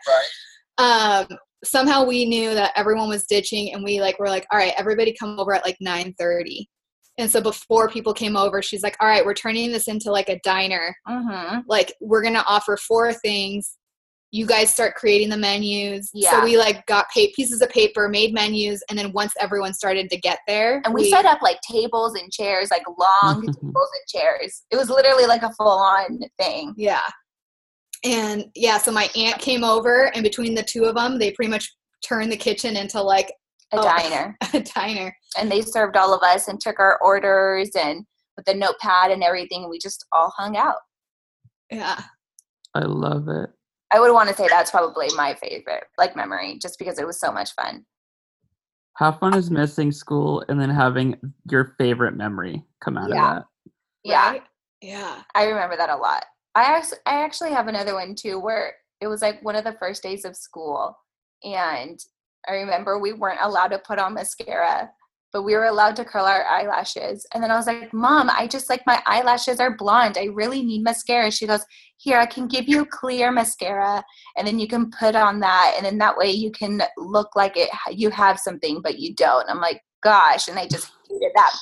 um, 0.79 1.27
somehow 1.65 2.05
we 2.05 2.25
knew 2.25 2.55
that 2.55 2.73
everyone 2.75 3.09
was 3.09 3.27
ditching 3.27 3.73
and 3.73 3.85
we 3.85 4.01
like 4.01 4.19
were 4.19 4.29
like, 4.29 4.47
all 4.51 4.59
right, 4.59 4.75
everybody 4.77 5.15
come 5.19 5.39
over 5.39 5.55
at 5.55 5.65
like 5.65 5.77
9 5.81 6.15
30. 6.19 6.69
And 7.19 7.31
so 7.31 7.41
before 7.43 7.89
people 7.89 8.15
came 8.15 8.37
over, 8.37 8.63
she's 8.63 8.83
like, 8.83 8.97
all 9.01 9.07
right, 9.09 9.25
we're 9.25 9.35
turning 9.35 9.71
this 9.71 9.87
into 9.89 10.11
like 10.11 10.29
a 10.31 10.41
diner 10.45 10.97
Mhm. 11.09 11.63
like 11.69 11.95
we're 12.01 12.23
gonna 12.23 12.45
offer 12.47 12.77
four 12.77 13.13
things 13.13 13.77
you 14.35 14.47
guys 14.47 14.73
start 14.73 14.95
creating 14.95 15.29
the 15.29 15.37
menus 15.37 16.09
Yeah. 16.15 16.31
so 16.31 16.45
we 16.45 16.57
like 16.57 16.87
got 16.87 17.05
pa- 17.15 17.27
pieces 17.37 17.61
of 17.61 17.69
paper 17.69 18.09
made 18.09 18.33
menus 18.33 18.83
and 18.89 18.99
then 18.99 19.13
once 19.13 19.35
everyone 19.39 19.75
started 19.75 20.09
to 20.09 20.17
get 20.17 20.39
there 20.49 20.81
And 20.87 20.95
we, 20.95 21.11
set 21.11 21.27
up 21.27 21.43
like 21.43 21.59
tables 21.71 22.15
and 22.19 22.33
chairs, 22.33 22.71
like 22.71 22.83
long 22.99 23.43
tables 23.61 23.91
and 23.93 24.09
chairs. 24.09 24.63
It 24.71 24.77
was 24.77 24.89
literally 24.89 25.27
like 25.27 25.43
a 25.43 25.53
full 25.53 25.69
on 25.69 26.19
thing. 26.41 26.73
yeah 26.79 27.03
and 28.05 28.47
yeah 28.55 28.79
so 28.79 28.91
my 28.91 29.09
aunt 29.17 29.39
came 29.39 29.63
over 29.65 30.07
and 30.15 30.23
between 30.23 30.55
the 30.55 30.63
two 30.63 30.85
of 30.85 30.95
them 30.95 31.19
they 31.19 31.31
pretty 31.33 31.51
much 31.51 31.71
turned 32.03 32.33
the 32.33 32.37
kitchen 32.37 32.77
into 32.77 33.01
like 33.03 33.31
A 33.73 33.79
Oh. 33.79 33.83
diner. 33.83 34.37
a 34.55 34.61
diner 34.61 35.17
And 35.39 35.51
they 35.51 35.63
served 35.63 35.97
all 35.97 36.13
of 36.15 36.23
us 36.23 36.49
and 36.49 36.61
took 36.61 36.79
our 36.79 36.99
orders 37.03 37.71
and 37.75 38.05
with 38.37 38.45
the 38.47 38.55
notepad 38.55 39.11
and 39.11 39.23
everything. 39.23 39.69
We 39.69 39.79
just 39.79 40.05
all 40.13 40.33
hung 40.37 40.57
out. 40.57 40.77
yeah 41.71 42.01
I 42.75 42.81
love 42.81 43.29
it. 43.29 43.51
I 43.95 44.01
would 44.01 44.13
want 44.13 44.31
to 44.31 44.35
say 44.35 44.49
that's 44.49 44.71
probably 44.71 45.09
my 45.17 45.35
favorite 45.35 45.85
like 45.99 46.17
memory 46.17 46.59
just 46.61 46.79
because 46.79 46.99
it 46.99 47.07
was 47.07 47.21
so 47.21 47.31
much 47.31 47.53
fun. 47.53 47.85
How 48.95 49.13
fun 49.13 49.35
is 49.37 49.51
missing 49.51 49.93
school 49.93 50.45
and 50.49 50.61
then 50.61 50.71
having 50.71 51.19
your 51.51 51.75
favorite 51.79 52.17
memory 52.17 52.63
come 52.83 52.97
out 52.99 53.11
Yeah. 53.11 53.31
of 53.31 53.37
that? 53.37 53.45
Yeah. 54.05 54.31
Right? 54.31 54.43
yeah 54.81 55.23
I 55.35 55.45
remember 55.45 55.77
that 55.77 55.91
a 55.91 55.97
lot. 55.97 56.25
I 56.55 56.63
actually, 56.65 56.99
I 57.07 57.23
actually 57.23 57.51
have 57.53 57.69
another 57.69 57.95
one 57.95 58.15
too 58.15 58.39
where 58.39 58.75
it 59.01 59.07
was 59.07 59.23
like 59.23 59.43
one 59.43 59.57
of 59.57 59.65
the 59.65 59.77
first 59.79 60.03
days 60.03 60.25
of 60.25 60.37
school 60.37 60.97
and 61.45 61.99
I 62.49 62.55
remember 62.55 62.99
we 62.99 63.13
weren't 63.13 63.41
allowed 63.41 63.69
to 63.69 63.79
put 63.79 63.99
on 63.99 64.15
mascara, 64.15 64.91
but 65.33 65.43
we 65.43 65.55
were 65.55 65.65
allowed 65.65 65.97
to 65.97 66.05
curl 66.05 66.27
our 66.27 66.45
eyelashes. 66.45 67.27
And 67.33 67.43
then 67.43 67.51
I 67.51 67.57
was 67.57 67.67
like, 67.67 67.93
"Mom, 67.93 68.31
I 68.31 68.47
just 68.47 68.69
like 68.69 68.83
my 68.87 69.03
eyelashes 69.07 69.61
are 69.61 69.77
blonde. 69.77 70.19
I 70.19 70.25
really 70.25 70.63
need 70.63 70.83
mascara." 70.83 71.31
She 71.31 71.47
goes, 71.47 71.65
"Here, 71.97 72.19
I 72.19 72.27
can 72.27 72.49
give 72.49 72.69
you 72.69 72.85
clear 72.85 73.31
mascara 73.31 74.05
and 74.37 74.47
then 74.47 74.59
you 74.59 74.69
can 74.69 74.91
put 74.91 75.15
on 75.17 75.41
that 75.41 75.75
and 75.77 75.87
then 75.87 75.99
that 75.99 76.17
way 76.17 76.31
you 76.31 76.51
can 76.51 76.83
look 76.97 77.35
like 77.37 77.57
it 77.57 77.71
you 77.91 78.11
have 78.11 78.39
something 78.39 78.81
but 78.83 78.99
you 78.99 79.15
don't." 79.15 79.49
I'm 79.49 79.61
like, 79.61 79.81
"Gosh." 80.03 80.49
And 80.49 80.59
I 80.59 80.67
just 80.67 80.91
hated 81.09 81.33
that. 81.35 81.57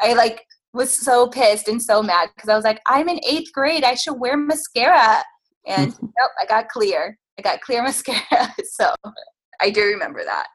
I 0.00 0.12
like 0.14 0.44
was 0.72 0.94
so 0.94 1.28
pissed 1.28 1.68
and 1.68 1.82
so 1.82 2.02
mad 2.02 2.30
because 2.34 2.48
I 2.48 2.54
was 2.54 2.64
like, 2.64 2.80
I'm 2.86 3.08
in 3.08 3.20
eighth 3.24 3.52
grade. 3.52 3.84
I 3.84 3.94
should 3.94 4.14
wear 4.14 4.36
mascara. 4.36 5.22
And 5.66 5.94
nope, 6.02 6.30
I 6.40 6.46
got 6.46 6.68
clear. 6.68 7.18
I 7.38 7.42
got 7.42 7.60
clear 7.60 7.82
mascara. 7.82 8.54
so 8.64 8.92
I 9.60 9.70
do 9.70 9.82
remember 9.84 10.22
that. 10.24 10.46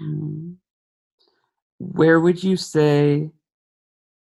Mm. 0.00 0.56
Where 1.78 2.20
would 2.20 2.42
you 2.42 2.56
say? 2.56 3.30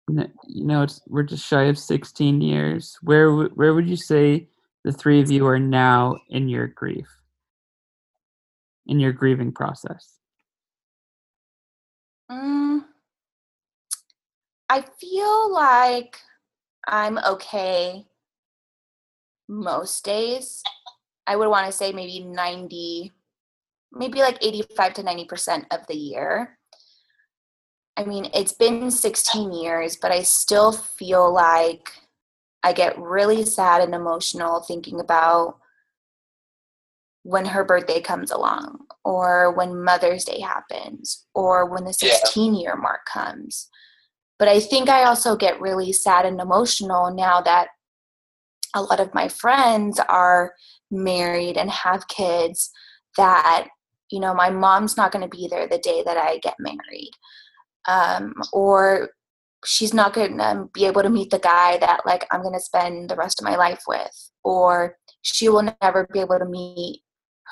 You 0.09 0.64
know, 0.64 0.83
it's 0.83 1.01
we're 1.07 1.23
just 1.23 1.46
shy 1.46 1.64
of 1.64 1.79
sixteen 1.79 2.40
years. 2.40 2.99
Where 3.03 3.31
where 3.33 3.75
would 3.75 3.88
you 3.88 3.96
say 3.96 4.49
the 4.85 4.92
three 4.92 5.20
of 5.20 5.31
you 5.31 5.46
are 5.46 5.59
now 5.59 6.16
in 6.29 6.49
your 6.49 6.66
grief, 6.66 7.07
in 8.87 8.99
your 8.99 9.12
grieving 9.12 9.53
process? 9.53 10.18
Mm, 12.31 12.85
I 14.68 14.85
feel 15.01 15.53
like 15.53 16.16
I'm 16.87 17.18
okay 17.18 18.07
most 19.49 20.05
days. 20.05 20.62
I 21.27 21.37
would 21.37 21.49
want 21.49 21.66
to 21.66 21.73
say 21.73 21.92
maybe 21.92 22.20
90, 22.25 23.12
maybe 23.92 24.20
like 24.20 24.38
85 24.40 24.94
to 24.94 25.03
90% 25.03 25.64
of 25.70 25.87
the 25.87 25.96
year. 25.96 26.59
I 27.96 28.05
mean, 28.05 28.31
it's 28.33 28.53
been 28.53 28.90
16 28.90 29.53
years, 29.53 29.96
but 29.96 30.11
I 30.11 30.22
still 30.22 30.72
feel 30.72 31.33
like 31.33 31.92
I 32.62 32.72
get 32.72 32.98
really 32.98 33.44
sad 33.44 33.83
and 33.83 33.94
emotional 33.94 34.61
thinking 34.61 35.00
about 35.00 35.59
when 37.22 37.44
her 37.44 37.64
birthday 37.64 38.00
comes 38.00 38.31
along 38.31 38.87
or 39.05 39.53
when 39.53 39.83
Mother's 39.83 40.24
Day 40.24 40.40
happens 40.40 41.26
or 41.35 41.66
when 41.66 41.85
the 41.85 41.92
16 41.92 42.55
year 42.55 42.76
mark 42.76 43.00
comes. 43.07 43.68
But 44.38 44.48
I 44.48 44.61
think 44.61 44.88
I 44.88 45.05
also 45.05 45.37
get 45.37 45.61
really 45.61 45.92
sad 45.92 46.24
and 46.24 46.40
emotional 46.40 47.12
now 47.12 47.42
that 47.42 47.68
a 48.74 48.83
lot 48.83 49.00
of 49.00 49.12
my 49.12 49.29
friends 49.29 50.00
are 50.09 50.55
married 50.90 51.57
and 51.57 51.70
have 51.70 52.09
kids 52.09 52.70
that, 53.16 53.68
you 54.11 54.20
know, 54.20 54.35
my 54.35 54.51
mom's 54.51 54.96
not 54.96 55.12
going 55.12 55.29
to 55.29 55.37
be 55.37 55.49
there 55.49 55.66
the 55.66 55.79
day 55.79 56.03
that 56.05 56.16
I 56.16 56.38
get 56.38 56.55
married. 56.59 57.12
Um, 57.88 58.35
or 58.53 59.11
she's 59.64 59.94
not 59.94 60.14
going 60.14 60.38
to 60.38 60.68
be 60.73 60.87
able 60.87 61.03
to 61.03 61.11
meet 61.11 61.31
the 61.31 61.38
guy 61.38 61.79
that 61.79 62.01
like 62.07 62.27
I'm 62.31 62.42
going 62.42 62.55
to 62.55 62.61
spend 62.61 63.11
the 63.11 63.16
rest 63.16 63.40
of 63.40 63.44
my 63.44 63.57
life 63.57 63.83
with 63.87 64.31
or 64.42 64.96
she 65.23 65.49
will 65.49 65.70
never 65.83 66.09
be 66.12 66.20
able 66.20 66.38
to 66.38 66.46
meet 66.46 67.03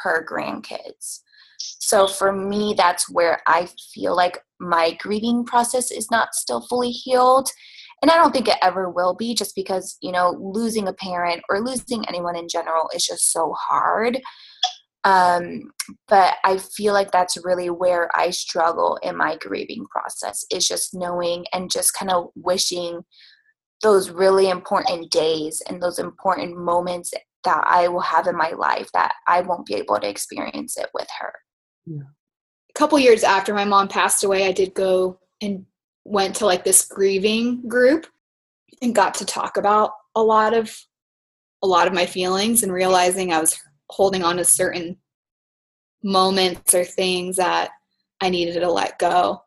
her 0.03 0.27
grandkids. 0.31 1.21
So 1.59 2.07
for 2.07 2.33
me 2.33 2.75
that's 2.77 3.11
where 3.11 3.42
I 3.47 3.68
feel 3.92 4.16
like 4.16 4.38
my 4.59 4.97
grieving 5.01 5.44
process 5.44 5.90
is 5.90 6.11
not 6.11 6.35
still 6.35 6.66
fully 6.66 6.90
healed 6.90 7.51
and 8.01 8.11
I 8.11 8.16
don't 8.16 8.33
think 8.33 8.49
it 8.49 8.59
ever 8.62 8.88
will 8.88 9.14
be 9.14 9.35
just 9.35 9.55
because, 9.55 9.97
you 10.01 10.12
know, 10.12 10.37
losing 10.40 10.87
a 10.87 10.92
parent 10.92 11.42
or 11.49 11.61
losing 11.61 12.07
anyone 12.09 12.37
in 12.37 12.49
general 12.49 12.88
is 12.94 13.05
just 13.05 13.33
so 13.33 13.53
hard. 13.59 14.21
Um, 15.09 15.71
but 16.07 16.35
I 16.44 16.59
feel 16.59 16.92
like 16.92 17.11
that's 17.11 17.42
really 17.42 17.71
where 17.71 18.11
I 18.14 18.29
struggle 18.29 18.99
in 19.03 19.16
my 19.16 19.37
grieving 19.37 19.87
process 19.87 20.44
is 20.53 20.68
just 20.68 20.92
knowing 20.92 21.47
and 21.55 21.71
just 21.71 21.94
kind 21.94 22.11
of 22.11 22.29
wishing 22.35 23.01
those 23.83 24.11
really 24.11 24.51
important 24.51 25.11
days 25.11 25.62
and 25.66 25.83
those 25.83 25.99
important 25.99 26.59
moments 26.59 27.14
that 27.45 27.64
I 27.66 27.89
will 27.89 28.01
have 28.01 28.26
in 28.26 28.37
my 28.37 28.51
life 28.51 28.91
that 28.93 29.12
I 29.26 29.41
won't 29.41 29.64
be 29.64 29.76
able 29.76 29.99
to 29.99 30.09
experience 30.09 30.76
it 30.76 30.91
with 30.93 31.09
her. 31.20 31.32
Yeah. 31.87 32.03
a 32.03 32.78
couple 32.78 32.99
years 32.99 33.24
after 33.24 33.55
my 33.55 33.64
mom 33.64 33.89
passed 33.89 34.24
away, 34.24 34.47
I 34.47 34.53
did 34.53 34.74
go 34.74 35.20
and 35.41 35.64
went 36.05 36.37
to 36.37 36.47
like 36.47 36.64
this 36.64 36.85
grieving 36.85 37.66
group 37.66 38.07
and 38.82 38.95
got 38.95 39.14
to 39.14 39.24
talk 39.24 39.57
about 39.57 39.93
a 40.14 40.22
lot 40.22 40.53
of 40.53 40.76
a 41.62 41.66
lot 41.66 41.87
of 41.87 41.95
my 41.95 42.05
feelings 42.05 42.62
and 42.62 42.72
realizing 42.72 43.32
I 43.32 43.41
was 43.41 43.59
holding 43.91 44.22
on 44.22 44.37
to 44.37 44.45
certain 44.45 44.97
moments 46.03 46.74
or 46.74 46.84
things 46.84 47.36
that 47.36 47.70
I 48.20 48.28
needed 48.28 48.61
to 48.61 48.70
let 48.70 48.99
go. 48.99 49.42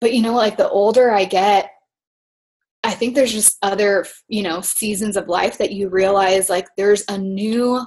But 0.00 0.14
you 0.14 0.22
know, 0.22 0.34
like 0.34 0.56
the 0.56 0.68
older 0.68 1.10
I 1.10 1.24
get, 1.24 1.70
I 2.82 2.92
think 2.92 3.14
there's 3.14 3.32
just 3.32 3.56
other, 3.62 4.06
you 4.28 4.42
know, 4.42 4.60
seasons 4.60 5.16
of 5.16 5.28
life 5.28 5.58
that 5.58 5.72
you 5.72 5.88
realize 5.88 6.50
like 6.50 6.66
there's 6.76 7.04
a 7.08 7.16
new 7.16 7.80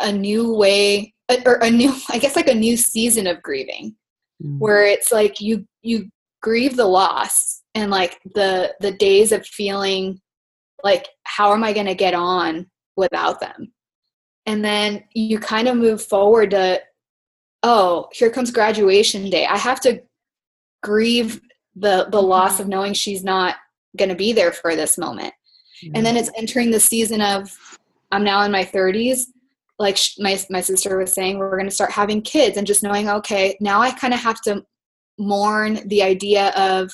a 0.00 0.12
new 0.12 0.52
way 0.52 1.14
or 1.44 1.54
a 1.56 1.70
new 1.70 1.92
i 2.10 2.18
guess 2.18 2.36
like 2.36 2.48
a 2.48 2.54
new 2.54 2.76
season 2.76 3.26
of 3.26 3.42
grieving 3.42 3.96
Mm. 4.42 4.60
where 4.60 4.86
it's 4.86 5.10
like 5.10 5.40
you 5.40 5.66
you 5.82 6.08
grieve 6.42 6.76
the 6.76 6.86
loss 6.86 7.62
and 7.74 7.90
like 7.90 8.20
the 8.36 8.72
the 8.80 8.92
days 8.92 9.32
of 9.32 9.44
feeling 9.44 10.20
like 10.84 11.08
how 11.24 11.52
am 11.52 11.64
i 11.64 11.72
going 11.72 11.86
to 11.86 11.94
get 11.94 12.14
on 12.14 12.66
without 12.96 13.40
them 13.40 13.72
and 14.48 14.64
then 14.64 15.04
you 15.14 15.38
kind 15.38 15.68
of 15.68 15.76
move 15.76 16.02
forward 16.02 16.50
to 16.50 16.80
oh 17.62 18.08
here 18.12 18.30
comes 18.30 18.50
graduation 18.50 19.30
day. 19.30 19.46
I 19.46 19.56
have 19.56 19.80
to 19.82 20.02
grieve 20.82 21.40
the 21.76 22.08
the 22.10 22.18
mm-hmm. 22.18 22.26
loss 22.26 22.58
of 22.58 22.68
knowing 22.68 22.94
she's 22.94 23.22
not 23.22 23.56
going 23.96 24.08
to 24.08 24.14
be 24.14 24.32
there 24.32 24.52
for 24.52 24.74
this 24.74 24.98
moment. 24.98 25.32
And 25.94 26.04
then 26.04 26.16
mm-hmm. 26.16 26.16
it's 26.16 26.30
entering 26.36 26.72
the 26.72 26.80
season 26.80 27.20
of 27.20 27.56
i'm 28.10 28.24
now 28.24 28.42
in 28.42 28.50
my 28.50 28.64
30s 28.64 29.26
like 29.78 29.96
sh- 29.96 30.16
my, 30.18 30.36
my 30.50 30.60
sister 30.60 30.98
was 30.98 31.12
saying 31.12 31.38
we're 31.38 31.56
going 31.56 31.68
to 31.68 31.74
start 31.74 31.92
having 31.92 32.20
kids 32.20 32.56
and 32.56 32.66
just 32.66 32.82
knowing 32.82 33.08
okay 33.08 33.56
now 33.60 33.80
i 33.80 33.90
kind 33.92 34.12
of 34.12 34.18
have 34.18 34.40
to 34.40 34.64
mourn 35.18 35.80
the 35.86 36.02
idea 36.02 36.48
of 36.56 36.90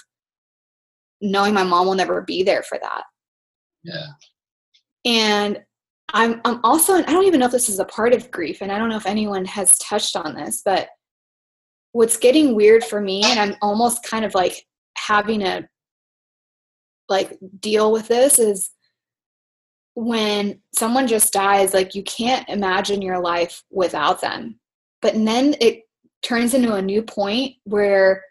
knowing 1.20 1.54
my 1.54 1.62
mom 1.62 1.86
will 1.86 1.94
never 1.94 2.22
be 2.22 2.42
there 2.42 2.62
for 2.62 2.78
that. 2.78 3.04
Yeah. 3.82 4.06
and 5.04 5.62
i'm 6.14 6.40
i'm 6.44 6.60
also 6.64 6.94
i 6.94 7.02
don't 7.02 7.26
even 7.26 7.40
know 7.40 7.46
if 7.46 7.52
this 7.52 7.68
is 7.68 7.78
a 7.78 7.84
part 7.84 8.14
of 8.14 8.30
grief 8.30 8.62
and 8.62 8.72
i 8.72 8.78
don't 8.78 8.88
know 8.88 8.96
if 8.96 9.06
anyone 9.06 9.44
has 9.44 9.76
touched 9.78 10.16
on 10.16 10.34
this 10.34 10.62
but 10.64 10.88
what's 11.92 12.16
getting 12.16 12.54
weird 12.54 12.82
for 12.82 13.00
me 13.00 13.22
and 13.24 13.38
i'm 13.38 13.56
almost 13.60 14.02
kind 14.02 14.24
of 14.24 14.34
like 14.34 14.64
having 14.96 15.42
a 15.42 15.68
like 17.08 17.36
deal 17.60 17.92
with 17.92 18.08
this 18.08 18.38
is 18.38 18.70
when 19.94 20.60
someone 20.74 21.06
just 21.06 21.32
dies 21.32 21.72
like 21.72 21.94
you 21.94 22.02
can't 22.02 22.48
imagine 22.48 23.00
your 23.00 23.20
life 23.20 23.62
without 23.70 24.20
them. 24.20 24.58
But 25.00 25.14
then 25.14 25.54
it 25.60 25.82
turns 26.22 26.54
into 26.54 26.74
a 26.74 26.82
new 26.82 27.02
point 27.02 27.54
where 27.64 28.24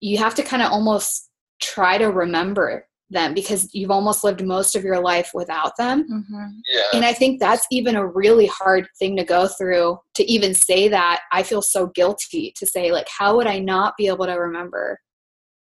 you 0.00 0.18
have 0.18 0.34
to 0.34 0.42
kind 0.42 0.62
of 0.62 0.70
almost 0.70 1.30
try 1.62 1.98
to 1.98 2.06
remember 2.06 2.86
them 3.10 3.32
because 3.34 3.68
you've 3.74 3.90
almost 3.90 4.22
lived 4.24 4.44
most 4.44 4.76
of 4.76 4.84
your 4.84 5.00
life 5.00 5.30
without 5.34 5.72
them 5.78 6.04
hmm 6.28 6.46
Yeah. 6.72 6.82
and 6.94 7.04
i 7.04 7.12
think 7.12 7.40
that's 7.40 7.66
even 7.70 7.96
a 7.96 8.06
really 8.06 8.46
hard 8.46 8.86
thing 8.98 9.16
to 9.16 9.24
go 9.24 9.48
through 9.48 9.98
to 10.14 10.24
even 10.30 10.54
say 10.54 10.88
that 10.88 11.20
i 11.32 11.42
feel 11.42 11.62
so 11.62 11.86
guilty 11.88 12.52
to 12.56 12.66
say 12.66 12.92
like 12.92 13.06
how 13.18 13.36
would 13.36 13.46
i 13.46 13.58
not 13.58 13.94
be 13.96 14.06
able 14.08 14.26
to 14.26 14.34
remember 14.34 14.98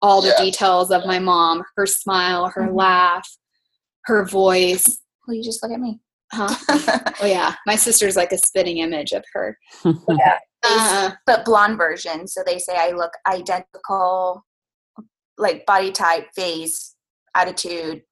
all 0.02 0.20
the 0.22 0.28
Yeah. 0.38 0.44
details 0.44 0.90
of 0.90 1.06
my 1.06 1.18
mom 1.18 1.62
her 1.76 1.86
smile 1.86 2.48
her 2.54 2.62
Mhm. 2.68 2.74
laugh 2.76 3.28
her 4.04 4.24
voice 4.24 5.00
Will 5.26 5.34
you 5.34 5.42
just 5.44 5.62
look 5.62 5.72
at 5.72 5.80
me? 5.80 6.00
huh 6.32 6.54
oh 7.22 7.26
yeah 7.26 7.54
my 7.66 7.76
sister's 7.76 8.16
like 8.16 8.32
a 8.32 8.38
spitting 8.38 8.78
image 8.78 9.12
of 9.12 9.24
her 9.32 9.56
yeah. 9.84 10.38
uh, 10.64 11.10
but 11.24 11.44
blonde 11.44 11.78
version. 11.78 12.26
So 12.26 12.42
they 12.44 12.58
say 12.58 12.74
I 12.76 12.90
look 12.90 13.12
identical, 13.26 14.44
like 15.38 15.64
body 15.66 15.92
type, 15.92 16.26
face, 16.34 16.96
attitude. 17.34 18.02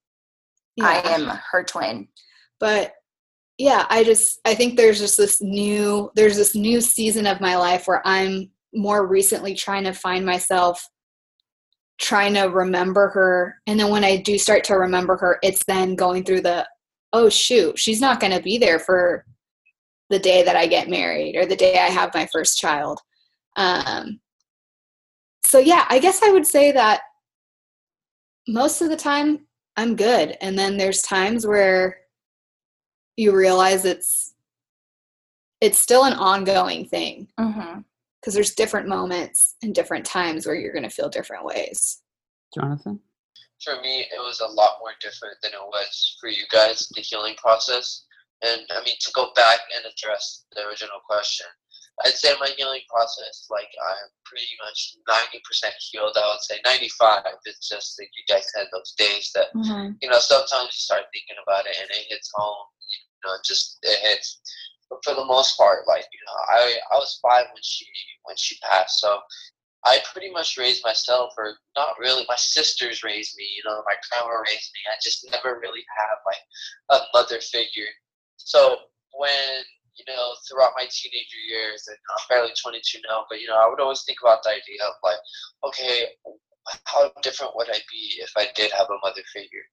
I 0.81 1.01
am 1.07 1.29
her 1.53 1.65
twin. 1.65 2.09
but 2.61 2.93
yeah 3.59 3.87
i 3.89 4.05
just 4.05 4.41
i 4.45 4.55
think 4.55 4.77
there's 4.77 4.99
just 4.99 5.17
this 5.17 5.41
new 5.41 6.11
there's 6.15 6.37
this 6.37 6.55
new 6.55 6.81
season 6.81 7.27
of 7.27 7.41
my 7.41 7.57
life 7.57 7.87
where 7.87 8.03
i'm 8.07 8.51
more 8.75 9.07
recently 9.07 9.55
trying 9.55 9.85
to 9.85 9.93
find 9.93 10.25
myself 10.27 10.87
trying 11.99 12.35
to 12.35 12.43
remember 12.43 13.09
her 13.09 13.57
and 13.67 13.81
then 13.81 13.91
when 13.91 14.05
i 14.05 14.17
do 14.17 14.39
start 14.39 14.63
to 14.63 14.75
remember 14.75 15.17
her 15.17 15.39
it's 15.43 15.65
then 15.67 15.95
going 15.95 16.23
through 16.23 16.41
the 16.43 16.67
oh 17.15 17.29
shoot 17.29 17.79
she's 17.79 18.01
not 18.01 18.21
going 18.21 18.33
to 18.33 18.43
be 18.43 18.59
there 18.59 18.79
for 18.79 19.25
the 20.11 20.19
day 20.19 20.43
that 20.43 20.57
i 20.57 20.67
get 20.67 20.91
married 20.91 21.37
or 21.37 21.47
the 21.47 21.57
day 21.57 21.79
i 21.79 21.87
have 21.87 22.13
my 22.15 22.29
first 22.31 22.59
child 22.59 23.01
um 23.57 24.21
so 25.45 25.59
yeah 25.59 25.87
i 25.89 25.99
guess 25.99 26.23
i 26.23 26.31
would 26.31 26.47
say 26.47 26.71
that 26.73 27.01
most 28.49 28.81
of 28.81 28.89
the 28.89 28.97
time 28.97 29.47
i'm 29.77 29.97
good 29.97 30.37
and 30.41 30.59
then 30.59 30.77
there's 30.77 31.03
times 31.03 31.47
where 31.47 31.99
you 33.17 33.35
realize 33.35 33.85
it's 33.85 34.35
it's 35.61 35.79
still 35.79 36.05
an 36.05 36.13
ongoing 36.13 36.85
thing 36.87 37.29
mm-hmm. 37.41 37.81
because 38.21 38.35
there's 38.35 38.55
different 38.55 38.89
moments 38.89 39.57
and 39.63 39.75
different 39.75 40.05
times 40.05 40.47
where 40.47 40.55
you're 40.55 40.73
going 40.73 40.83
to 40.83 40.91
feel 40.91 41.09
different 41.09 41.45
ways 41.45 42.03
Jonathan? 42.55 43.01
for 43.63 43.81
me, 43.81 44.01
it 44.01 44.21
was 44.21 44.41
a 44.41 44.47
lot 44.47 44.79
more 44.81 44.93
different 45.01 45.37
than 45.43 45.53
it 45.53 45.67
was 45.67 46.17
for 46.21 46.29
you 46.29 46.45
guys, 46.51 46.89
the 46.95 47.01
healing 47.01 47.35
process. 47.37 48.05
And 48.43 48.61
I 48.71 48.83
mean, 48.85 48.95
to 49.01 49.11
go 49.15 49.33
back 49.35 49.61
and 49.75 49.85
address 49.85 50.45
the 50.55 50.67
original 50.69 51.01
question, 51.09 51.47
I'd 52.05 52.15
say 52.15 52.35
my 52.41 52.49
healing 52.57 52.83
process, 52.93 53.47
like 53.51 53.71
I'm 53.81 54.11
pretty 54.25 54.53
much 54.65 54.97
90% 55.09 55.73
healed. 55.91 56.17
I 56.17 56.29
would 56.29 56.43
say 56.43 56.61
95. 56.65 57.23
It's 57.47 57.69
just 57.69 57.97
that 57.97 58.09
you 58.13 58.25
guys 58.29 58.51
had 58.55 58.67
those 58.73 58.93
days 58.99 59.31
that, 59.35 59.49
hmm 59.55 59.93
you 60.03 60.11
know, 60.11 60.19
sometimes 60.19 60.77
you 60.77 60.81
start 60.85 61.05
thinking 61.13 61.41
about 61.43 61.67
it 61.67 61.77
and 61.81 61.89
it 61.91 62.07
hits 62.11 62.31
home. 62.35 62.67
You 63.25 63.29
know, 63.31 63.35
it 63.35 63.45
just 63.45 63.79
it 63.83 63.99
hits. 64.03 64.41
But 64.91 65.01
for 65.05 65.15
the 65.15 65.25
most 65.25 65.57
part, 65.57 65.89
like 65.89 66.05
you 66.13 66.21
know, 66.27 66.39
I 66.51 66.79
I 66.93 66.97
was 66.99 67.19
five 67.23 67.47
when 67.53 67.63
she 67.63 67.87
when 68.25 68.37
she 68.37 68.59
passed, 68.63 69.01
so 69.01 69.19
I 69.85 70.01
pretty 70.13 70.31
much 70.31 70.57
raised 70.59 70.85
myself, 70.85 71.33
or 71.39 71.57
not 71.77 71.99
really. 71.99 72.25
My 72.29 72.37
sisters 72.37 73.03
raised 73.03 73.37
me. 73.39 73.47
You 73.57 73.63
know, 73.65 73.83
my 73.87 73.95
grandma 74.11 74.37
raised 74.43 74.71
me. 74.75 74.81
I 74.91 74.97
just 75.03 75.29
never 75.31 75.59
really 75.61 75.85
had 75.97 76.17
like 76.27 77.01
a 77.01 77.05
mother 77.15 77.41
figure. 77.41 77.89
So 78.37 78.77
when 79.15 79.65
you 79.99 80.05
know, 80.09 80.35
throughout 80.49 80.73
my 80.77 80.87
teenager 80.91 81.43
years, 81.49 81.87
and 81.89 81.97
I'm 81.97 82.25
barely 82.29 82.53
22 82.61 83.01
now, 83.09 83.25
but 83.29 83.41
you 83.41 83.49
know, 83.49 83.57
I 83.59 83.69
would 83.69 83.81
always 83.81 84.03
think 84.05 84.19
about 84.23 84.43
the 84.43 84.51
idea 84.51 84.81
of 84.87 84.95
like, 85.03 85.19
okay, 85.65 86.07
how 86.85 87.11
different 87.23 87.55
would 87.57 87.69
I 87.71 87.79
be 87.91 88.19
if 88.19 88.33
I 88.37 88.49
did 88.55 88.73
have 88.73 88.89
a 88.91 88.99
mother 89.03 89.23
figure? 89.33 89.67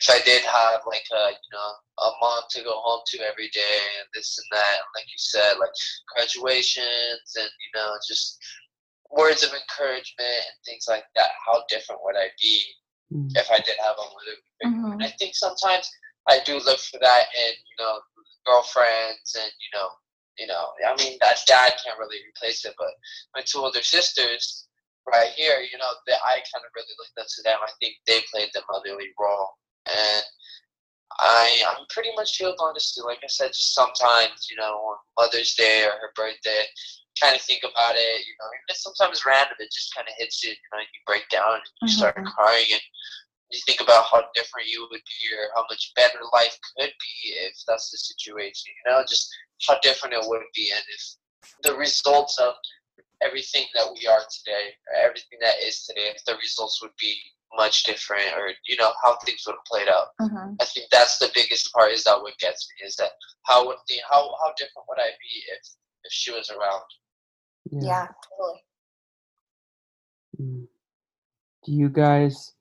If 0.00 0.10
I 0.10 0.18
did 0.24 0.42
have 0.42 0.80
like 0.86 1.06
a 1.14 1.30
you 1.30 1.50
know 1.52 1.70
a 2.02 2.10
mom 2.20 2.42
to 2.50 2.62
go 2.64 2.72
home 2.74 3.02
to 3.06 3.18
every 3.22 3.48
day 3.54 3.78
and 4.00 4.08
this 4.14 4.38
and 4.38 4.48
that, 4.58 4.74
and 4.82 4.90
like 4.96 5.06
you 5.06 5.18
said, 5.18 5.54
like 5.60 5.70
graduations 6.14 7.36
and 7.36 7.46
you 7.46 7.70
know 7.78 7.94
just 8.08 8.38
words 9.10 9.42
of 9.44 9.52
encouragement 9.52 10.42
and 10.48 10.58
things 10.64 10.86
like 10.88 11.04
that. 11.14 11.30
How 11.46 11.62
different 11.68 12.00
would 12.04 12.16
I 12.16 12.28
be 12.40 12.62
Mm. 13.12 13.28
if 13.36 13.50
I 13.50 13.58
did 13.58 13.76
have 13.78 13.96
a 13.98 14.08
mother 14.08 14.36
figure? 14.58 14.78
hmm 14.78 14.92
And 14.92 15.04
I 15.04 15.10
think 15.18 15.34
sometimes 15.34 15.84
I 16.28 16.40
do 16.46 16.58
look 16.64 16.80
for 16.80 16.98
that 17.00 17.26
in 17.36 17.52
you 17.52 17.76
know 17.84 18.00
girlfriends 18.46 19.34
and 19.38 19.50
you 19.60 19.70
know 19.78 19.88
you 20.38 20.46
know 20.46 20.72
I 20.86 20.94
mean 20.96 21.18
that 21.20 21.38
dad 21.46 21.72
can't 21.84 21.98
really 21.98 22.18
replace 22.28 22.64
it, 22.64 22.74
but 22.78 22.92
my 23.34 23.42
two 23.44 23.58
older 23.60 23.82
sisters 23.82 24.68
right 25.06 25.30
here, 25.34 25.58
you 25.60 25.76
know, 25.78 25.90
that 26.06 26.20
I 26.24 26.34
kind 26.54 26.62
of 26.62 26.70
really 26.76 26.94
looked 26.98 27.18
up 27.18 27.26
to 27.26 27.42
them. 27.42 27.58
I 27.60 27.70
think 27.80 27.96
they 28.06 28.22
played 28.32 28.50
the 28.54 28.62
motherly 28.70 29.10
role, 29.18 29.50
and 29.86 30.24
I 31.18 31.62
I'm 31.68 31.84
pretty 31.90 32.10
much 32.16 32.36
healed 32.36 32.56
honestly. 32.60 33.02
Like 33.04 33.18
I 33.22 33.28
said, 33.28 33.48
just 33.48 33.74
sometimes 33.74 34.48
you 34.50 34.56
know 34.56 34.72
on 34.72 34.96
Mother's 35.18 35.54
Day 35.54 35.84
or 35.84 35.92
her 36.00 36.12
birthday, 36.16 36.64
kind 37.20 37.36
of 37.36 37.42
think 37.42 37.62
about 37.64 37.94
it. 37.96 38.18
You 38.26 38.34
know, 38.40 38.48
even 38.48 38.68
if 38.68 38.76
sometimes 38.78 39.26
random, 39.26 39.56
it 39.58 39.70
just 39.72 39.94
kind 39.94 40.06
of 40.08 40.14
hits 40.16 40.42
you. 40.42 40.50
You 40.50 40.68
know, 40.72 40.78
you 40.80 41.00
break 41.06 41.28
down 41.28 41.54
and 41.54 41.62
you 41.82 41.88
start 41.88 42.16
Mhm. 42.16 42.32
crying 42.32 42.66
and 42.72 42.82
you 43.52 43.60
think 43.66 43.80
about 43.80 44.06
how 44.10 44.24
different 44.34 44.68
you 44.68 44.86
would 44.90 45.00
be 45.04 45.36
or 45.36 45.48
how 45.54 45.64
much 45.68 45.92
better 45.94 46.18
life 46.32 46.56
could 46.76 46.90
be 46.90 47.14
if 47.46 47.54
that's 47.68 47.90
the 47.90 47.98
situation. 47.98 48.72
You 48.84 48.90
know, 48.90 49.04
just 49.06 49.28
how 49.68 49.78
different 49.80 50.14
it 50.14 50.24
would 50.24 50.42
be 50.54 50.72
and 50.74 50.82
if 50.88 51.02
the 51.62 51.76
results 51.76 52.38
of 52.38 52.54
everything 53.22 53.66
that 53.74 53.86
we 53.86 54.06
are 54.06 54.20
today, 54.30 54.74
or 54.90 55.06
everything 55.06 55.38
that 55.40 55.54
is 55.62 55.84
today, 55.84 56.10
if 56.14 56.24
the 56.24 56.34
results 56.36 56.82
would 56.82 56.96
be 57.00 57.14
much 57.54 57.82
different 57.84 58.32
or 58.34 58.50
you 58.66 58.76
know 58.76 58.92
how 59.04 59.16
things 59.24 59.42
would 59.46 59.54
have 59.54 59.64
played 59.70 59.88
out. 59.88 60.08
hmm 60.18 60.54
I 60.60 60.64
think 60.64 60.86
that's 60.90 61.18
the 61.18 61.30
biggest 61.34 61.72
part. 61.72 61.92
Is 61.92 62.04
that 62.04 62.20
what 62.20 62.38
gets 62.38 62.66
me? 62.70 62.86
Is 62.86 62.96
that 62.96 63.10
how 63.44 63.66
would 63.66 63.76
the 63.88 63.96
how 64.10 64.34
how 64.42 64.52
different 64.56 64.86
would 64.88 64.98
I 64.98 65.10
be 65.20 65.42
if 65.52 65.68
if 66.04 66.12
she 66.12 66.32
was 66.32 66.50
around? 66.50 66.82
Yeah, 67.70 68.06
totally. 68.38 68.60
Mm. 70.40 70.66
Do 71.64 71.72
you 71.72 71.88
guys 71.88 72.52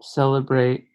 celebrate 0.00 0.86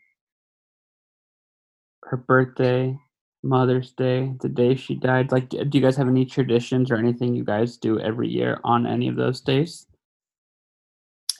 her 2.04 2.18
birthday, 2.18 2.98
Mother's 3.44 3.92
Day, 3.92 4.34
the 4.42 4.50
day 4.50 4.76
she 4.76 4.96
died? 4.96 5.32
Like, 5.32 5.50
do 5.50 5.68
you 5.72 5.82
guys 5.82 5.98
have 5.98 6.08
any 6.08 6.26
traditions 6.26 6.92
or 6.92 6.96
anything 6.96 7.36
you 7.36 7.44
guys 7.44 7.78
do 7.78 8.00
every 8.00 8.30
year 8.30 8.60
on 8.64 8.88
any 8.88 9.08
of 9.08 9.16
those 9.16 9.42
days? 9.42 9.88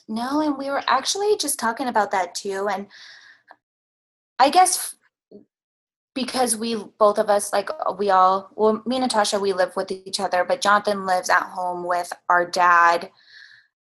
No, 0.06 0.40
and 0.40 0.58
we 0.58 0.68
were 0.68 0.82
actually 0.86 1.36
just 1.38 1.58
talking 1.58 1.88
about 1.88 2.10
that 2.10 2.34
too. 2.34 2.68
And 2.68 2.86
I 4.38 4.50
guess 4.50 4.94
because 6.14 6.56
we 6.56 6.76
both 6.98 7.18
of 7.18 7.28
us, 7.28 7.52
like 7.52 7.70
uh, 7.70 7.92
we 7.92 8.10
all, 8.10 8.50
well, 8.54 8.82
me 8.86 8.96
and 8.96 9.10
Natacha, 9.10 9.40
we 9.40 9.52
live 9.52 9.74
with 9.76 9.90
each 9.90 10.20
other, 10.20 10.44
but 10.44 10.60
Jonathan 10.60 11.06
lives 11.06 11.30
at 11.30 11.42
home 11.42 11.86
with 11.86 12.12
our 12.28 12.48
dad. 12.48 13.10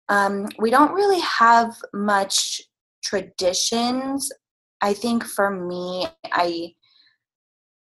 Um, 0.09 0.49
we 0.59 0.71
don't 0.71 0.93
really 0.93 1.21
have 1.21 1.77
much 1.93 2.63
traditions. 3.03 4.31
I 4.81 4.95
think 4.95 5.25
for 5.25 5.51
me, 5.51 6.07
I 6.25 6.75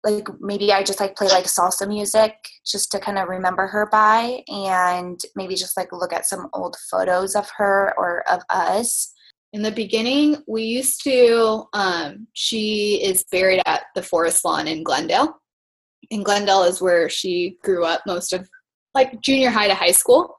like 0.04 0.28
maybe 0.40 0.72
I 0.72 0.82
just 0.82 1.00
like 1.00 1.16
play 1.16 1.28
like 1.28 1.44
salsa 1.44 1.86
music 1.86 2.34
just 2.66 2.90
to 2.92 2.98
kind 2.98 3.18
of 3.18 3.28
remember 3.28 3.66
her 3.66 3.86
by 3.90 4.42
and 4.48 5.20
maybe 5.36 5.54
just 5.54 5.76
like 5.76 5.92
look 5.92 6.12
at 6.12 6.26
some 6.26 6.48
old 6.54 6.76
photos 6.90 7.34
of 7.34 7.50
her 7.56 7.92
or 7.98 8.22
of 8.30 8.42
us. 8.48 9.12
In 9.52 9.62
the 9.62 9.72
beginning, 9.72 10.36
we 10.46 10.62
used 10.62 11.02
to, 11.04 11.64
um, 11.72 12.28
she 12.34 13.02
is 13.02 13.24
buried 13.32 13.62
at 13.66 13.84
the 13.94 14.02
Forest 14.02 14.44
Lawn 14.44 14.68
in 14.68 14.84
Glendale. 14.84 15.34
And 16.10 16.24
Glendale 16.24 16.62
is 16.62 16.80
where 16.80 17.08
she 17.10 17.58
grew 17.62 17.84
up 17.84 18.02
most 18.06 18.32
of 18.32 18.48
like 18.94 19.20
junior 19.20 19.50
high 19.50 19.68
to 19.68 19.74
high 19.74 19.90
school. 19.90 20.36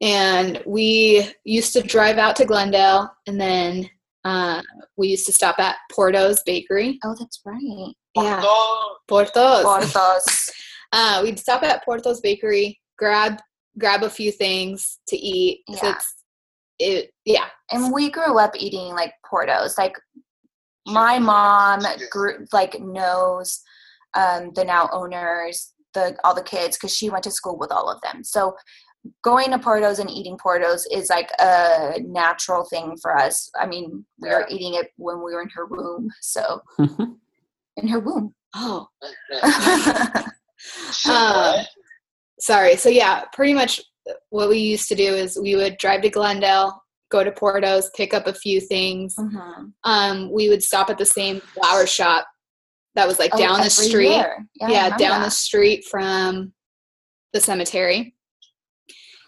And 0.00 0.62
we 0.66 1.30
used 1.44 1.72
to 1.74 1.82
drive 1.82 2.18
out 2.18 2.36
to 2.36 2.46
Glendale 2.46 3.10
and 3.26 3.40
then 3.40 3.90
uh, 4.24 4.62
we 4.96 5.08
used 5.08 5.26
to 5.26 5.32
stop 5.32 5.58
at 5.58 5.76
Porto's 5.92 6.42
Bakery. 6.44 6.98
Oh, 7.04 7.14
that's 7.18 7.40
right. 7.44 7.94
Yeah, 8.16 8.40
Oh, 8.42 8.96
Porto's. 9.08 9.64
Portos. 9.64 10.50
Uh, 10.92 11.20
we'd 11.22 11.38
stop 11.38 11.62
at 11.62 11.84
Porto's 11.84 12.20
Bakery, 12.20 12.80
grab 12.98 13.38
grab 13.78 14.02
a 14.02 14.10
few 14.10 14.32
things 14.32 14.98
to 15.06 15.16
eat. 15.16 15.60
Yeah. 15.68 15.94
It's 15.94 16.14
it 16.80 17.10
yeah. 17.24 17.46
and 17.70 17.92
we 17.92 18.10
grew 18.10 18.40
up 18.40 18.56
eating 18.56 18.92
like 18.94 19.12
Portos. 19.24 19.78
Like 19.78 19.94
my 20.86 21.20
mom 21.20 21.82
grew 22.10 22.44
like 22.52 22.80
knows 22.80 23.60
um, 24.14 24.50
the 24.54 24.64
now 24.64 24.88
owners, 24.92 25.72
the 25.94 26.16
all 26.24 26.34
the 26.34 26.42
kids 26.42 26.76
because 26.76 26.96
she 26.96 27.10
went 27.10 27.24
to 27.24 27.30
school 27.30 27.56
with 27.56 27.70
all 27.70 27.88
of 27.88 28.00
them. 28.00 28.24
So 28.24 28.56
going 29.22 29.50
to 29.50 29.58
Portos 29.58 29.98
and 29.98 30.10
eating 30.10 30.36
Portos 30.36 30.82
is 30.90 31.08
like 31.10 31.30
a 31.40 31.98
natural 32.04 32.64
thing 32.64 32.96
for 33.00 33.16
us. 33.16 33.50
I 33.58 33.66
mean, 33.66 34.04
we 34.20 34.28
were 34.28 34.46
eating 34.50 34.74
it 34.74 34.88
when 34.96 35.18
we 35.24 35.32
were 35.34 35.42
in 35.42 35.48
her 35.54 35.66
womb. 35.66 36.08
So 36.20 36.60
in 37.76 37.88
her 37.88 38.00
womb. 38.00 38.34
Oh, 38.54 38.86
um, 41.08 41.64
sorry. 42.40 42.76
So 42.76 42.88
yeah, 42.88 43.24
pretty 43.32 43.54
much 43.54 43.80
what 44.30 44.48
we 44.48 44.58
used 44.58 44.88
to 44.88 44.94
do 44.94 45.14
is 45.14 45.38
we 45.40 45.56
would 45.56 45.76
drive 45.78 46.02
to 46.02 46.10
Glendale, 46.10 46.82
go 47.10 47.22
to 47.22 47.30
Porto's, 47.30 47.90
pick 47.96 48.12
up 48.12 48.26
a 48.26 48.34
few 48.34 48.60
things. 48.60 49.14
Mhm. 49.18 49.72
Um, 49.84 50.30
we 50.32 50.48
would 50.48 50.62
stop 50.62 50.90
at 50.90 50.98
the 50.98 51.06
same 51.06 51.40
flower 51.40 51.86
shop 51.86 52.26
that 52.96 53.06
was 53.06 53.18
like 53.18 53.30
Oh, 53.34 53.38
down 53.38 53.60
the 53.60 53.70
street. 53.70 54.10
year. 54.10 54.44
Yeah, 54.56 54.68
yeah, 54.68 54.84
remember 54.84 54.98
down 54.98 55.22
the 55.22 55.30
street 55.30 55.84
from 55.88 56.52
the 57.32 57.40
cemetery. 57.40 58.16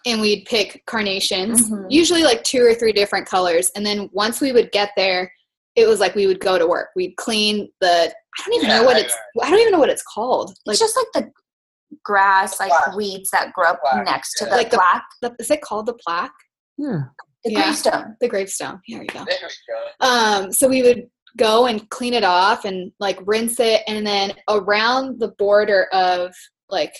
And 0.06 0.20
we'd 0.20 0.44
pick 0.46 0.82
carnations, 0.86 1.70
Mhm. 1.70 1.86
usually 1.90 2.22
like 2.24 2.42
two 2.44 2.64
or 2.64 2.74
three 2.74 2.92
different 2.92 3.26
colors. 3.26 3.70
And 3.76 3.84
then 3.86 4.08
once 4.12 4.40
we 4.40 4.52
would 4.52 4.72
get 4.72 4.90
there, 4.96 5.32
it 5.76 5.86
was 5.86 6.00
like 6.00 6.14
we 6.14 6.26
would 6.26 6.40
go 6.40 6.58
to 6.58 6.66
work. 6.66 6.88
We'd 6.96 7.16
clean 7.16 7.70
the 7.80 8.12
I 8.38 8.42
don't 8.44 8.54
even 8.54 8.68
know 8.68 8.82
what 8.84 8.96
I 8.96 9.00
it's 9.00 9.14
I 9.42 9.50
don't 9.50 9.60
even 9.60 9.72
know 9.72 9.78
what 9.78 9.90
it's 9.90 10.02
called. 10.02 10.54
Like 10.66 10.74
it's 10.74 10.80
just 10.80 10.96
like 10.96 11.24
the 11.24 11.30
grass, 12.02 12.58
like 12.58 12.70
plaque. 12.70 12.96
weeds 12.96 13.30
that 13.30 13.52
grow 13.52 13.68
up 13.70 13.80
Plaque, 13.82 14.04
next 14.06 14.34
to 14.38 14.44
the 14.46 14.50
Like 14.52 14.70
plaque, 14.70 15.04
the, 15.20 15.34
is 15.38 15.50
it 15.50 15.60
called 15.62 15.86
the 15.86 15.94
plaque? 15.94 16.32
yeah. 16.78 17.02
the 17.44 17.52
yeah. 17.52 17.62
gravestone. 17.62 18.16
The 18.20 18.28
gravestone. 18.28 18.80
Here 18.84 19.02
you 19.02 19.08
go. 19.08 19.24
There 19.24 19.36
we 19.42 19.74
go. 19.74 20.06
Um, 20.06 20.52
so 20.52 20.68
we 20.68 20.82
would 20.82 21.08
go 21.36 21.66
and 21.66 21.88
clean 21.90 22.14
it 22.14 22.24
off 22.24 22.64
and 22.64 22.92
like 23.00 23.18
rinse 23.26 23.58
it, 23.60 23.82
and 23.86 24.06
then 24.06 24.32
around 24.48 25.18
the 25.20 25.28
border 25.38 25.86
of 25.92 26.34
like 26.70 26.94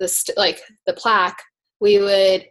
the 0.00 0.08
st- 0.08 0.36
like 0.36 0.60
the 0.86 0.92
plaque, 0.94 1.40
we 1.84 1.98
would 1.98 2.46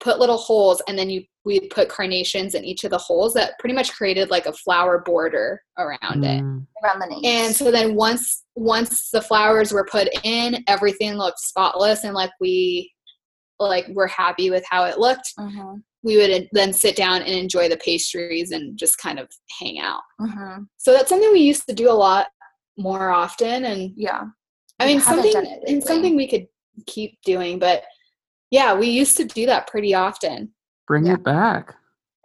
put 0.00 0.18
little 0.18 0.38
holes, 0.38 0.80
and 0.88 0.98
then 0.98 1.10
you 1.10 1.22
we'd 1.44 1.70
put 1.70 1.88
carnations 1.88 2.54
in 2.54 2.64
each 2.64 2.84
of 2.84 2.90
the 2.90 2.98
holes 2.98 3.32
that 3.34 3.58
pretty 3.58 3.74
much 3.74 3.92
created 3.92 4.28
like 4.30 4.46
a 4.46 4.52
flower 4.52 5.02
border 5.04 5.62
around 5.78 6.22
it. 6.24 6.42
Mm. 6.42 6.66
around 6.82 6.98
the 7.00 7.06
names. 7.06 7.22
And 7.24 7.54
so 7.56 7.70
then 7.70 7.94
once 7.94 8.44
once 8.54 9.10
the 9.10 9.22
flowers 9.22 9.72
were 9.72 9.86
put 9.90 10.08
in, 10.24 10.62
everything 10.68 11.14
looked 11.14 11.38
spotless 11.40 12.04
and 12.04 12.14
like 12.14 12.30
we 12.40 12.92
like 13.58 13.86
were 13.88 14.06
happy 14.06 14.50
with 14.50 14.64
how 14.70 14.84
it 14.84 14.98
looked. 14.98 15.32
Mhm, 15.38 15.82
We 16.02 16.16
would 16.18 16.48
then 16.52 16.72
sit 16.72 16.94
down 16.96 17.22
and 17.22 17.30
enjoy 17.44 17.68
the 17.68 17.76
pastries 17.78 18.52
and 18.52 18.78
just 18.78 18.98
kind 18.98 19.18
of 19.18 19.28
hang 19.58 19.78
out. 19.80 20.02
mhm. 20.20 20.66
So 20.76 20.92
that's 20.92 21.08
something 21.08 21.32
we 21.32 21.40
used 21.52 21.66
to 21.68 21.74
do 21.74 21.90
a 21.90 22.00
lot 22.08 22.26
more 22.76 23.10
often 23.10 23.64
and 23.64 23.92
Yeah. 23.96 24.22
I 24.78 24.86
mean 24.86 25.00
something 25.00 25.34
and 25.66 25.82
something 25.82 26.14
we 26.14 26.28
could 26.28 26.46
keep 26.86 27.18
doing 27.24 27.58
but 27.58 27.82
yeah, 28.50 28.74
we 28.74 28.88
used 28.88 29.16
to 29.18 29.24
do 29.24 29.46
that 29.46 29.66
pretty 29.66 29.94
often. 29.94 30.52
Bring 30.86 31.06
Yeah. 31.06 31.14
it 31.14 31.22
back. 31.24 31.74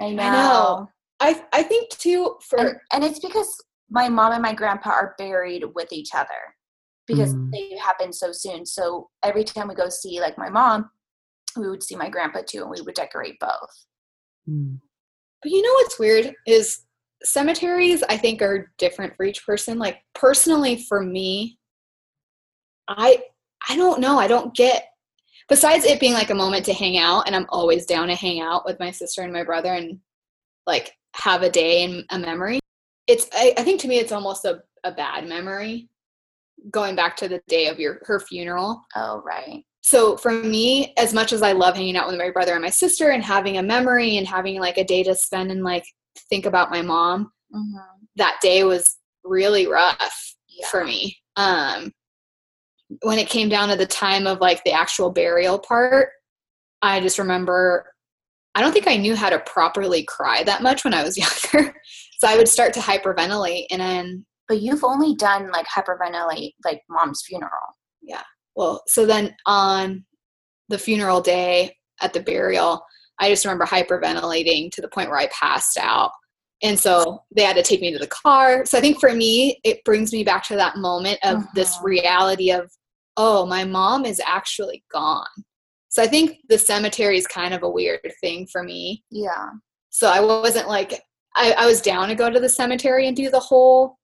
I 0.01 0.09
know. 0.11 0.31
know. 0.31 0.89
I 1.19 1.43
I 1.53 1.63
think 1.63 1.89
too 1.89 2.37
for 2.41 2.59
And, 2.59 2.75
and 2.91 3.03
it's 3.03 3.19
because 3.19 3.55
my 3.89 4.09
mom 4.09 4.33
and 4.33 4.41
my 4.41 4.53
grandpa 4.53 4.89
are 4.91 5.15
buried 5.17 5.63
with 5.75 5.91
each 5.91 6.09
other 6.15 6.55
because 7.07 7.33
Mm. 7.35 7.51
they 7.51 7.77
happened 7.77 8.15
so 8.15 8.31
soon. 8.31 8.65
So 8.65 9.09
every 9.23 9.43
time 9.43 9.67
we 9.67 9.75
go 9.75 9.89
see 9.89 10.19
like 10.21 10.37
my 10.37 10.49
mom, 10.49 10.89
we 11.57 11.69
would 11.69 11.83
see 11.83 11.95
my 11.95 12.09
grandpa 12.09 12.41
too, 12.47 12.61
and 12.61 12.71
we 12.71 12.81
would 12.81 12.95
decorate 12.95 13.39
both. 13.39 13.85
Mm. 14.49 14.79
But 15.41 15.51
you 15.51 15.61
know 15.61 15.73
what's 15.73 15.99
weird 15.99 16.33
is 16.47 16.85
cemeteries 17.23 18.03
I 18.03 18.17
think 18.17 18.41
are 18.41 18.71
different 18.77 19.15
for 19.15 19.25
each 19.25 19.45
person. 19.45 19.77
Like 19.77 20.01
personally 20.15 20.77
for 20.87 21.01
me, 21.01 21.59
I 22.87 23.23
I 23.69 23.75
don't 23.75 23.99
know. 24.01 24.17
I 24.19 24.27
don't 24.27 24.53
get 24.55 24.87
besides 25.49 25.85
it 25.85 25.99
being 25.99 26.13
like 26.13 26.29
a 26.29 26.35
moment 26.35 26.65
to 26.65 26.73
hang 26.73 26.97
out 26.97 27.23
and 27.27 27.35
I'm 27.35 27.45
always 27.49 27.85
down 27.85 28.07
to 28.07 28.15
hang 28.15 28.41
out 28.41 28.65
with 28.65 28.79
my 28.79 28.91
sister 28.91 29.21
and 29.21 29.33
my 29.33 29.43
brother 29.43 29.73
and 29.73 29.99
like 30.65 30.91
have 31.15 31.41
a 31.43 31.49
day 31.49 31.83
and 31.83 32.05
a 32.11 32.19
memory. 32.19 32.59
It's 33.07 33.27
I, 33.33 33.53
I 33.57 33.63
think 33.63 33.81
to 33.81 33.87
me 33.87 33.97
it's 33.99 34.11
almost 34.11 34.45
a, 34.45 34.61
a 34.83 34.91
bad 34.91 35.27
memory 35.27 35.89
going 36.71 36.95
back 36.95 37.15
to 37.17 37.27
the 37.27 37.41
day 37.47 37.67
of 37.67 37.79
your 37.79 37.99
her 38.05 38.19
funeral 38.19 38.81
Oh, 38.95 39.21
right. 39.25 39.63
so 39.81 40.15
for 40.15 40.31
me 40.31 40.93
as 40.97 41.13
much 41.13 41.33
as 41.33 41.41
i 41.41 41.51
love 41.51 41.75
hanging 41.75 41.97
out 41.97 42.07
with 42.07 42.17
my 42.17 42.29
brother 42.29 42.53
and 42.53 42.61
my 42.61 42.69
sister 42.69 43.09
and 43.09 43.21
having 43.21 43.57
a 43.57 43.63
memory 43.63 44.15
and 44.17 44.25
having 44.25 44.59
like 44.61 44.77
a 44.77 44.83
day 44.85 45.03
to 45.03 45.13
spend 45.13 45.51
and 45.51 45.63
like 45.63 45.83
think 46.29 46.45
about 46.45 46.71
my 46.71 46.81
mom 46.81 47.31
hmm 47.51 47.77
that 48.15 48.37
day 48.41 48.63
was 48.63 48.97
really 49.25 49.67
rough 49.67 50.35
Yeah. 50.47 50.67
for 50.67 50.85
me 50.85 51.17
um 51.35 51.91
when 53.01 53.17
it 53.19 53.29
came 53.29 53.49
down 53.49 53.69
to 53.69 53.75
the 53.75 53.85
time 53.85 54.27
of 54.27 54.39
like 54.39 54.63
the 54.63 54.71
actual 54.71 55.11
burial 55.11 55.59
part 55.59 56.09
i 56.81 56.99
just 56.99 57.17
remember 57.19 57.85
i 58.55 58.61
don't 58.61 58.73
think 58.73 58.87
i 58.87 58.97
knew 58.97 59.15
how 59.15 59.29
to 59.29 59.39
properly 59.39 60.03
cry 60.03 60.43
that 60.43 60.61
much 60.61 60.83
when 60.83 60.93
i 60.93 61.03
was 61.03 61.17
younger 61.53 61.73
so 62.17 62.27
i 62.27 62.35
would 62.37 62.47
start 62.47 62.73
to 62.73 62.79
hyperventilate 62.79 63.65
and 63.71 63.81
then 63.81 64.25
But 64.47 64.61
you've 64.61 64.83
only 64.83 65.15
done 65.15 65.49
like 65.51 65.65
hyperventilate 65.67 66.51
like 66.65 66.81
mom's 66.89 67.23
funeral. 67.25 67.51
Yeah. 68.01 68.23
Well 68.55 68.83
so 68.87 69.05
then 69.05 69.35
on 69.45 70.05
the 70.69 70.77
funeral 70.77 71.21
day 71.21 71.75
at 72.01 72.13
the 72.13 72.19
burial 72.21 72.85
i 73.19 73.29
just 73.29 73.45
remember 73.45 73.65
hyperventilating 73.65 74.71
to 74.71 74.81
the 74.81 74.87
point 74.89 75.09
where 75.09 75.19
i 75.19 75.27
passed 75.27 75.77
out 75.77 76.11
and 76.61 76.79
so 76.79 77.21
they 77.35 77.43
had 77.43 77.55
to 77.57 77.63
take 77.63 77.81
me 77.81 77.91
to 77.91 77.99
the 77.99 78.07
car 78.07 78.65
so 78.65 78.77
i 78.77 78.81
think 78.81 78.99
for 78.99 79.13
me 79.13 79.59
it 79.63 79.83
brings 79.83 80.11
me 80.13 80.23
back 80.23 80.43
to 80.45 80.55
that 80.55 80.77
moment 80.77 81.19
of 81.23 81.43
this 81.55 81.77
Mhm. 81.77 81.83
reality 81.83 82.51
of 82.51 82.71
oh 83.17 83.45
my 83.45 83.63
mom 83.63 84.05
is 84.05 84.21
actually 84.25 84.83
gone 84.91 85.25
so 85.89 86.01
i 86.01 86.07
think 86.07 86.37
the 86.49 86.57
cemetery 86.57 87.17
is 87.17 87.27
kind 87.27 87.53
of 87.53 87.63
a 87.63 87.69
weird 87.69 87.99
thing 88.21 88.47
for 88.51 88.63
me 88.63 89.03
Yeah. 89.11 89.49
so 89.89 90.09
i 90.09 90.19
wasn't 90.19 90.67
like 90.67 91.01
I, 91.35 91.51
I 91.57 91.65
was 91.65 91.81
down 91.81 92.09
to 92.09 92.15
go 92.15 92.29
to 92.29 92.39
the 92.39 92.49
cemetery 92.49 93.07
and 93.07 93.15
do 93.17 93.29
the 93.29 93.39
whole 93.39 93.97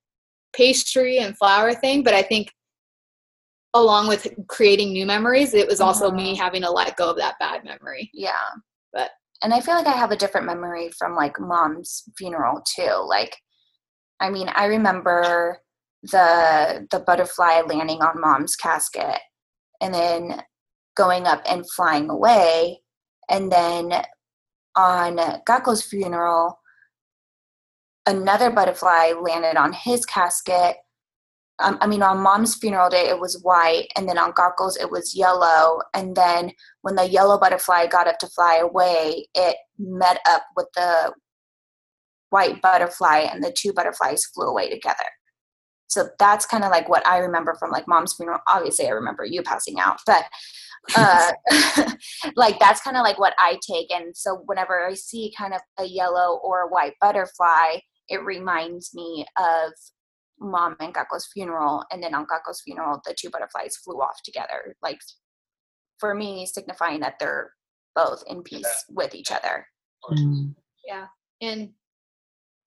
pastry 0.54 1.20
and 1.20 1.38
flower 1.38 1.74
thing 1.74 2.04
but 2.04 2.14
i 2.14 2.22
think 2.22 2.52
along 3.76 4.08
with 4.08 4.28
creating 4.48 4.92
new 4.92 5.06
memories 5.06 5.54
it 5.54 5.68
was 5.68 5.80
also 5.80 6.10
me 6.12 6.34
Mhm. 6.34 6.40
having 6.40 6.62
to 6.64 6.72
let 6.72 6.96
go 6.98 7.12
of 7.12 7.18
that 7.18 7.36
bad 7.40 7.64
memory 7.64 8.10
Yeah. 8.14 8.32
But- 8.92 9.12
and 9.44 9.54
I 9.54 9.62
feel 9.62 9.76
like 9.76 9.88
I 9.88 9.92
have 9.92 10.12
a 10.12 10.18
different 10.18 10.48
memory 10.48 10.90
from 10.98 11.16
like 11.16 11.40
mom's 11.40 12.04
funeral 12.18 12.62
too. 12.76 12.92
Like 13.08 13.38
I 14.20 14.30
mean, 14.30 14.50
I 14.50 14.66
remember 14.66 15.62
the 16.04 16.88
the 16.92 17.00
butterfly 17.00 17.62
landing 17.62 18.02
on 18.02 18.22
mom's 18.22 18.56
casket 18.56 19.20
and 19.82 19.94
then 19.94 20.42
going 20.96 21.26
up 21.26 21.42
and 21.50 21.70
flying 21.76 22.10
away 22.10 22.82
and 23.30 23.52
then 23.52 23.92
on 24.76 25.18
Gakko's 25.48 25.84
funeral 25.84 26.60
another 28.06 28.50
butterfly 28.50 29.14
landed 29.22 29.58
on 29.58 29.74
his 29.74 30.06
casket 30.06 30.78
um, 31.62 31.78
I 31.82 31.88
mean, 31.88 32.02
on 32.02 32.20
mom's 32.20 32.56
funeral 32.56 32.90
day, 32.90 33.10
it 33.10 33.20
was 33.20 33.42
white, 33.44 33.88
and 33.98 34.08
then 34.08 34.18
on 34.18 34.32
Gakko's, 34.32 34.78
it 34.78 34.90
was 34.90 35.14
yellow. 35.14 35.82
And 35.94 36.16
then 36.16 36.54
when 36.84 36.96
the 36.96 37.06
yellow 37.06 37.38
butterfly 37.38 37.88
got 37.88 38.08
up 38.08 38.18
to 38.20 38.28
fly 38.28 38.58
away, 38.58 39.28
it 39.36 39.58
met 39.78 40.20
up 40.26 40.44
with 40.56 40.68
the 40.76 41.14
white 42.30 42.62
butterfly, 42.62 43.28
and 43.32 43.44
the 43.44 43.52
two 43.52 43.74
butterflies 43.74 44.26
flew 44.26 44.48
away 44.48 44.70
together. 44.70 45.04
So 45.90 46.10
that's 46.20 46.46
kind 46.46 46.64
of 46.64 46.70
like 46.72 46.88
what 46.88 47.06
I 47.06 47.18
remember 47.18 47.56
from 47.56 47.72
like 47.72 47.88
mom's 47.88 48.14
funeral. 48.14 48.40
Obviously, 48.48 48.88
I 48.88 48.92
remember 48.92 49.26
you 49.26 49.42
passing 49.42 49.80
out, 49.80 50.00
but 50.06 50.24
uh, 50.96 51.32
like 52.36 52.60
that's 52.60 52.82
kind 52.82 52.96
of 52.96 53.02
like 53.04 53.20
what 53.20 53.34
I 53.40 53.60
take. 53.68 53.92
And 53.92 54.16
so 54.16 54.44
whenever 54.46 54.86
I 54.88 54.94
see 54.94 55.34
kind 55.38 55.54
of 55.54 55.62
a 55.78 55.86
yellow 55.86 56.40
or 56.44 56.62
a 56.62 56.68
white 56.68 56.94
butterfly, 57.02 57.80
it 58.08 58.24
reminds 58.24 58.94
me 58.94 59.26
of 59.38 59.74
mom 60.40 60.76
and 60.80 60.94
Gako's 60.94 61.28
funeral, 61.34 61.84
and 61.92 62.02
then 62.02 62.14
on 62.16 62.26
Gako's 62.26 62.62
funeral, 62.62 63.02
the 63.06 63.14
two 63.20 63.30
butterflies 63.30 63.76
flew 63.78 63.96
off 63.96 64.22
together. 64.24 64.76
Like 64.82 65.00
for 66.00 66.14
me, 66.16 66.46
signifying 66.46 67.02
that 67.02 67.16
they're 67.20 67.52
both 67.96 68.24
in 68.28 68.44
peace 68.44 68.62
Yeah. 68.62 68.96
with 68.96 69.16
each 69.16 69.32
other. 69.32 69.68
Mm. 70.06 70.56
Yeah. 70.88 71.08
And 71.42 71.72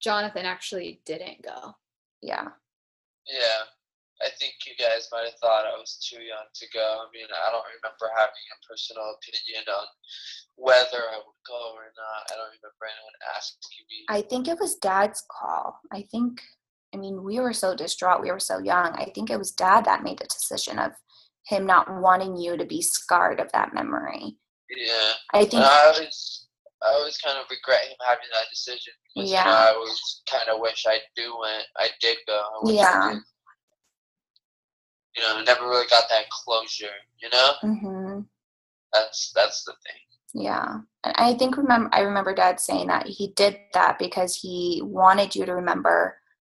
Jonathan 0.03 0.45
actually 0.45 1.01
didn't 1.07 1.43
go. 1.43 1.73
Yeah. 2.21 2.49
Yeah, 3.27 3.67
I 4.23 4.31
think 4.39 4.55
you 4.67 4.75
guys 4.79 5.09
might 5.11 5.27
have 5.27 5.39
thought 5.39 5.67
I 5.67 5.79
was 5.79 5.99
too 5.99 6.23
young 6.23 6.47
to 6.55 6.67
go. 6.73 7.03
I 7.03 7.07
mean, 7.13 7.27
I 7.31 7.51
don't 7.51 7.67
remember 7.79 8.11
having 8.17 8.47
a 8.55 8.59
personal 8.67 9.19
opinion 9.19 9.67
on 9.67 9.87
whether 10.57 11.11
I 11.11 11.19
would 11.19 11.43
go 11.47 11.75
or 11.75 11.91
not. 11.95 12.31
I 12.31 12.39
don't 12.39 12.55
remember 12.55 12.87
anyone 12.87 13.19
asking 13.35 13.59
me. 13.91 14.07
I 14.09 14.23
think 14.23 14.47
it 14.47 14.61
was 14.61 14.77
dad's 14.77 15.25
call. 15.31 15.81
I 15.93 16.03
think, 16.11 16.41
I 16.95 16.99
mean, 16.99 17.25
we 17.25 17.41
were 17.41 17.53
so 17.53 17.75
distraught. 17.75 18.23
We 18.23 18.31
were 18.31 18.41
so 18.41 18.59
young. 18.59 18.95
I 18.95 19.11
think 19.15 19.31
it 19.31 19.39
was 19.39 19.51
dad 19.51 19.85
that 19.87 20.05
made 20.05 20.19
the 20.19 20.27
decision 20.27 20.79
of 20.79 20.93
him 21.47 21.67
not 21.67 21.91
wanting 22.01 22.37
you 22.37 22.57
to 22.57 22.65
be 22.65 22.83
scarred 22.83 23.41
of 23.41 23.51
that 23.53 23.75
memory. 23.75 24.37
yeah, 24.71 25.13
I 25.33 25.45
think, 25.45 25.65
I 25.65 25.93
always, 25.95 26.42
I 26.85 26.93
always 26.95 27.19
kind 27.19 27.39
of 27.39 27.47
regret 27.51 27.85
him 27.87 27.97
having 28.07 28.27
that 28.33 28.51
decision. 28.51 28.93
Because, 29.15 29.31
you 29.31 29.37
know, 29.37 29.43
Yeah. 29.45 29.55
I 29.55 29.75
always 29.75 30.23
kind 30.29 30.49
of 30.49 30.61
wish 30.61 30.85
I 30.87 30.99
do 31.17 31.37
went, 31.41 31.65
I 31.77 31.89
did 32.01 32.19
go. 32.27 32.43
I 32.67 32.73
Yeah. 32.73 33.11
did. 33.15 33.23
You 35.17 35.23
know, 35.23 35.37
I 35.39 35.45
never 35.45 35.69
really 35.69 35.87
got 35.89 36.09
that 36.09 36.29
closure. 36.31 36.87
You 37.19 37.29
know, 37.31 37.53
hmm 37.61 38.21
that's 38.93 39.33
that's 39.35 39.65
the 39.65 39.73
thing. 39.73 40.43
yeah. 40.45 40.79
And 41.05 41.15
I 41.17 41.35
think 41.35 41.57
remember, 41.57 41.91
I 41.93 42.01
remember 42.01 42.35
dad 42.35 42.61
saying 42.61 42.89
that 42.89 43.07
he 43.07 43.29
did 43.29 43.59
that 43.75 43.99
because 43.99 44.37
he 44.37 44.81
wanted 44.85 45.35
you 45.35 45.45
to 45.47 45.55
remember 45.55 46.19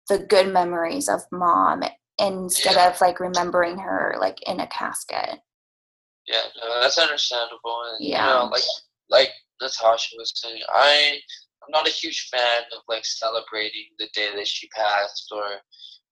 the 0.09 0.19
good 0.19 0.51
memories 0.53 1.09
of 1.09 1.21
mom 1.31 1.83
instead 2.19 2.75
Yeah. 2.75 2.89
of 2.89 3.01
like 3.01 3.19
remembering 3.19 3.79
her 3.79 4.15
like 4.19 4.37
in 4.47 4.59
a 4.59 4.67
casket. 4.67 5.39
Yeah, 6.27 6.41
no, 6.61 6.79
that's 6.81 6.97
understandable. 6.99 7.83
And 7.89 8.05
Yeah. 8.05 8.27
you 8.27 8.33
know, 8.33 8.45
like 8.51 8.63
like 9.09 9.29
Natacha 9.63 10.17
was 10.17 10.33
saying, 10.35 10.61
I 10.69 11.19
I'm 11.63 11.71
not 11.71 11.87
a 11.87 11.91
huge 11.91 12.29
fan 12.29 12.63
of 12.75 12.83
like 12.89 13.05
celebrating 13.05 13.87
the 13.97 14.09
day 14.13 14.29
that 14.35 14.47
she 14.47 14.67
passed 14.69 15.31
or 15.33 15.45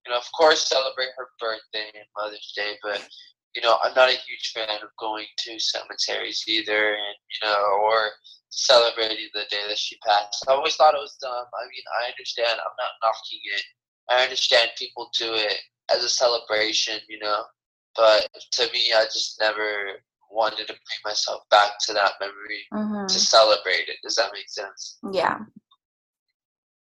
you 0.05 0.11
know, 0.11 0.17
of 0.17 0.31
course 0.35 0.67
celebrate 0.67 1.09
her 1.17 1.27
birthday 1.39 1.91
and 1.93 2.05
Mother's 2.17 2.53
Day, 2.55 2.75
but 2.81 3.07
you 3.55 3.61
know, 3.61 3.77
I'm 3.83 3.93
not 3.93 4.09
a 4.09 4.13
huge 4.13 4.53
fan 4.55 4.69
of 4.81 4.89
going 4.97 5.25
to 5.39 5.59
cemeteries 5.59 6.43
either 6.47 6.93
and 6.93 7.17
you 7.29 7.47
know, 7.47 7.79
or 7.83 8.11
celebrating 8.49 9.29
the 9.33 9.43
day 9.49 9.63
that 9.67 9.77
she 9.77 9.97
passed. 10.05 10.45
I 10.47 10.53
always 10.53 10.75
thought 10.75 10.95
it 10.95 11.01
was 11.01 11.17
dumb. 11.21 11.31
I 11.31 11.63
mean, 11.67 11.83
I 12.01 12.09
understand 12.11 12.59
I'm 12.59 12.77
not 12.79 12.99
knocking 13.03 13.41
it. 13.55 13.63
I 14.09 14.23
understand 14.23 14.71
people 14.77 15.09
do 15.17 15.33
it 15.33 15.59
as 15.93 16.03
a 16.03 16.09
celebration, 16.09 16.99
you 17.09 17.19
know. 17.19 17.43
But 17.95 18.27
to 18.53 18.71
me, 18.71 18.93
I 18.95 19.03
just 19.05 19.39
never 19.39 20.01
wanted 20.31 20.67
to 20.67 20.73
bring 20.73 21.01
myself 21.05 21.41
back 21.49 21.71
to 21.87 21.93
that 21.93 22.13
memory 22.19 22.63
hmm 22.71 23.07
to 23.07 23.19
celebrate 23.19 23.87
it. 23.87 23.97
Does 24.03 24.15
that 24.15 24.31
make 24.33 24.49
sense? 24.49 24.97
Yeah. 25.11 25.39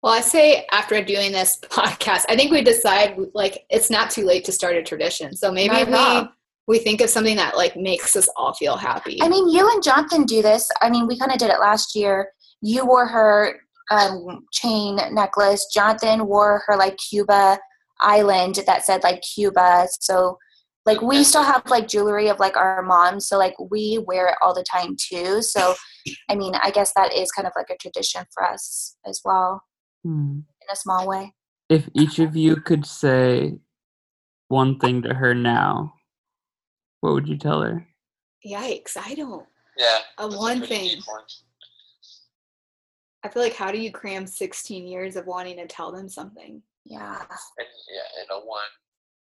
Well, 0.01 0.13
I 0.13 0.21
say 0.21 0.65
after 0.71 1.01
doing 1.03 1.31
this 1.31 1.59
podcast, 1.63 2.25
I 2.29 2.35
think 2.35 2.51
we 2.51 2.61
decide 2.61 3.17
like 3.33 3.65
it's 3.69 3.89
not 3.89 4.11
too 4.11 4.25
late 4.25 4.45
to 4.45 4.51
start 4.51 4.75
a 4.75 4.83
tradition. 4.83 5.35
So 5.35 5.51
maybe 5.51 5.73
Not 5.73 5.87
at 5.87 5.93
all. 5.93 6.21
we 6.23 6.29
we 6.69 6.77
think 6.79 7.01
of 7.01 7.09
something 7.09 7.35
that 7.35 7.57
like 7.57 7.75
makes 7.75 8.15
us 8.15 8.29
all 8.37 8.53
feel 8.53 8.77
happy. 8.77 9.17
I 9.21 9.27
mean, 9.27 9.49
you 9.49 9.67
and 9.71 9.81
Jonathan 9.83 10.23
do 10.25 10.43
this. 10.43 10.69
I 10.81 10.89
mean, 10.91 11.07
we 11.07 11.17
kind 11.17 11.31
of 11.31 11.39
did 11.39 11.49
it 11.49 11.59
last 11.59 11.95
year. 11.95 12.29
You 12.61 12.85
wore 12.85 13.07
her 13.07 13.55
um, 13.89 14.45
chain 14.53 14.99
necklace. 15.11 15.65
Jonathan 15.73 16.27
wore 16.27 16.61
her 16.67 16.77
like 16.77 16.95
Cuba 16.97 17.57
island 18.01 18.59
that 18.67 18.85
said 18.85 19.01
like 19.03 19.21
Cuba. 19.21 19.87
So, 19.99 20.37
like, 20.89 21.01
we 21.01 21.23
still 21.23 21.43
have 21.43 21.63
like 21.69 21.87
jewelry 21.87 22.29
of 22.29 22.39
like 22.39 22.57
our 22.57 22.81
moms. 22.81 23.27
So, 23.27 23.37
like, 23.37 23.55
we 23.71 23.99
wear 24.07 24.27
it 24.27 24.35
all 24.41 24.53
the 24.53 24.63
time 24.63 24.95
too. 24.99 25.41
So, 25.41 25.75
I 26.29 26.35
mean, 26.35 26.53
I 26.63 26.71
guess 26.71 26.93
that 26.95 27.13
is 27.13 27.31
kind 27.31 27.47
of 27.47 27.53
like 27.55 27.69
a 27.69 27.77
tradition 27.77 28.23
for 28.33 28.43
us 28.43 28.97
as 29.05 29.21
well 29.23 29.63
Hmm. 30.03 30.39
in 30.61 30.67
a 30.71 30.75
small 30.75 31.07
way. 31.07 31.33
If 31.69 31.87
each 31.93 32.17
of 32.19 32.35
you 32.35 32.55
could 32.55 32.85
say 32.85 33.59
one 34.47 34.79
thing 34.79 35.01
to 35.03 35.13
her 35.13 35.35
now, 35.35 35.93
what 37.01 37.13
would 37.13 37.27
you 37.27 37.37
tell 37.37 37.61
her? 37.61 37.87
Yikes! 38.45 38.97
I 38.97 39.13
don't. 39.13 39.45
Yeah. 39.77 39.99
A 40.17 40.27
one 40.27 40.59
pretty 40.59 40.89
thing. 40.89 41.01
I 43.23 43.29
feel 43.29 43.43
like 43.43 43.55
how 43.55 43.71
do 43.71 43.77
you 43.77 43.91
cram 43.91 44.25
16 44.25 44.87
years 44.87 45.15
of 45.15 45.25
wanting 45.27 45.57
to 45.57 45.67
tell 45.67 45.91
them 45.91 46.07
something? 46.09 46.61
Yeah. 46.85 47.19
And, 47.19 47.67
yeah, 47.93 48.23
in 48.23 48.27
a 48.31 48.45
one. 48.45 48.63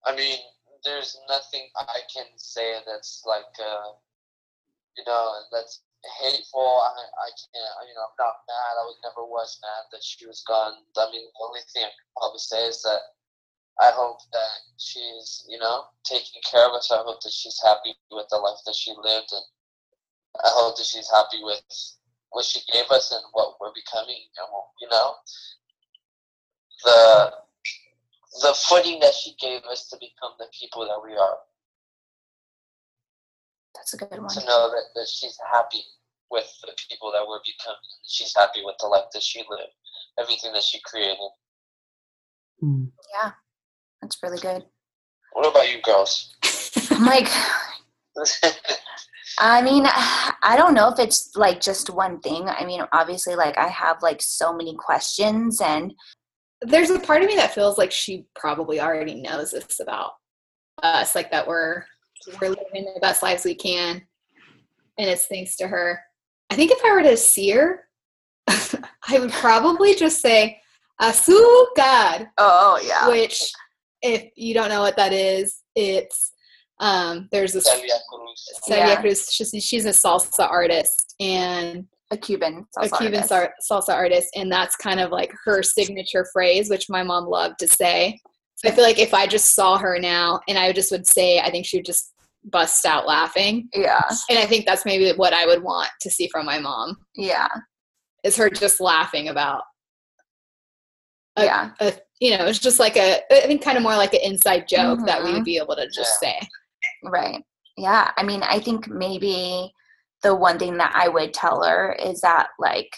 I 0.06 0.14
mean, 0.14 0.38
there's 0.84 1.18
nothing 1.28 1.68
I 1.76 2.00
can 2.12 2.26
say 2.36 2.80
that's 2.86 3.22
like, 3.26 3.52
uh, 3.60 3.92
you 4.96 5.04
know, 5.06 5.32
that's 5.52 5.82
hateful. 6.20 6.80
I, 6.80 6.92
I 6.92 7.28
can't, 7.36 7.88
you 7.88 7.94
know, 7.94 8.08
I'm 8.08 8.18
not 8.18 8.44
mad. 8.48 8.74
I 8.80 8.84
was 8.88 8.98
never 9.04 9.24
was 9.24 9.58
mad 9.60 9.88
that 9.92 10.02
she 10.02 10.26
was 10.26 10.42
gone. 10.46 10.80
I 10.96 11.06
mean, 11.12 11.28
the 11.28 11.44
only 11.44 11.60
thing 11.72 11.84
I 11.84 11.92
can 11.92 12.10
probably 12.16 12.40
say 12.40 12.64
is 12.66 12.82
that 12.82 13.00
I 13.80 13.90
hope 13.94 14.20
that 14.32 14.52
she's, 14.76 15.44
you 15.48 15.58
know, 15.58 15.84
taking 16.04 16.40
care 16.44 16.66
of 16.66 16.72
us. 16.72 16.90
I 16.92 17.00
hope 17.04 17.20
that 17.22 17.32
she's 17.32 17.60
happy 17.64 17.96
with 18.10 18.28
the 18.28 18.36
life 18.36 18.60
that 18.66 18.74
she 18.74 18.92
lived, 18.92 19.32
and 19.32 19.46
I 20.44 20.50
hope 20.52 20.76
that 20.76 20.84
she's 20.84 21.10
happy 21.10 21.40
with 21.42 21.64
what 22.30 22.44
she 22.44 22.60
gave 22.72 22.90
us 22.90 23.12
and 23.12 23.24
what 23.32 23.56
we're 23.60 23.72
becoming. 23.72 24.20
And 24.36 24.48
you 24.80 24.88
know, 24.88 25.14
the 26.84 27.32
the 28.42 28.54
footing 28.68 29.00
that 29.00 29.14
she 29.14 29.34
gave 29.40 29.62
us 29.64 29.88
to 29.88 29.96
become 29.96 30.32
the 30.38 30.46
people 30.58 30.82
that 30.86 31.00
we 31.02 31.16
are. 31.16 31.38
That's 33.74 33.94
a 33.94 33.96
good 33.96 34.20
one. 34.20 34.28
To 34.28 34.40
know 34.46 34.70
that, 34.70 34.84
that 34.94 35.08
she's 35.08 35.36
happy 35.52 35.82
with 36.30 36.46
the 36.62 36.72
people 36.88 37.10
that 37.12 37.26
we're 37.26 37.40
becoming. 37.44 37.80
She's 38.06 38.34
happy 38.36 38.60
with 38.64 38.76
the 38.80 38.86
life 38.86 39.10
that 39.12 39.22
she 39.22 39.40
lived, 39.48 39.72
everything 40.18 40.52
that 40.52 40.62
she 40.62 40.80
created. 40.84 41.18
Hmm. 42.60 42.84
Yeah. 43.14 43.32
That's 44.00 44.18
really 44.22 44.38
good. 44.38 44.64
What 45.32 45.48
about 45.48 45.70
you 45.72 45.80
girls? 45.82 46.34
I'm 46.90 47.04
like, 47.04 47.28
I 49.38 49.62
mean, 49.62 49.84
I 49.86 50.54
don't 50.56 50.74
know 50.74 50.88
if 50.88 50.98
it's 50.98 51.34
like 51.36 51.60
just 51.60 51.90
one 51.90 52.20
thing. 52.20 52.48
I 52.48 52.64
mean, 52.64 52.82
obviously, 52.92 53.36
like 53.36 53.56
I 53.58 53.68
have 53.68 54.02
like 54.02 54.20
so 54.20 54.52
many 54.52 54.74
questions, 54.74 55.60
and 55.60 55.94
There's 56.62 56.90
a 56.90 56.98
part 56.98 57.22
of 57.22 57.28
me 57.28 57.36
that 57.36 57.54
feels 57.54 57.78
like 57.78 57.90
she 57.90 58.26
probably 58.34 58.80
already 58.80 59.14
knows 59.14 59.52
this 59.52 59.80
about 59.80 60.12
us, 60.82 61.14
like 61.14 61.30
that 61.30 61.46
we're 61.46 61.84
we're 62.40 62.50
living 62.50 62.92
the 62.94 63.00
best 63.00 63.22
lives 63.22 63.44
we 63.44 63.54
can, 63.54 64.02
and 64.98 65.08
it's 65.10 65.26
thanks 65.26 65.56
to 65.56 65.68
her. 65.68 66.00
I 66.50 66.56
think 66.56 66.70
if 66.70 66.84
I 66.84 66.92
were 66.92 67.02
to 67.02 67.16
see 67.16 67.50
her, 67.50 67.84
I 68.48 69.18
would 69.18 69.32
probably 69.32 69.94
just 69.94 70.20
say 70.20 70.60
"azúcar," 71.00 72.28
oh 72.36 72.80
yeah, 72.84 73.08
which, 73.08 73.52
if 74.02 74.30
you 74.36 74.52
don't 74.52 74.68
know 74.68 74.82
what 74.82 74.96
that 74.96 75.12
is, 75.12 75.62
it's 75.74 76.32
um, 76.80 77.28
there's 77.30 77.52
this 77.52 77.64
Celia 77.64 77.94
Cruz. 78.10 78.48
Celia 78.64 78.86
Yeah. 78.86 79.00
Cruz. 79.00 79.30
She's, 79.30 79.52
she's 79.62 79.84
a 79.84 79.90
salsa 79.90 80.50
artist 80.50 81.14
and 81.20 81.86
a 82.10 82.16
Cuban, 82.16 82.66
a 82.76 82.80
salsa 82.88 82.98
Cuban 82.98 83.20
artist. 83.30 83.52
salsa 83.70 83.94
artist, 83.94 84.28
and 84.34 84.50
that's 84.50 84.76
kind 84.76 84.98
of 85.00 85.10
like 85.10 85.32
her 85.44 85.62
signature 85.62 86.26
phrase, 86.32 86.68
which 86.68 86.88
my 86.88 87.02
mom 87.02 87.26
loved 87.26 87.58
to 87.60 87.68
say. 87.68 88.18
So 88.56 88.68
I 88.68 88.72
feel 88.72 88.84
like 88.84 88.98
if 88.98 89.14
I 89.14 89.26
just 89.26 89.54
saw 89.54 89.78
her 89.78 89.98
now 89.98 90.40
and 90.48 90.58
I 90.58 90.72
just 90.72 90.90
would 90.90 91.06
say, 91.06 91.38
I 91.40 91.50
think 91.50 91.64
she 91.64 91.78
would 91.78 91.86
just 91.86 92.12
bust 92.44 92.84
out 92.84 93.06
laughing. 93.06 93.68
Yeah, 93.72 94.02
And 94.28 94.38
I 94.38 94.44
think 94.46 94.66
that's 94.66 94.84
maybe 94.84 95.12
what 95.16 95.32
I 95.32 95.46
would 95.46 95.62
want 95.62 95.88
to 96.02 96.10
see 96.10 96.28
from 96.30 96.44
my 96.46 96.58
mom 96.58 96.96
yeah, 97.14 97.48
is 98.22 98.36
her 98.36 98.50
just 98.50 98.80
laughing 98.80 99.28
about, 99.28 99.62
a, 101.36 101.44
yeah, 101.44 101.70
a, 101.80 101.94
you 102.20 102.36
know, 102.36 102.44
it's 102.46 102.58
just 102.58 102.78
like 102.80 102.96
a, 102.96 103.20
I 103.32 103.46
think 103.46 103.62
kind 103.62 103.76
of 103.78 103.82
more 103.82 103.96
like 103.96 104.12
an 104.14 104.20
inside 104.22 104.68
joke 104.68 105.00
that 105.06 105.22
we 105.22 105.30
Mhm. 105.30 105.34
would 105.34 105.44
be 105.44 105.56
able 105.56 105.76
to 105.76 105.88
just 105.88 106.18
say. 106.20 106.38
right. 107.04 107.42
Yeah, 107.78 108.10
I 108.16 108.22
mean, 108.24 108.42
I 108.42 108.58
think 108.58 108.88
maybe 108.88 109.72
the 110.22 110.34
one 110.34 110.58
thing 110.58 110.78
that 110.78 110.92
I 110.94 111.08
would 111.08 111.32
tell 111.34 111.62
her 111.62 111.92
is 111.94 112.20
that 112.20 112.48
like, 112.58 112.94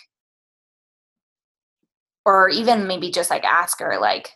or 2.25 2.49
even 2.49 2.87
maybe 2.87 3.11
just 3.11 3.31
like 3.31 3.45
ask 3.45 3.81
her 3.81 3.99
like, 4.01 4.31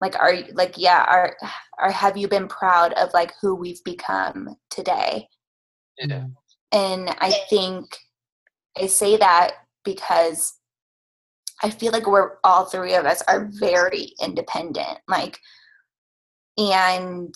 like 0.00 0.18
are 0.18 0.32
you 0.32 0.44
like 0.54 0.74
yeah 0.78 1.04
are 1.10 1.36
are 1.78 1.90
have 1.90 2.16
you 2.16 2.26
been 2.26 2.48
proud 2.48 2.94
of 2.94 3.12
like 3.12 3.34
who 3.42 3.54
we've 3.54 3.84
become 3.84 4.56
today 4.70 5.28
Yeah. 5.98 6.24
And 6.72 7.10
I 7.18 7.32
think 7.50 7.84
I 8.80 8.86
say 8.86 9.16
that 9.16 9.52
because 9.84 10.54
I 11.62 11.70
feel 11.70 11.92
like 11.92 12.06
we're 12.06 12.36
all 12.44 12.64
three 12.64 12.94
of 12.94 13.04
us 13.04 13.22
are 13.28 13.50
very 13.52 14.12
independent. 14.22 14.98
Like, 15.08 15.38
and 16.56 17.34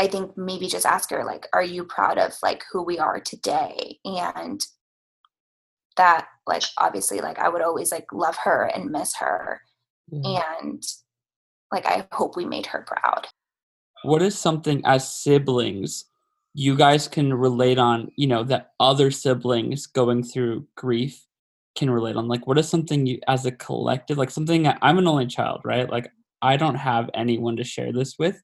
I 0.00 0.06
think 0.06 0.34
maybe 0.34 0.66
just 0.66 0.86
ask 0.86 1.10
her, 1.10 1.24
like, 1.24 1.46
are 1.52 1.62
you 1.62 1.84
proud 1.84 2.16
of 2.16 2.32
like 2.42 2.64
who 2.72 2.82
we 2.82 2.98
are 2.98 3.20
today? 3.20 3.98
And 4.06 4.58
that, 5.98 6.26
like, 6.46 6.62
obviously, 6.78 7.20
like, 7.20 7.38
I 7.38 7.50
would 7.50 7.60
always 7.60 7.92
like 7.92 8.06
love 8.10 8.38
her 8.44 8.70
and 8.74 8.90
miss 8.90 9.14
her. 9.16 9.60
Yeah. 10.10 10.42
And 10.58 10.82
like 11.70 11.84
I 11.84 12.08
hope 12.12 12.34
we 12.34 12.46
made 12.46 12.64
her 12.66 12.82
proud. 12.86 13.28
What 14.02 14.22
is 14.22 14.38
something 14.38 14.80
as 14.86 15.14
siblings 15.14 16.06
you 16.54 16.76
guys 16.76 17.06
can 17.06 17.34
relate 17.34 17.78
on, 17.78 18.10
you 18.16 18.26
know, 18.26 18.42
that 18.44 18.72
other 18.80 19.10
siblings 19.10 19.86
going 19.86 20.24
through 20.24 20.66
grief 20.76 21.26
can 21.76 21.90
relate 21.90 22.16
on? 22.16 22.26
Like, 22.26 22.46
what 22.46 22.56
is 22.56 22.70
something 22.70 23.06
you, 23.06 23.20
as 23.28 23.44
a 23.44 23.52
collective, 23.52 24.16
like 24.16 24.30
something 24.30 24.66
I'm 24.66 24.96
an 24.96 25.06
only 25.06 25.26
child, 25.26 25.60
right? 25.64 25.90
Like, 25.90 26.10
I 26.40 26.56
don't 26.56 26.76
have 26.76 27.10
anyone 27.12 27.56
to 27.56 27.64
share 27.64 27.92
this 27.92 28.18
with. 28.18 28.42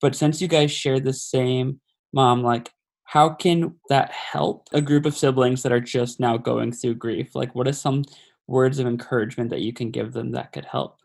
But 0.00 0.14
since 0.14 0.40
you 0.40 0.48
guys 0.48 0.70
share 0.70 1.00
the 1.00 1.12
same 1.12 1.80
mom, 2.12 2.42
like, 2.42 2.70
how 3.04 3.30
can 3.30 3.74
that 3.88 4.12
help 4.12 4.68
a 4.72 4.82
group 4.82 5.06
of 5.06 5.16
siblings 5.16 5.62
that 5.62 5.72
are 5.72 5.80
just 5.80 6.20
now 6.20 6.36
going 6.36 6.72
through 6.72 6.94
grief? 6.94 7.34
Like, 7.34 7.54
what 7.54 7.66
are 7.66 7.72
some 7.72 8.04
words 8.46 8.78
of 8.78 8.86
encouragement 8.86 9.50
that 9.50 9.60
you 9.60 9.72
can 9.72 9.90
give 9.90 10.12
them 10.12 10.32
that 10.32 10.52
could 10.52 10.66
help? 10.66 10.98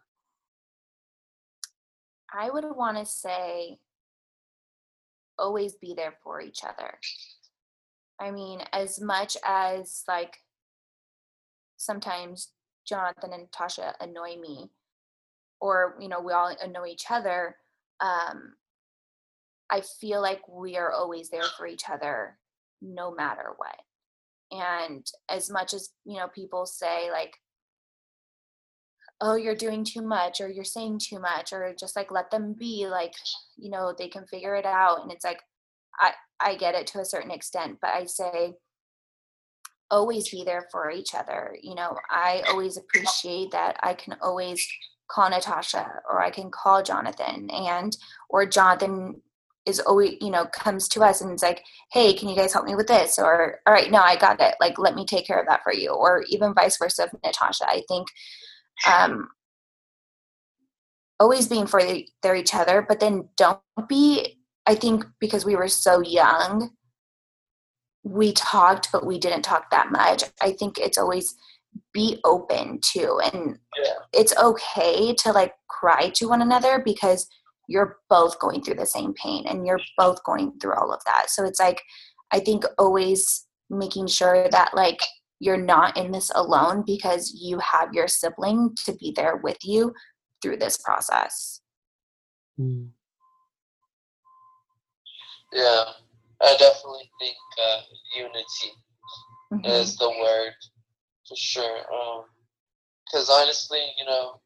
I 2.33 2.49
would 2.49 2.65
want 2.75 2.97
to 2.97 3.05
say 3.05 3.77
always 5.37 5.75
be 5.75 5.93
there 5.95 6.15
for 6.23 6.41
each 6.41 6.63
other. 6.63 6.97
I 8.19 8.31
mean, 8.31 8.61
as 8.71 8.99
much 9.01 9.37
as 9.45 10.03
like 10.07 10.37
sometimes 11.77 12.49
Jonathan 12.85 13.33
and 13.33 13.49
Tasha 13.51 13.93
annoy 13.99 14.37
me, 14.39 14.71
or 15.59 15.95
you 15.99 16.09
know, 16.09 16.21
we 16.21 16.33
all 16.33 16.55
annoy 16.61 16.87
each 16.87 17.05
other, 17.09 17.55
um, 18.01 18.53
I 19.69 19.81
feel 19.99 20.21
like 20.21 20.41
we 20.47 20.77
are 20.77 20.91
always 20.91 21.29
there 21.29 21.43
for 21.57 21.65
each 21.65 21.83
other 21.89 22.37
no 22.81 23.13
matter 23.13 23.53
what. 23.57 23.75
And 24.51 25.05
as 25.29 25.49
much 25.49 25.73
as, 25.73 25.89
you 26.05 26.17
know, 26.17 26.27
people 26.27 26.65
say 26.65 27.09
like, 27.11 27.33
oh, 29.21 29.35
you're 29.35 29.55
doing 29.55 29.83
too 29.83 30.01
much 30.01 30.41
or 30.41 30.49
you're 30.49 30.63
saying 30.63 30.99
too 30.99 31.19
much 31.19 31.53
or 31.53 31.73
just 31.79 31.95
like 31.95 32.11
let 32.11 32.29
them 32.29 32.53
be 32.53 32.87
like, 32.87 33.13
you 33.57 33.69
know, 33.69 33.93
they 33.97 34.09
can 34.09 34.27
figure 34.27 34.55
it 34.55 34.65
out. 34.65 35.01
And 35.01 35.11
it's 35.11 35.23
like, 35.23 35.39
I, 35.97 36.11
I 36.39 36.55
get 36.55 36.75
it 36.75 36.87
to 36.87 36.99
a 36.99 37.05
certain 37.05 37.31
extent, 37.31 37.77
but 37.81 37.91
I 37.91 38.05
say 38.05 38.55
always 39.89 40.29
be 40.29 40.43
there 40.43 40.67
for 40.71 40.91
each 40.91 41.15
other. 41.15 41.55
You 41.61 41.75
know, 41.75 41.95
I 42.09 42.43
always 42.49 42.77
appreciate 42.77 43.51
that 43.51 43.77
I 43.81 43.93
can 43.93 44.17
always 44.21 44.67
call 45.07 45.29
Natacha 45.29 45.87
or 46.09 46.21
I 46.21 46.31
can 46.31 46.49
call 46.49 46.83
Jonathan 46.83 47.49
and 47.49 47.95
or 48.29 48.45
Jonathan 48.45 49.21
is 49.65 49.79
always 49.79 50.15
you 50.21 50.29
know 50.29 50.45
comes 50.47 50.87
to 50.89 51.01
us 51.03 51.21
and 51.21 51.31
it's 51.31 51.43
like 51.43 51.63
hey 51.91 52.13
can 52.13 52.27
you 52.29 52.35
guys 52.35 52.53
help 52.53 52.65
me 52.65 52.75
with 52.75 52.87
this? 52.87 53.17
or 53.19 53.59
all 53.65 53.73
right 53.73 53.91
no 53.91 53.99
i 54.01 54.15
got 54.15 54.39
it. 54.41 54.55
Like 54.59 54.77
let 54.77 54.95
me 54.95 55.05
take 55.05 55.25
care 55.27 55.39
of 55.39 55.47
that 55.47 55.61
for 55.63 55.73
you. 55.73 55.89
or 55.91 56.23
even 56.29 56.53
vice 56.53 56.77
versa 56.77 57.05
of 57.05 57.11
natacha. 57.23 57.63
I 57.67 57.83
think 57.87 58.07
um 58.91 59.29
always 61.19 61.47
being 61.47 61.67
for 61.67 61.81
the, 61.81 62.05
their 62.21 62.35
each 62.35 62.53
other 62.55 62.85
but 62.87 62.99
then 62.99 63.29
don't 63.37 63.59
be 63.87 64.39
i 64.65 64.75
think 64.75 65.05
because 65.19 65.45
we 65.45 65.55
were 65.55 65.67
so 65.69 66.01
young 66.01 66.71
we 68.03 68.33
talked 68.33 68.89
but 68.91 69.05
we 69.05 69.17
didn't 69.17 69.43
talk 69.43 69.69
that 69.71 69.91
much. 69.91 70.23
I 70.41 70.51
think 70.51 70.77
it's 70.77 70.97
always 70.97 71.35
be 71.93 72.19
open 72.23 72.79
to 72.93 73.19
and 73.33 73.57
Yeah. 73.81 73.93
it's 74.11 74.35
okay 74.37 75.13
to 75.15 75.31
like 75.31 75.53
cry 75.69 76.09
to 76.15 76.27
one 76.27 76.41
another 76.41 76.81
because 76.83 77.27
you're 77.67 77.97
both 78.09 78.39
going 78.39 78.61
through 78.61 78.75
the 78.75 78.85
same 78.85 79.13
pain 79.13 79.45
and 79.47 79.65
you're 79.65 79.79
both 79.97 80.23
going 80.23 80.51
through 80.59 80.73
all 80.73 80.91
of 80.91 81.01
that 81.05 81.29
so 81.29 81.43
it's 81.45 81.59
like 81.59 81.81
i 82.31 82.39
think 82.39 82.63
always 82.77 83.45
making 83.69 84.07
sure 84.07 84.49
that 84.49 84.73
like 84.73 84.99
you're 85.39 85.57
not 85.57 85.97
in 85.97 86.11
this 86.11 86.31
alone 86.35 86.83
because 86.85 87.33
you 87.41 87.59
have 87.59 87.93
your 87.93 88.07
sibling 88.07 88.75
to 88.85 88.93
be 88.95 89.13
there 89.15 89.37
with 89.37 89.57
you 89.63 89.93
through 90.41 90.57
this 90.57 90.77
process 90.77 91.61
Mm. 92.59 92.91
Yeah, 95.51 95.85
I 96.41 96.55
definitely 96.57 97.09
think 97.19 97.37
uh, 97.61 97.81
unity 98.15 98.71
Mhm. 99.51 99.65
is 99.65 99.95
the 99.97 100.09
word 100.09 100.53
for 101.27 101.35
sure. 101.35 102.25
Because 103.05 103.29
honestly, 103.29 103.93
you 103.97 104.05
know, 104.05 104.41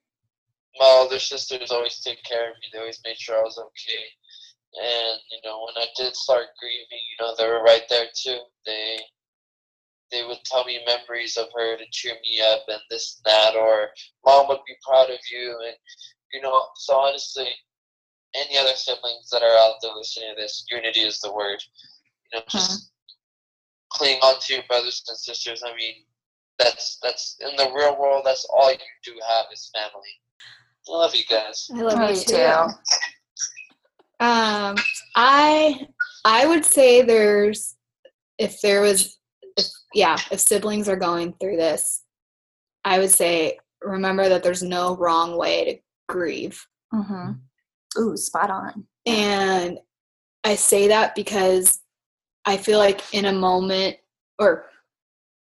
my 0.80 0.86
older 1.00 1.20
sisters 1.20 1.72
always 1.72 2.00
took 2.00 2.18
care 2.24 2.52
of 2.52 2.56
me. 2.58 2.68
They 2.72 2.80
always 2.80 3.00
made 3.06 3.18
sure 3.18 3.40
I 3.40 3.44
was 3.44 3.58
okay. 3.58 4.06
And 4.76 5.20
you 5.32 5.40
know, 5.44 5.66
when 5.66 5.82
I 5.82 5.88
did 5.96 6.16
start 6.16 6.48
grieving, 6.60 7.04
you 7.10 7.18
know, 7.20 7.34
they 7.38 7.48
were 7.48 7.64
right 7.64 7.84
there 7.90 8.08
too. 8.14 8.40
They 8.66 9.00
they 10.12 10.24
would 10.24 10.44
tell 10.46 10.64
me 10.66 10.80
memories 10.86 11.38
of 11.38 11.48
her 11.56 11.78
to 11.78 11.84
cheer 11.92 12.14
me 12.22 12.42
up 12.42 12.62
and 12.68 12.82
this 12.90 13.18
and 13.18 13.32
that, 13.32 13.56
or 13.56 13.90
mom 14.26 14.48
would 14.48 14.60
be 14.68 14.76
proud 14.88 15.10
of 15.10 15.20
you, 15.32 15.58
and 15.66 15.76
you 16.34 16.42
know. 16.42 16.62
So 16.76 16.96
honestly, 16.96 17.48
any 18.36 18.58
other 18.58 18.76
siblings 18.76 19.30
that 19.32 19.44
are 19.44 19.58
out 19.58 19.76
there 19.82 19.94
listening 19.96 20.36
to 20.36 20.42
this, 20.42 20.66
unity 20.72 21.02
is 21.02 21.20
the 21.20 21.34
word. 21.34 21.62
You 22.32 22.40
know, 22.40 22.46
just 22.50 22.72
uh-huh. 22.72 23.98
cling 23.98 24.20
on 24.20 24.40
to 24.40 24.54
your 24.54 24.64
brothers 24.68 25.04
and 25.08 25.18
sisters. 25.18 25.64
I 25.66 25.76
mean, 25.76 25.96
that's 26.60 27.00
that's 27.02 27.38
in 27.40 27.56
the 27.56 27.72
real 27.76 28.00
world. 28.00 28.24
That's 28.26 28.46
all 28.54 28.72
you 28.72 28.78
do 29.04 29.14
have 29.28 29.46
is 29.52 29.72
family. 29.76 30.22
I 30.90 30.98
love 30.98 31.16
you 31.16 31.24
guys. 31.30 31.70
I 31.76 31.82
love 31.82 32.00
Me 32.00 32.10
you 32.10 32.22
too. 32.22 32.36
too. 32.36 32.74
Um, 34.20 34.76
I 35.16 35.88
I 36.26 36.46
would 36.48 36.66
say 36.66 37.02
there's 37.02 37.76
if 38.38 38.62
there 38.62 38.82
was 38.82 39.18
if 39.58 39.68
yeah 39.94 40.18
if 40.32 40.40
siblings 40.40 40.90
are 40.90 40.96
going 40.96 41.34
through 41.40 41.58
this, 41.58 42.04
I 42.84 43.00
would 43.00 43.12
say 43.12 43.60
remember 43.82 44.28
that 44.30 44.44
there's 44.44 44.64
no 44.64 44.96
wrong 44.96 45.38
way 45.38 45.66
to 45.66 45.80
grieve. 46.08 46.66
hmm 46.92 47.32
ooh 47.98 48.16
spot 48.18 48.50
on 48.50 48.86
And 49.06 49.80
I 50.44 50.56
say 50.56 50.88
that 50.90 51.16
because 51.16 51.80
I 52.46 52.58
feel 52.58 52.80
like 52.80 53.02
in 53.14 53.26
a 53.26 53.34
moment 53.34 53.98
or 54.40 54.66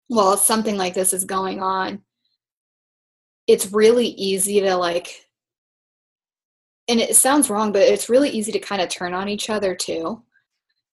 while 0.07 0.35
something 0.37 0.77
like 0.77 0.93
this 0.93 1.13
is 1.13 1.23
going 1.25 1.61
on, 1.61 2.01
it's 3.47 3.71
really 3.71 4.07
easy 4.07 4.59
to 4.61 4.75
like 4.75 5.25
and 6.89 6.99
it 6.99 7.15
sounds 7.15 7.49
wrong, 7.49 7.71
but 7.71 7.83
it's 7.83 8.09
really 8.09 8.29
easy 8.29 8.51
to 8.51 8.59
kind 8.59 8.81
of 8.81 8.89
turn 8.89 9.13
on 9.13 9.29
each 9.29 9.49
other 9.49 9.75
too. 9.75 10.23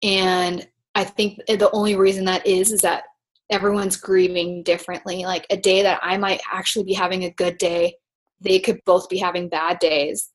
And 0.01 0.65
I 0.95 1.03
think 1.03 1.39
the 1.47 1.69
only 1.71 1.95
reason 1.95 2.25
that 2.25 2.47
is 2.47 2.71
is 2.71 2.81
that 2.81 3.03
everyone's 3.49 3.97
grieving 3.97 4.63
differently. 4.63 5.25
Like 5.25 5.45
a 5.49 5.57
day 5.57 5.83
that 5.83 5.99
I 6.01 6.17
might 6.17 6.41
actually 6.49 6.85
be 6.85 6.93
having 6.93 7.25
a 7.25 7.31
good 7.31 7.57
day, 7.57 7.95
they 8.39 8.59
could 8.59 8.79
both 8.85 9.09
be 9.09 9.17
having 9.17 9.49
bad 9.49 9.79
days. 9.79 10.29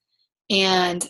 And 0.50 1.08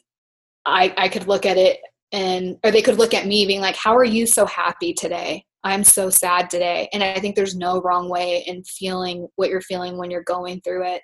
I 0.64 0.94
I 0.96 1.08
could 1.08 1.26
look 1.26 1.44
at 1.44 1.58
it 1.58 1.80
and 2.12 2.56
or 2.64 2.70
they 2.70 2.82
could 2.82 2.98
look 2.98 3.14
at 3.14 3.26
me 3.26 3.46
being 3.46 3.60
like, 3.60 3.76
How 3.76 3.96
are 3.96 4.04
you 4.04 4.26
so 4.26 4.46
happy 4.46 4.94
today? 4.94 5.44
I'm 5.64 5.82
so 5.82 6.08
sad 6.08 6.48
today. 6.48 6.88
And 6.92 7.02
I 7.02 7.18
think 7.18 7.34
there's 7.34 7.56
no 7.56 7.82
wrong 7.82 8.08
way 8.08 8.44
in 8.46 8.62
feeling 8.62 9.26
what 9.34 9.50
you're 9.50 9.60
feeling 9.60 9.98
when 9.98 10.12
you're 10.12 10.22
going 10.22 10.60
through 10.60 10.84
it. 10.86 11.02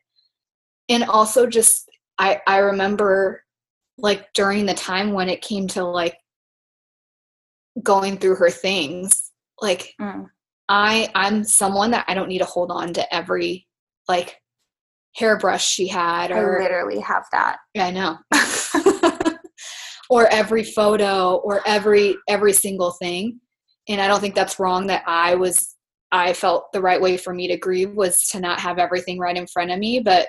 And 0.88 1.02
also 1.02 1.46
just 1.46 1.90
I 2.18 2.40
I 2.46 2.58
remember 2.58 3.42
like 3.98 4.32
during 4.32 4.66
the 4.66 4.74
time 4.74 5.12
when 5.12 5.28
it 5.28 5.42
came 5.42 5.68
to 5.68 5.84
like 5.84 6.16
going 7.82 8.18
through 8.18 8.36
her 8.36 8.50
things, 8.50 9.30
like 9.60 9.94
Mm. 10.00 10.28
I 10.68 11.10
I'm 11.14 11.44
someone 11.44 11.90
that 11.92 12.04
I 12.08 12.14
don't 12.14 12.28
need 12.28 12.38
to 12.38 12.44
hold 12.44 12.70
on 12.70 12.92
to 12.94 13.14
every 13.14 13.66
like 14.08 14.38
hairbrush 15.14 15.68
she 15.68 15.86
had 15.86 16.32
i 16.32 16.38
or 16.38 16.62
literally 16.62 16.98
have 16.98 17.24
that 17.32 17.58
yeah, 17.74 17.86
I 17.86 17.90
know. 17.90 18.18
or 20.10 20.26
every 20.28 20.64
photo 20.64 21.36
or 21.36 21.66
every 21.66 22.16
every 22.28 22.52
single 22.52 22.92
thing. 22.92 23.40
And 23.88 24.00
I 24.00 24.06
don't 24.06 24.20
think 24.20 24.34
that's 24.34 24.60
wrong 24.60 24.86
that 24.88 25.02
I 25.06 25.34
was 25.34 25.74
I 26.12 26.34
felt 26.34 26.70
the 26.72 26.82
right 26.82 27.00
way 27.00 27.16
for 27.16 27.32
me 27.32 27.48
to 27.48 27.56
grieve 27.56 27.92
was 27.92 28.28
to 28.28 28.40
not 28.40 28.60
have 28.60 28.78
everything 28.78 29.18
right 29.18 29.36
in 29.36 29.46
front 29.46 29.70
of 29.70 29.78
me, 29.78 30.00
but 30.00 30.28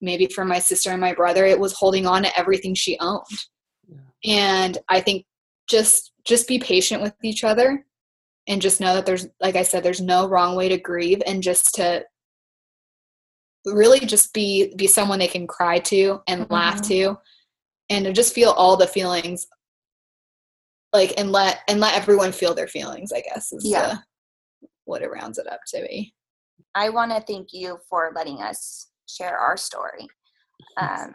maybe 0.00 0.26
for 0.26 0.44
my 0.44 0.58
sister 0.58 0.90
and 0.90 1.00
my 1.00 1.12
brother 1.14 1.44
it 1.44 1.58
was 1.58 1.72
holding 1.72 2.06
on 2.06 2.22
to 2.22 2.38
everything 2.38 2.74
she 2.74 2.98
owned. 3.00 3.24
Yeah. 3.88 3.98
And 4.58 4.78
I 4.88 5.00
think 5.00 5.26
just 5.68 6.12
just 6.24 6.48
be 6.48 6.58
patient 6.58 7.02
with 7.02 7.14
each 7.22 7.44
other 7.44 7.84
and 8.48 8.60
just 8.62 8.80
know 8.80 8.94
that 8.94 9.06
there's 9.06 9.26
like 9.40 9.56
I 9.56 9.62
said 9.62 9.82
there's 9.82 10.00
no 10.00 10.28
wrong 10.28 10.56
way 10.56 10.68
to 10.68 10.78
grieve 10.78 11.22
and 11.26 11.42
just 11.42 11.74
to 11.76 12.04
really 13.66 14.00
just 14.00 14.32
be 14.32 14.74
be 14.76 14.86
someone 14.86 15.18
they 15.18 15.28
can 15.28 15.46
cry 15.46 15.78
to 15.80 16.20
and 16.26 16.50
laugh 16.50 16.80
Mhm. 16.80 16.88
to 16.88 17.18
and 17.90 18.04
to 18.06 18.12
just 18.12 18.34
feel 18.34 18.50
all 18.50 18.76
the 18.76 18.86
feelings 18.86 19.46
like 20.92 21.12
and 21.18 21.30
let 21.30 21.60
and 21.68 21.78
let 21.78 21.94
everyone 21.94 22.32
feel 22.32 22.54
their 22.54 22.66
feelings 22.68 23.12
i 23.12 23.20
guess 23.20 23.52
is 23.52 23.64
Yeah. 23.64 23.96
the- 24.62 24.68
what 24.84 25.02
it 25.02 25.10
rounds 25.10 25.36
it 25.38 25.46
up 25.46 25.60
to 25.68 25.82
be 25.82 26.14
i 26.74 26.88
want 26.88 27.12
to 27.12 27.20
thank 27.20 27.52
you 27.52 27.78
for 27.88 28.12
letting 28.14 28.40
us 28.40 28.89
share 29.16 29.36
our 29.38 29.56
story 29.56 30.08
um, 30.76 31.14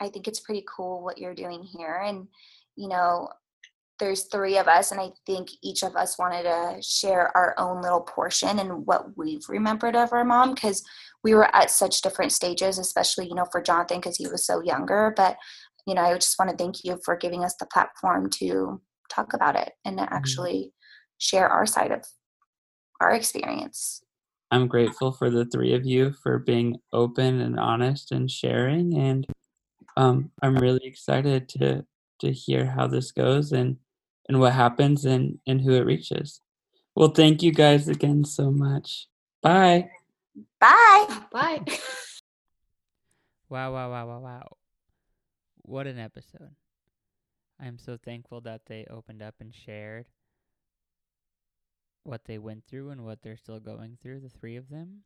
i 0.00 0.08
think 0.08 0.26
it's 0.26 0.40
pretty 0.40 0.64
cool 0.76 1.02
what 1.02 1.18
you're 1.18 1.34
doing 1.34 1.62
here 1.62 2.02
and 2.04 2.26
you 2.76 2.88
know 2.88 3.28
there's 3.98 4.24
three 4.24 4.58
of 4.58 4.68
us 4.68 4.92
and 4.92 5.00
i 5.00 5.08
think 5.24 5.48
each 5.62 5.82
of 5.82 5.96
us 5.96 6.18
wanted 6.18 6.42
to 6.42 6.76
share 6.82 7.34
our 7.36 7.54
own 7.58 7.80
little 7.80 8.02
portion 8.02 8.58
and 8.58 8.86
what 8.86 9.16
we've 9.16 9.48
remembered 9.48 9.96
of 9.96 10.12
our 10.12 10.24
mom 10.24 10.54
because 10.54 10.82
we 11.26 11.34
were 11.34 11.52
at 11.56 11.72
such 11.72 12.02
different 12.02 12.30
stages, 12.30 12.78
especially, 12.78 13.26
you 13.26 13.34
know, 13.34 13.46
for 13.50 13.60
Jonathan 13.60 13.98
because 13.98 14.16
he 14.16 14.28
was 14.28 14.46
so 14.46 14.62
younger. 14.62 15.12
But, 15.16 15.36
you 15.84 15.92
know, 15.92 16.02
I 16.02 16.14
just 16.14 16.38
want 16.38 16.52
to 16.52 16.56
thank 16.56 16.84
you 16.84 17.00
for 17.04 17.16
giving 17.16 17.42
us 17.42 17.56
the 17.58 17.66
platform 17.66 18.30
to 18.38 18.80
talk 19.10 19.32
about 19.34 19.56
it 19.56 19.72
and 19.84 19.98
Mm-hmm. 19.98 20.14
actually 20.14 20.72
share 21.18 21.48
our 21.48 21.66
side 21.66 21.90
of 21.90 22.04
our 23.00 23.10
experience. 23.12 24.02
I'm 24.50 24.68
grateful 24.68 25.12
for 25.12 25.30
the 25.30 25.44
three 25.44 25.74
of 25.74 25.84
you 25.84 26.12
for 26.22 26.38
being 26.38 26.76
open 26.92 27.40
and 27.40 27.58
honest 27.58 28.12
and 28.12 28.30
sharing, 28.30 28.96
and 28.96 29.26
um, 29.96 30.30
I'm 30.42 30.56
really 30.56 30.84
excited 30.84 31.48
to 31.50 31.84
to 32.20 32.32
hear 32.32 32.66
how 32.66 32.86
this 32.86 33.12
goes 33.12 33.52
and 33.52 33.76
and 34.28 34.40
what 34.40 34.52
happens 34.52 35.04
and 35.04 35.38
and 35.46 35.60
who 35.60 35.72
it 35.72 35.86
reaches. 35.86 36.40
Well, 36.94 37.08
thank 37.08 37.42
you 37.42 37.52
guys 37.52 37.88
again 37.88 38.24
so 38.24 38.50
much. 38.50 39.08
Bye. 39.42 39.90
Bye. 40.60 41.20
Bye. 41.32 41.64
Wow, 43.48 43.72
wow, 43.72 43.90
wow, 43.92 44.08
wow, 44.08 44.18
wow. 44.18 44.56
What 45.62 45.86
an 45.86 46.00
episode. 46.00 46.50
I'm 47.60 47.78
so 47.78 47.96
thankful 47.96 48.40
that 48.40 48.62
they 48.66 48.86
opened 48.90 49.22
up 49.22 49.36
and 49.38 49.54
shared 49.54 50.06
what 52.06 52.24
they 52.24 52.38
went 52.38 52.64
through 52.66 52.90
and 52.90 53.04
what 53.04 53.20
they're 53.22 53.36
still 53.36 53.58
going 53.58 53.98
through, 54.00 54.20
the 54.20 54.28
three 54.28 54.56
of 54.56 54.68
them. 54.68 55.02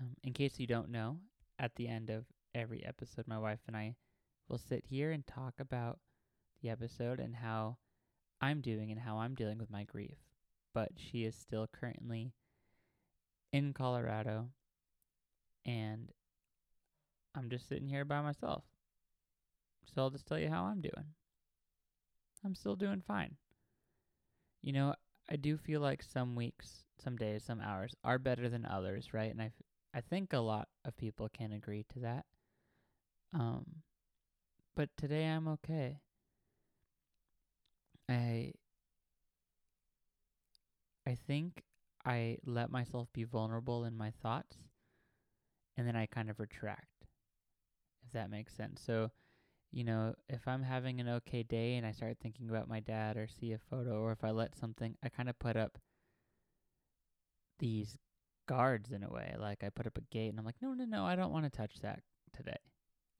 Um, 0.00 0.16
in 0.24 0.32
case 0.32 0.58
you 0.58 0.66
don't 0.66 0.90
know, 0.90 1.18
at 1.58 1.76
the 1.76 1.86
end 1.86 2.10
of 2.10 2.24
every 2.54 2.84
episode, 2.84 3.28
my 3.28 3.38
wife 3.38 3.60
and 3.68 3.76
I 3.76 3.94
will 4.48 4.58
sit 4.58 4.84
here 4.84 5.12
and 5.12 5.24
talk 5.26 5.54
about 5.60 6.00
the 6.60 6.70
episode 6.70 7.20
and 7.20 7.36
how 7.36 7.76
I'm 8.40 8.60
doing 8.60 8.90
and 8.90 9.00
how 9.00 9.18
I'm 9.18 9.34
dealing 9.34 9.58
with 9.58 9.70
my 9.70 9.84
grief. 9.84 10.16
But 10.74 10.90
she 10.96 11.24
is 11.24 11.36
still 11.36 11.68
currently 11.68 12.32
in 13.52 13.72
Colorado, 13.72 14.48
and 15.64 16.10
I'm 17.36 17.48
just 17.48 17.68
sitting 17.68 17.86
here 17.86 18.04
by 18.04 18.20
myself. 18.20 18.64
So 19.94 20.02
I'll 20.02 20.10
just 20.10 20.26
tell 20.26 20.38
you 20.38 20.48
how 20.48 20.64
I'm 20.64 20.80
doing. 20.80 21.06
I'm 22.44 22.56
still 22.56 22.74
doing 22.74 23.02
fine. 23.06 23.36
You 24.62 24.72
know, 24.72 24.94
I 25.28 25.36
do 25.36 25.56
feel 25.58 25.80
like 25.80 26.02
some 26.02 26.34
weeks, 26.34 26.84
some 26.98 27.16
days, 27.16 27.44
some 27.44 27.60
hours 27.60 27.94
are 28.04 28.18
better 28.18 28.48
than 28.48 28.64
others, 28.64 29.12
right? 29.12 29.30
And 29.30 29.42
I, 29.42 29.52
I 29.94 30.00
think 30.00 30.32
a 30.32 30.38
lot 30.38 30.68
of 30.84 30.96
people 30.96 31.28
can 31.28 31.52
agree 31.52 31.84
to 31.94 31.98
that. 32.00 32.24
Um, 33.34 33.82
but 34.76 34.90
today 34.96 35.26
I'm 35.26 35.48
okay. 35.48 36.00
I, 38.08 38.52
I 41.06 41.14
think 41.14 41.62
I 42.04 42.36
let 42.44 42.70
myself 42.70 43.10
be 43.14 43.24
vulnerable 43.24 43.84
in 43.86 43.96
my 43.96 44.10
thoughts, 44.10 44.58
and 45.76 45.86
then 45.86 45.96
I 45.96 46.06
kind 46.06 46.30
of 46.30 46.40
retract, 46.40 47.06
if 48.06 48.12
that 48.12 48.30
makes 48.30 48.54
sense. 48.54 48.80
So, 48.80 49.10
you 49.74 49.82
know, 49.82 50.14
if 50.28 50.46
I'm 50.46 50.62
having 50.62 51.00
an 51.00 51.08
okay 51.08 51.42
day 51.42 51.74
and 51.74 51.84
I 51.84 51.90
start 51.90 52.18
thinking 52.22 52.48
about 52.48 52.68
my 52.68 52.78
dad 52.78 53.16
or 53.16 53.26
see 53.26 53.52
a 53.52 53.58
photo, 53.58 53.98
or 53.98 54.12
if 54.12 54.22
I 54.22 54.30
let 54.30 54.56
something, 54.56 54.94
I 55.02 55.08
kind 55.08 55.28
of 55.28 55.36
put 55.40 55.56
up 55.56 55.78
these 57.58 57.98
guards 58.46 58.92
in 58.92 59.02
a 59.02 59.10
way. 59.10 59.34
Like 59.36 59.64
I 59.64 59.70
put 59.70 59.88
up 59.88 59.98
a 59.98 60.14
gate 60.14 60.28
and 60.28 60.38
I'm 60.38 60.44
like, 60.44 60.62
no, 60.62 60.74
no, 60.74 60.84
no, 60.84 61.04
I 61.04 61.16
don't 61.16 61.32
want 61.32 61.44
to 61.44 61.50
touch 61.50 61.80
that 61.82 62.00
today. 62.32 62.56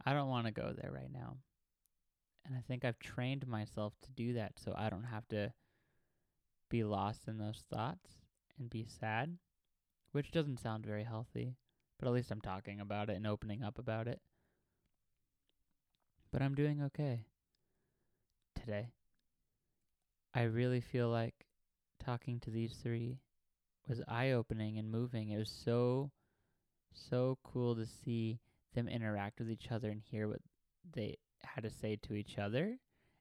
I 0.06 0.12
don't 0.12 0.28
want 0.28 0.46
to 0.46 0.52
go 0.52 0.72
there 0.80 0.92
right 0.92 1.12
now. 1.12 1.38
And 2.46 2.56
I 2.56 2.60
think 2.60 2.84
I've 2.84 3.00
trained 3.00 3.48
myself 3.48 3.94
to 4.02 4.12
do 4.12 4.34
that 4.34 4.52
so 4.64 4.74
I 4.76 4.90
don't 4.90 5.04
have 5.04 5.26
to 5.28 5.52
be 6.70 6.84
lost 6.84 7.26
in 7.26 7.38
those 7.38 7.64
thoughts 7.68 8.10
and 8.60 8.70
be 8.70 8.86
sad, 8.86 9.38
which 10.12 10.30
doesn't 10.30 10.60
sound 10.60 10.86
very 10.86 11.02
healthy, 11.02 11.56
but 11.98 12.06
at 12.06 12.14
least 12.14 12.30
I'm 12.30 12.40
talking 12.40 12.78
about 12.78 13.10
it 13.10 13.16
and 13.16 13.26
opening 13.26 13.64
up 13.64 13.78
about 13.78 14.06
it. 14.06 14.20
But 16.34 16.42
I'm 16.42 16.56
doing 16.56 16.82
okay 16.82 17.26
today. 18.58 18.88
I 20.34 20.42
really 20.42 20.80
feel 20.80 21.08
like 21.08 21.46
talking 22.04 22.40
to 22.40 22.50
these 22.50 22.74
three 22.82 23.20
was 23.88 24.02
eye 24.08 24.32
opening 24.32 24.76
and 24.76 24.90
moving. 24.90 25.30
It 25.30 25.38
was 25.38 25.48
so, 25.64 26.10
so 26.92 27.38
cool 27.44 27.76
to 27.76 27.86
see 27.86 28.40
them 28.74 28.88
interact 28.88 29.38
with 29.38 29.48
each 29.48 29.70
other 29.70 29.90
and 29.90 30.02
hear 30.02 30.26
what 30.26 30.40
they 30.92 31.18
had 31.44 31.62
to 31.62 31.70
say 31.70 31.94
to 32.02 32.14
each 32.14 32.36
other 32.36 32.78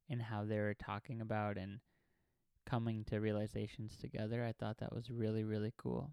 and 0.10 0.20
how 0.20 0.44
they 0.44 0.58
were 0.58 0.74
talking 0.74 1.22
about 1.22 1.56
and 1.56 1.82
coming 2.66 3.04
to 3.12 3.20
realizations 3.20 3.96
together. 3.96 4.44
I 4.44 4.54
thought 4.54 4.80
that 4.80 4.96
was 4.96 5.12
really, 5.12 5.44
really 5.44 5.74
cool. 5.78 6.10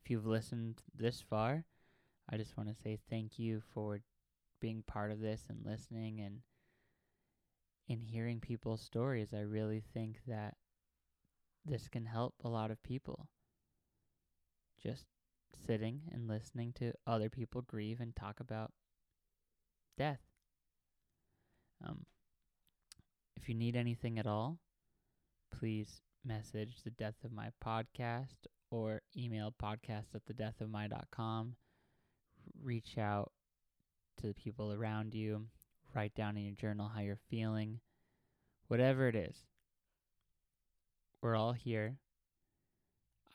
If 0.00 0.12
you've 0.12 0.26
listened 0.26 0.82
this 0.96 1.20
far, 1.28 1.64
I 2.30 2.36
just 2.36 2.56
want 2.56 2.68
to 2.68 2.80
say 2.80 3.00
thank 3.10 3.36
you 3.36 3.62
for 3.74 3.98
being 4.64 4.82
part 4.86 5.12
of 5.12 5.20
this 5.20 5.42
and 5.50 5.58
listening 5.62 6.20
and 6.20 6.38
in 7.86 8.00
hearing 8.00 8.40
people's 8.40 8.80
stories. 8.80 9.34
I 9.34 9.40
really 9.40 9.82
think 9.92 10.20
that 10.26 10.54
this 11.66 11.86
can 11.86 12.06
help 12.06 12.32
a 12.42 12.48
lot 12.48 12.70
of 12.70 12.82
people. 12.82 13.28
Just 14.82 15.04
sitting 15.66 16.00
and 16.10 16.26
listening 16.26 16.72
to 16.76 16.94
other 17.06 17.28
people 17.28 17.60
grieve 17.60 18.00
and 18.00 18.16
talk 18.16 18.40
about 18.40 18.72
death. 19.98 20.22
Um, 21.86 22.06
if 23.36 23.50
you 23.50 23.54
need 23.54 23.76
anything 23.76 24.18
at 24.18 24.26
all, 24.26 24.60
please 25.52 26.00
message 26.24 26.76
the 26.82 26.90
death 26.90 27.16
of 27.22 27.32
my 27.32 27.50
podcast 27.62 28.46
or 28.70 29.02
email 29.14 29.52
podcast 29.62 30.14
at 30.14 30.24
the 30.24 30.32
death 30.32 30.62
of 30.62 30.70
my.com. 30.70 31.56
Reach 32.62 32.96
out 32.96 33.33
to 34.24 34.28
the 34.28 34.34
people 34.34 34.72
around 34.72 35.14
you. 35.14 35.44
Write 35.94 36.14
down 36.14 36.38
in 36.38 36.44
your 36.44 36.54
journal 36.54 36.90
how 36.92 37.02
you're 37.02 37.18
feeling. 37.28 37.78
Whatever 38.68 39.06
it 39.06 39.14
is, 39.14 39.36
we're 41.20 41.36
all 41.36 41.52
here. 41.52 41.98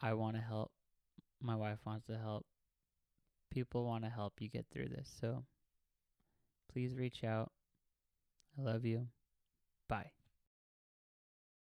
I 0.02 0.14
want 0.14 0.36
to 0.36 0.42
help. 0.42 0.72
My 1.42 1.56
wife 1.56 1.78
wants 1.86 2.08
to 2.08 2.18
help. 2.18 2.46
People 3.52 3.86
want 3.86 4.04
to 4.04 4.10
help 4.10 4.34
you 4.40 4.50
get 4.50 4.66
through 4.74 4.90
this. 4.90 5.10
So 5.22 5.44
please 6.74 6.96
reach 6.96 7.24
out. 7.24 7.52
I 8.58 8.64
love 8.64 8.84
you. 8.84 9.08
Bye. 9.88 10.12